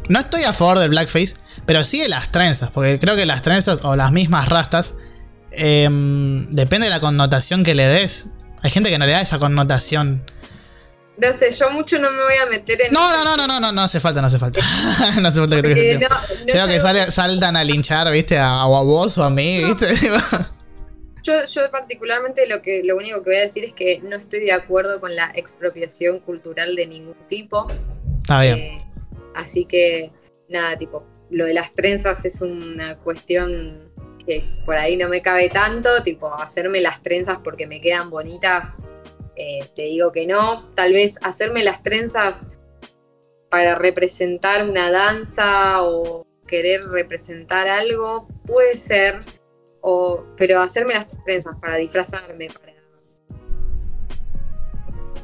No 0.09 0.20
estoy 0.20 0.45
a 0.45 0.53
favor 0.53 0.79
del 0.79 0.89
blackface, 0.91 1.35
Pero 1.66 1.85
sí 1.85 2.01
de 2.01 2.09
las 2.09 2.31
trenzas, 2.33 2.70
porque 2.70 2.99
creo 2.99 3.14
que 3.16 3.26
las 3.26 3.43
trenzas 3.43 3.81
o 3.83 3.95
las 3.97 4.11
mismas 4.12 4.49
rastas, 4.49 4.95
em, 5.51 6.47
depende 6.55 6.87
de 6.87 6.91
la 6.91 7.01
connotación 7.01 7.62
que 7.64 7.74
le 7.74 7.87
des. 7.87 8.29
Hay 8.62 8.70
gente 8.70 8.89
que 8.91 8.99
no 8.99 9.05
le 9.07 9.12
da 9.12 9.20
esa 9.20 9.39
connotación. 9.39 10.24
No 11.20 11.26
sé, 11.37 11.51
yo 11.51 11.68
mucho 11.70 11.99
no 11.99 12.11
me 12.11 12.22
voy 12.22 12.35
a 12.43 12.47
meter 12.49 12.81
en. 12.81 12.93
No, 12.93 13.11
no, 13.12 13.24
no, 13.24 13.37
no, 13.37 13.47
no, 13.47 13.61
no, 13.61 13.72
no 13.72 13.83
hace 13.83 13.99
falta, 14.01 14.20
no 14.20 14.29
hace 14.29 14.39
falta. 14.39 14.61
no 15.20 15.29
hace 15.29 15.41
falta 15.41 15.61
que 15.61 15.74
tema. 15.74 16.09
no- 16.09 16.16
no 16.16 16.47
Creo 16.47 16.66
que 16.68 16.81
sale- 16.81 17.11
saltan 17.11 17.57
a 17.57 17.64
linchar, 17.64 18.11
viste, 18.11 18.39
a, 18.39 18.62
a 18.62 18.66
vos 18.66 19.18
o 19.18 19.24
a 19.24 19.31
mí, 19.31 19.64
viste. 19.64 19.89
Yo, 21.22 21.44
yo 21.44 21.70
particularmente 21.70 22.46
lo 22.46 22.62
que 22.62 22.82
lo 22.82 22.96
único 22.96 23.22
que 23.22 23.30
voy 23.30 23.38
a 23.38 23.42
decir 23.42 23.64
es 23.64 23.72
que 23.72 24.00
no 24.00 24.16
estoy 24.16 24.40
de 24.40 24.52
acuerdo 24.52 25.00
con 25.00 25.14
la 25.14 25.30
expropiación 25.34 26.20
cultural 26.20 26.76
de 26.76 26.86
ningún 26.86 27.16
tipo. 27.26 27.68
Está 28.20 28.42
bien. 28.42 28.58
Eh, 28.58 28.78
así 29.34 29.64
que 29.64 30.12
nada, 30.48 30.76
tipo, 30.76 31.04
lo 31.30 31.44
de 31.44 31.54
las 31.54 31.74
trenzas 31.74 32.24
es 32.24 32.40
una 32.40 32.98
cuestión 32.98 33.92
que 34.26 34.44
por 34.64 34.76
ahí 34.76 34.96
no 34.96 35.08
me 35.08 35.22
cabe 35.22 35.48
tanto, 35.48 36.02
tipo, 36.02 36.32
hacerme 36.34 36.80
las 36.80 37.02
trenzas 37.02 37.38
porque 37.42 37.66
me 37.66 37.80
quedan 37.80 38.10
bonitas, 38.10 38.76
eh, 39.36 39.60
te 39.74 39.82
digo 39.82 40.12
que 40.12 40.26
no. 40.26 40.70
Tal 40.74 40.92
vez 40.92 41.18
hacerme 41.22 41.62
las 41.62 41.82
trenzas 41.82 42.48
para 43.48 43.74
representar 43.76 44.68
una 44.68 44.90
danza 44.90 45.82
o 45.82 46.26
querer 46.46 46.84
representar 46.88 47.68
algo, 47.68 48.28
puede 48.46 48.76
ser, 48.76 49.20
o, 49.91 50.24
pero 50.36 50.61
hacerme 50.61 50.93
las 50.95 51.16
trenzas 51.24 51.57
para 51.61 51.76
disfrazarme, 51.76 52.49
para... 52.49 52.74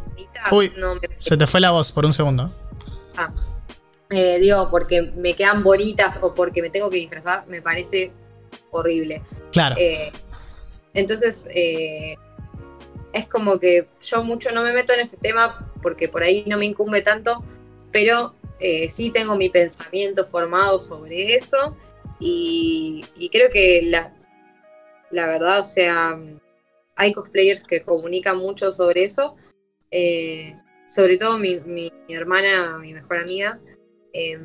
bonitas, 0.08 0.52
Uy. 0.52 0.72
no 0.78 0.94
me 0.94 1.02
Se 1.18 1.36
te 1.36 1.46
fue 1.46 1.60
la 1.60 1.70
voz 1.70 1.92
por 1.92 2.06
un 2.06 2.14
segundo. 2.14 2.50
eh, 4.08 4.38
digo, 4.38 4.68
porque 4.70 5.02
me 5.16 5.34
quedan 5.34 5.62
bonitas 5.62 6.18
o 6.22 6.34
porque 6.34 6.62
me 6.62 6.70
tengo 6.70 6.88
que 6.88 6.96
disfrazar, 6.96 7.46
me 7.46 7.60
parece 7.60 8.10
horrible. 8.70 9.22
Claro. 9.52 9.76
Eh, 9.78 10.10
entonces, 10.94 11.46
eh, 11.54 12.16
es 13.12 13.26
como 13.28 13.58
que 13.60 13.88
yo 14.00 14.24
mucho 14.24 14.50
no 14.50 14.62
me 14.62 14.72
meto 14.72 14.94
en 14.94 15.00
ese 15.00 15.18
tema 15.18 15.70
porque 15.82 16.08
por 16.08 16.22
ahí 16.22 16.44
no 16.46 16.56
me 16.56 16.64
incumbe 16.64 17.02
tanto, 17.02 17.44
pero 17.92 18.34
sí 18.88 19.10
tengo 19.10 19.36
mi 19.36 19.50
pensamiento 19.50 20.26
formado 20.28 20.78
sobre 20.78 21.34
eso 21.34 21.76
y, 22.18 23.04
y 23.14 23.28
creo 23.28 23.50
que 23.50 23.82
la, 23.82 24.13
la 25.10 25.26
verdad, 25.26 25.60
o 25.60 25.64
sea, 25.64 26.18
hay 26.96 27.12
cosplayers 27.12 27.64
que 27.64 27.82
comunican 27.82 28.38
mucho 28.38 28.70
sobre 28.72 29.04
eso, 29.04 29.36
eh, 29.90 30.56
sobre 30.88 31.16
todo 31.16 31.38
mi, 31.38 31.60
mi- 31.60 31.92
mi 32.08 32.14
hermana, 32.14 32.78
mi 32.78 32.92
mejor 32.92 33.18
amiga. 33.18 33.58
eh, 34.12 34.38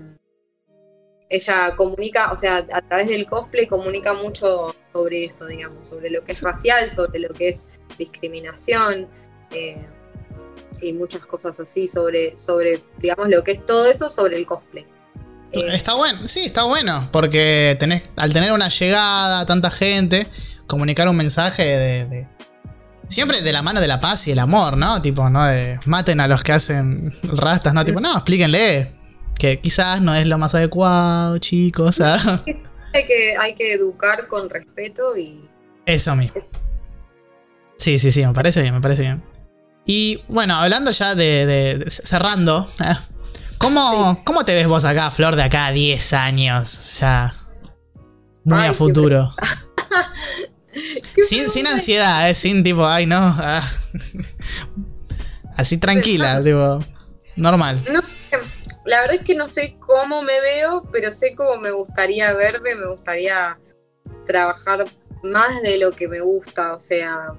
ella 1.32 1.76
comunica, 1.76 2.32
o 2.32 2.38
sea, 2.38 2.57
a 2.57 2.82
través 2.82 3.07
del 3.07 3.28
cosplay 3.28 3.68
comunica 3.68 4.14
mucho 4.14 4.76
sobre 4.91 5.24
eso, 5.26 5.45
digamos, 5.45 5.88
sobre 5.88 6.10
lo 6.10 6.24
que 6.24 6.32
es 6.32 6.41
racial, 6.41 6.89
sobre 6.89 7.20
lo 7.20 7.30
que 7.36 7.49
es 7.49 7.70
discriminación 7.99 9.07
eh, 9.51 9.86
y 10.82 10.93
muchas 10.93 11.24
cosas 11.28 11.60
así, 11.60 11.88
sobre, 11.88 12.36
sobre, 12.36 12.84
digamos, 12.97 13.30
lo 13.30 13.43
que 13.43 13.51
es 13.51 13.64
todo 13.64 13.86
eso 13.88 14.10
sobre 14.10 14.38
el 14.38 14.47
cosplay. 14.47 14.88
Eh, 15.51 15.68
Está 15.72 15.93
bueno, 15.95 16.24
sí, 16.24 16.45
está 16.45 16.64
bueno, 16.64 17.10
porque 17.12 17.76
tenés, 17.80 18.03
al 18.16 18.34
tener 18.34 18.51
una 18.51 18.70
llegada, 18.70 19.45
tanta 19.45 19.70
gente, 19.70 20.28
comunicar 20.70 21.09
un 21.09 21.17
mensaje 21.17 21.63
de, 21.63 22.05
de- 22.07 22.28
Siempre 23.09 23.41
de 23.41 23.51
la 23.51 23.63
mano 23.63 23.82
de 23.82 23.88
la 23.88 23.99
paz 23.99 24.28
y 24.28 24.32
el 24.32 24.39
amor, 24.39 24.78
¿no? 24.78 25.01
Tipo, 25.01 25.30
no 25.32 25.43
de 25.45 25.80
maten 25.86 26.20
a 26.20 26.28
los 26.28 26.43
que 26.43 26.51
hacen 26.51 27.11
rastas, 27.24 27.74
¿no? 27.74 27.84
Tipo, 27.84 27.99
no, 27.99 28.13
explíquenle 28.13 28.91
que 29.39 29.59
quizás 29.59 29.99
no 30.01 30.13
es 30.13 30.28
lo 30.28 30.38
más 30.38 30.53
adecuado, 30.53 31.39
chicos. 31.39 31.99
¿ah? 32.01 32.43
hay, 32.93 33.05
que, 33.07 33.36
hay 33.39 33.55
que 33.55 33.74
educar 33.74 34.28
con 34.28 34.47
respeto 34.47 35.17
y 35.17 35.43
Eso 35.88 36.15
mismo. 36.15 36.39
Sí, 37.80 37.97
sí, 37.97 38.11
sí, 38.11 38.24
me 38.28 38.34
parece 38.34 38.61
bien, 38.61 38.76
me 38.76 38.82
parece 38.82 39.01
bien. 39.03 39.24
Y 39.88 40.22
bueno, 40.28 40.53
hablando 40.53 40.91
ya 40.91 41.15
de, 41.15 41.47
de- 41.47 41.78
de- 41.80 41.89
cerrando, 41.89 42.67
¿eh? 42.86 42.95
¿cómo, 43.57 44.22
¿cómo 44.24 44.45
te 44.45 44.53
ves 44.53 44.67
vos 44.67 44.86
acá, 44.86 45.09
Flor, 45.09 45.36
de 45.36 45.43
acá 45.43 45.65
a 45.67 45.72
10 45.72 46.13
años? 46.13 46.99
Ya. 46.99 47.34
Muy 48.43 48.59
Ay, 48.59 48.70
a 48.70 48.74
futuro. 48.74 49.34
Sin, 51.23 51.49
sin 51.49 51.67
ansiedad, 51.67 52.30
¿eh? 52.30 52.36
Sin 52.36 52.63
tipo, 52.63 52.86
ay, 52.86 53.05
no. 53.05 53.17
ah. 53.19 53.67
Así 55.55 55.77
tranquila, 55.77 56.43
tipo. 56.43 56.84
Normal. 57.36 57.84
La 58.86 59.01
verdad 59.01 59.17
es 59.17 59.23
que 59.23 59.36
no 59.36 59.49
sé 59.49 59.77
cómo 59.80 60.21
me 60.21 60.39
veo, 60.41 60.88
pero 60.91 61.11
sé 61.11 61.36
cómo 61.36 61.57
me 61.57 61.71
gustaría 61.71 62.34
verme, 62.34 62.75
me 62.75 62.88
gustaría 62.88 63.59
trabajar 64.25 64.86
más 65.21 65.61
de 65.61 65.77
lo 65.77 65.91
que 65.91 66.07
me 66.07 66.21
gusta, 66.21 66.73
o 66.73 66.80
sea, 66.80 67.34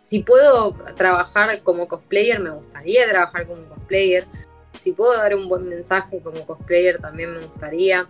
si 0.00 0.22
puedo 0.22 0.72
trabajar 0.96 1.62
como 1.62 1.88
cosplayer, 1.88 2.40
me 2.40 2.50
gustaría 2.50 3.08
trabajar 3.08 3.46
como 3.46 3.64
cosplayer, 3.68 4.26
si 4.78 4.92
puedo 4.92 5.16
dar 5.16 5.34
un 5.34 5.48
buen 5.48 5.68
mensaje 5.68 6.20
como 6.22 6.46
cosplayer, 6.46 6.98
también 7.00 7.32
me 7.34 7.46
gustaría, 7.46 8.08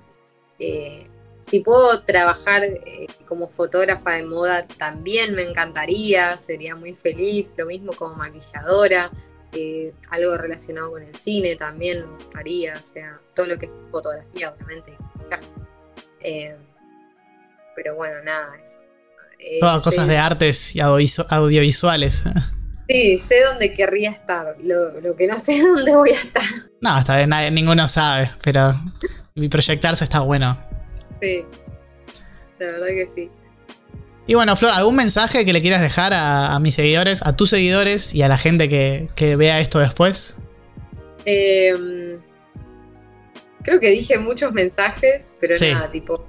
Eh, 0.59 1.09
si 1.43 1.61
puedo 1.61 2.03
trabajar 2.03 2.63
eh, 2.65 3.07
como 3.27 3.49
fotógrafa 3.49 4.13
de 4.13 4.23
moda, 4.23 4.67
también 4.79 5.35
me 5.35 5.43
encantaría, 5.43 6.39
sería 6.39 6.75
muy 6.77 6.95
feliz, 6.95 7.55
lo 7.59 7.67
mismo 7.67 7.93
como 7.93 8.15
maquilladora 8.15 9.11
eh, 9.53 9.93
algo 10.09 10.37
relacionado 10.39 10.93
con 10.93 11.03
el 11.03 11.15
cine 11.15 11.57
también 11.57 12.09
me 12.09 12.17
gustaría, 12.17 12.81
o 12.83 12.87
sea, 12.87 13.21
todo 13.35 13.45
lo 13.47 13.59
que 13.59 13.67
es 13.67 13.73
fotografía, 13.91 14.51
obviamente. 14.51 14.97
Eh, 16.21 16.57
pero 17.77 17.95
bueno, 17.97 18.23
nada, 18.25 18.51
eso. 18.63 18.79
Eh, 19.39 19.59
Todas 19.61 19.83
cosas 19.83 20.07
de 20.09 20.17
artes 20.17 20.75
y 20.77 20.81
audiovisuales. 20.81 22.25
Sí, 22.89 23.19
sé 23.19 23.43
dónde 23.43 23.75
querría 23.75 24.11
estar, 24.11 24.57
lo, 24.63 25.01
lo 25.01 25.17
que 25.17 25.27
no 25.27 25.39
sé 25.39 25.57
es 25.57 25.63
dónde 25.65 25.95
voy 25.97 26.11
a 26.11 26.15
estar. 26.21 26.43
No, 26.81 26.99
esta 26.99 27.17
vez 27.17 27.29
nadie- 27.29 27.51
ninguno 27.51 27.89
sabe, 27.89 28.31
pero 28.43 28.73
mi 29.35 29.49
proyectarse 29.49 30.05
está 30.05 30.21
bueno. 30.21 30.57
Sí, 31.23 31.47
la 32.59 32.67
verdad 32.67 32.87
que 32.89 33.09
sí. 33.09 33.31
Y 34.27 34.35
bueno, 34.35 34.57
Flor, 34.57 34.73
¿algún 34.75 34.97
mensaje 34.97 35.45
que 35.45 35.53
le 35.53 35.61
quieras 35.63 35.81
dejar 35.83 36.13
a, 36.13 36.55
a 36.55 36.61
mis 36.61 36.75
seguidores, 36.75 37.23
a 37.25 37.35
tus 37.37 37.51
seguidores 37.51 38.15
y 38.15 38.23
a 38.23 38.29
la 38.29 38.39
gente 38.39 38.69
que, 38.69 39.09
que 39.17 39.37
vea 39.37 39.59
esto 39.61 39.79
después? 39.79 40.37
Eh, 41.25 42.19
creo 43.63 43.81
que 43.81 43.91
dije 43.91 44.19
muchos 44.19 44.53
mensajes, 44.53 45.37
pero 45.41 45.57
Sí. 45.57 45.73
nada, 45.73 45.91
tipo, 45.91 46.27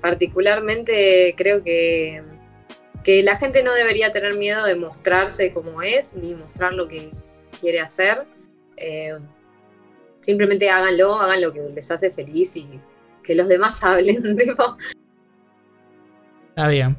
particularmente 0.00 1.34
creo 1.36 1.62
que, 1.62 2.22
que 3.04 3.22
la 3.22 3.36
gente 3.36 3.62
no 3.62 3.72
debería 3.72 4.10
tener 4.10 4.34
miedo 4.34 4.64
de 4.64 4.76
mostrarse 4.76 5.52
como 5.52 5.82
es, 5.82 6.16
ni 6.16 6.34
mostrar 6.34 6.72
lo 6.74 6.88
que 6.88 7.10
quiere 7.60 7.80
hacer. 7.80 8.26
Eh, 8.76 9.18
simplemente 10.20 10.70
háganlo, 10.70 11.16
hagan 11.16 11.40
lo 11.40 11.52
que 11.52 11.60
les 11.74 11.90
hace 11.90 12.10
feliz 12.10 12.56
y 12.56 12.68
que 13.22 13.34
los 13.34 13.48
demás 13.48 13.82
hablen. 13.82 14.36
tipo. 14.38 14.76
Está 16.50 16.68
bien. 16.68 16.98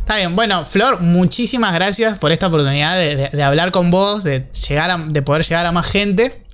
Está 0.00 0.16
bien. 0.16 0.34
Bueno, 0.34 0.64
Flor, 0.64 1.00
muchísimas 1.00 1.74
gracias 1.74 2.18
por 2.18 2.32
esta 2.32 2.48
oportunidad 2.48 2.98
de, 2.98 3.42
hablar 3.42 3.70
con 3.70 3.90
vos, 3.90 4.24
de, 4.24 4.50
llegar 4.68 5.08
de 5.08 5.22
poder 5.22 5.42
llegar 5.44 5.66
a 5.66 5.72
más 5.72 5.90
gente. 5.90 6.44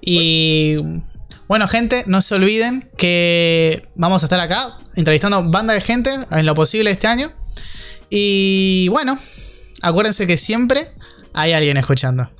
Y 0.00 0.76
bueno, 1.48 1.66
gente, 1.68 2.04
no 2.06 2.22
se 2.22 2.36
olviden 2.36 2.90
que 2.96 3.88
vamos 3.96 4.22
a 4.22 4.26
estar 4.26 4.40
acá 4.40 4.78
entrevistando 4.94 5.50
banda 5.50 5.74
de 5.74 5.80
gente 5.80 6.10
en 6.30 6.46
lo 6.46 6.54
posible 6.54 6.90
este 6.90 7.06
año. 7.06 7.30
Y 8.08 8.88
bueno, 8.88 9.18
acuérdense 9.82 10.26
que 10.26 10.36
siempre 10.36 10.92
hay 11.34 11.52
alguien 11.52 11.76
escuchando. 11.76 12.30